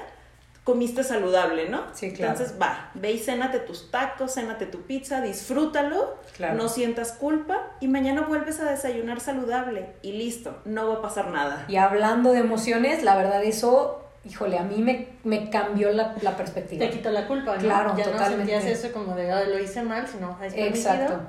comiste 0.63 1.03
saludable, 1.03 1.69
¿no? 1.69 1.83
Sí, 1.93 2.13
claro. 2.13 2.33
Entonces, 2.33 2.57
va, 2.61 2.91
ve 2.93 3.11
y 3.11 3.19
cénate 3.19 3.59
tus 3.59 3.91
tacos, 3.91 4.33
cénate 4.33 4.65
tu 4.65 4.83
pizza, 4.83 5.21
disfrútalo, 5.21 6.17
no 6.55 6.69
sientas 6.69 7.11
culpa 7.11 7.71
y 7.81 7.87
mañana 7.87 8.21
vuelves 8.21 8.59
a 8.61 8.69
desayunar 8.69 9.19
saludable 9.19 9.89
y 10.01 10.13
listo, 10.13 10.61
no 10.65 10.87
va 10.87 10.95
a 10.95 11.01
pasar 11.01 11.31
nada. 11.31 11.65
Y 11.67 11.75
hablando 11.75 12.31
de 12.31 12.39
emociones, 12.39 13.03
la 13.03 13.15
verdad 13.15 13.43
eso 13.43 13.99
híjole, 14.25 14.57
a 14.57 14.63
mí 14.63 14.81
me, 14.81 15.09
me 15.23 15.49
cambió 15.49 15.91
la, 15.91 16.15
la, 16.21 16.37
perspectiva. 16.37 16.85
Te 16.85 16.91
quitó 16.91 17.11
la 17.11 17.27
culpa, 17.27 17.55
¿no? 17.55 17.61
Claro, 17.61 17.93
ya 17.97 18.05
totalmente. 18.05 18.53
no 18.53 18.61
sentías 18.61 18.79
eso 18.79 18.93
como 18.93 19.15
de, 19.15 19.27
lo 19.47 19.59
hice 19.59 19.81
mal, 19.81 20.07
sino, 20.07 20.37
¿es 20.41 20.53
Exacto. 20.55 21.19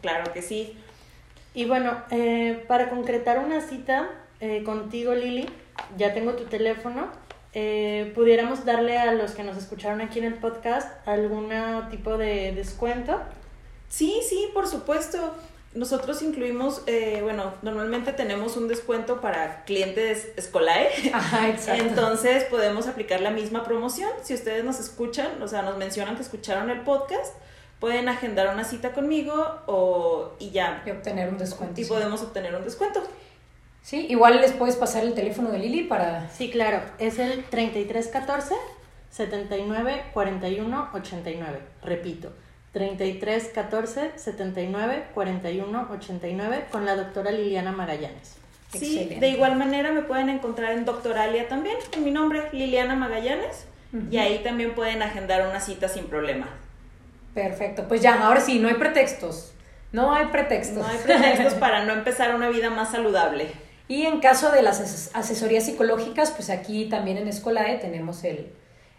Claro 0.00 0.32
que 0.32 0.42
sí. 0.42 0.78
Y 1.56 1.64
bueno, 1.64 1.96
eh, 2.10 2.66
para 2.68 2.90
concretar 2.90 3.38
una 3.38 3.62
cita 3.62 4.10
eh, 4.40 4.62
contigo, 4.62 5.14
Lili, 5.14 5.48
ya 5.96 6.12
tengo 6.12 6.34
tu 6.34 6.44
teléfono. 6.44 7.08
Eh, 7.54 8.12
pudiéramos 8.14 8.66
darle 8.66 8.98
a 8.98 9.14
los 9.14 9.30
que 9.30 9.42
nos 9.42 9.56
escucharon 9.56 10.02
aquí 10.02 10.18
en 10.18 10.26
el 10.26 10.34
podcast 10.34 10.86
algún 11.08 11.50
tipo 11.90 12.18
de 12.18 12.52
descuento. 12.52 13.18
Sí, 13.88 14.20
sí, 14.28 14.50
por 14.52 14.68
supuesto. 14.68 15.34
Nosotros 15.72 16.20
incluimos, 16.20 16.82
eh, 16.86 17.20
bueno, 17.22 17.54
normalmente 17.62 18.12
tenemos 18.12 18.58
un 18.58 18.68
descuento 18.68 19.22
para 19.22 19.64
clientes 19.64 20.28
escolares. 20.36 20.92
Ajá, 21.14 21.48
exacto. 21.48 21.84
Entonces 21.84 22.44
podemos 22.44 22.86
aplicar 22.86 23.22
la 23.22 23.30
misma 23.30 23.64
promoción. 23.64 24.10
Si 24.22 24.34
ustedes 24.34 24.62
nos 24.62 24.78
escuchan, 24.78 25.40
o 25.40 25.48
sea, 25.48 25.62
nos 25.62 25.78
mencionan 25.78 26.16
que 26.16 26.22
escucharon 26.22 26.68
el 26.68 26.82
podcast, 26.82 27.34
pueden 27.80 28.08
agendar 28.08 28.52
una 28.52 28.64
cita 28.64 28.92
conmigo 28.92 29.60
o, 29.66 30.32
y 30.38 30.50
ya. 30.50 30.82
Y 30.86 30.90
obtener 30.90 31.28
un 31.28 31.38
descuento. 31.38 31.80
Y 31.80 31.84
podemos 31.84 32.22
obtener 32.22 32.54
un 32.54 32.64
descuento. 32.64 33.02
Sí, 33.82 34.06
igual 34.08 34.40
les 34.40 34.52
puedes 34.52 34.76
pasar 34.76 35.04
el 35.04 35.14
teléfono 35.14 35.50
de 35.50 35.58
Lili 35.58 35.84
para... 35.84 36.28
Sí, 36.30 36.50
claro, 36.50 36.80
es 36.98 37.18
el 37.18 37.44
3314 37.44 38.54
79 39.10 40.06
41 40.12 40.90
89. 40.92 41.58
Repito, 41.82 42.32
33 42.72 43.48
14 43.54 44.10
79 44.16 45.04
41 45.14 45.88
89 45.92 46.64
con 46.72 46.84
la 46.84 46.96
doctora 46.96 47.30
Liliana 47.30 47.72
Magallanes. 47.72 48.36
Sí, 48.74 49.16
de 49.18 49.28
igual 49.28 49.56
manera 49.56 49.92
me 49.92 50.02
pueden 50.02 50.28
encontrar 50.28 50.72
en 50.72 50.84
Doctoralia 50.84 51.48
también, 51.48 51.76
con 51.92 52.04
mi 52.04 52.10
nombre, 52.10 52.48
Liliana 52.52 52.96
Magallanes, 52.96 53.66
y 54.10 54.18
ahí 54.18 54.40
también 54.42 54.74
pueden 54.74 55.02
agendar 55.02 55.48
una 55.48 55.60
cita 55.60 55.88
sin 55.88 56.06
problema. 56.06 56.48
Perfecto, 57.36 57.86
pues 57.86 58.00
ya, 58.00 58.26
ahora 58.26 58.40
sí, 58.40 58.58
no 58.60 58.68
hay 58.68 58.76
pretextos. 58.76 59.52
No 59.92 60.14
hay 60.14 60.24
pretextos. 60.28 60.78
No 60.78 60.86
hay 60.86 60.96
pretextos 60.96 61.52
para 61.60 61.84
no 61.84 61.92
empezar 61.92 62.34
una 62.34 62.48
vida 62.48 62.70
más 62.70 62.92
saludable. 62.92 63.48
Y 63.88 64.06
en 64.06 64.20
caso 64.20 64.50
de 64.50 64.62
las 64.62 65.10
asesorías 65.12 65.66
psicológicas, 65.66 66.30
pues 66.30 66.48
aquí 66.48 66.86
también 66.86 67.18
en 67.18 67.28
Escolae 67.28 67.76
tenemos 67.76 68.24
el, 68.24 68.46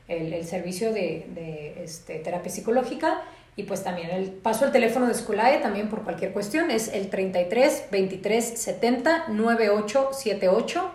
el, 0.08 0.46
servicio 0.46 0.94
de, 0.94 1.26
de 1.30 1.84
este, 1.84 2.20
terapia 2.20 2.52
psicológica 2.52 3.24
y 3.56 3.64
pues 3.64 3.84
también 3.84 4.12
el 4.12 4.30
paso 4.30 4.66
al 4.66 4.72
teléfono 4.72 5.08
de 5.08 5.14
Escolae 5.14 5.58
también 5.58 5.90
por 5.90 6.04
cualquier 6.04 6.32
cuestión 6.32 6.70
es 6.70 6.90
el 6.90 7.10
33 7.10 7.86
23 7.90 8.46
70 8.46 9.30
9878 9.30 10.92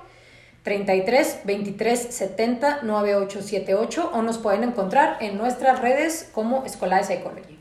33 0.62 1.40
23 1.44 2.06
70 2.10 2.82
9878 2.82 4.10
o 4.12 4.22
nos 4.22 4.38
pueden 4.38 4.64
encontrar 4.64 5.16
en 5.20 5.36
nuestras 5.36 5.80
redes 5.80 6.30
como 6.32 6.64
Escolae 6.64 7.04
Psychology. 7.04 7.58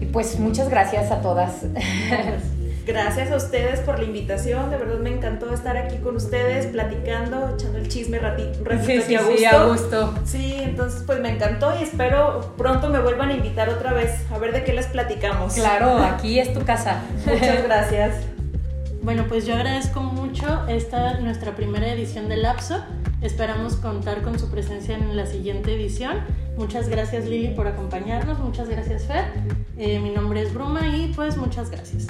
Y 0.00 0.06
pues 0.06 0.38
muchas 0.38 0.70
gracias 0.70 1.10
a 1.10 1.20
todas. 1.20 1.64
Gracias 2.88 3.30
a 3.30 3.36
ustedes 3.36 3.80
por 3.80 3.98
la 3.98 4.06
invitación, 4.06 4.70
de 4.70 4.78
verdad 4.78 4.98
me 4.98 5.10
encantó 5.10 5.52
estar 5.52 5.76
aquí 5.76 5.98
con 5.98 6.16
ustedes, 6.16 6.68
platicando, 6.68 7.50
echando 7.54 7.76
el 7.76 7.86
chisme 7.86 8.18
ratito, 8.18 8.64
ratito 8.64 9.02
sí, 9.06 9.14
a 9.14 9.20
gusto. 9.20 9.36
Sí, 9.36 9.44
a 9.44 9.64
gusto. 9.64 10.14
Sí, 10.24 10.56
entonces 10.58 11.02
pues 11.04 11.20
me 11.20 11.28
encantó 11.28 11.78
y 11.78 11.82
espero 11.82 12.54
pronto 12.56 12.88
me 12.88 12.98
vuelvan 12.98 13.28
a 13.28 13.34
invitar 13.34 13.68
otra 13.68 13.92
vez 13.92 14.12
a 14.32 14.38
ver 14.38 14.54
de 14.54 14.64
qué 14.64 14.72
les 14.72 14.86
platicamos. 14.86 15.52
Claro, 15.52 15.98
aquí 15.98 16.40
es 16.40 16.54
tu 16.54 16.64
casa. 16.64 17.02
Muchas 17.26 17.62
gracias. 17.64 18.37
Bueno, 19.02 19.26
pues 19.28 19.46
yo 19.46 19.54
agradezco 19.54 20.00
mucho 20.00 20.66
esta 20.68 21.20
nuestra 21.20 21.54
primera 21.54 21.88
edición 21.88 22.28
de 22.28 22.36
Lapso. 22.36 22.82
Esperamos 23.22 23.76
contar 23.76 24.22
con 24.22 24.38
su 24.38 24.50
presencia 24.50 24.96
en 24.96 25.16
la 25.16 25.26
siguiente 25.26 25.74
edición. 25.74 26.18
Muchas 26.56 26.88
gracias 26.88 27.26
Lili 27.26 27.54
por 27.54 27.66
acompañarnos, 27.66 28.38
muchas 28.40 28.68
gracias 28.68 29.04
Fer. 29.04 29.24
Eh, 29.76 30.00
mi 30.00 30.10
nombre 30.10 30.42
es 30.42 30.52
Bruma 30.52 30.96
y 30.96 31.12
pues 31.14 31.36
muchas 31.36 31.70
gracias. 31.70 32.06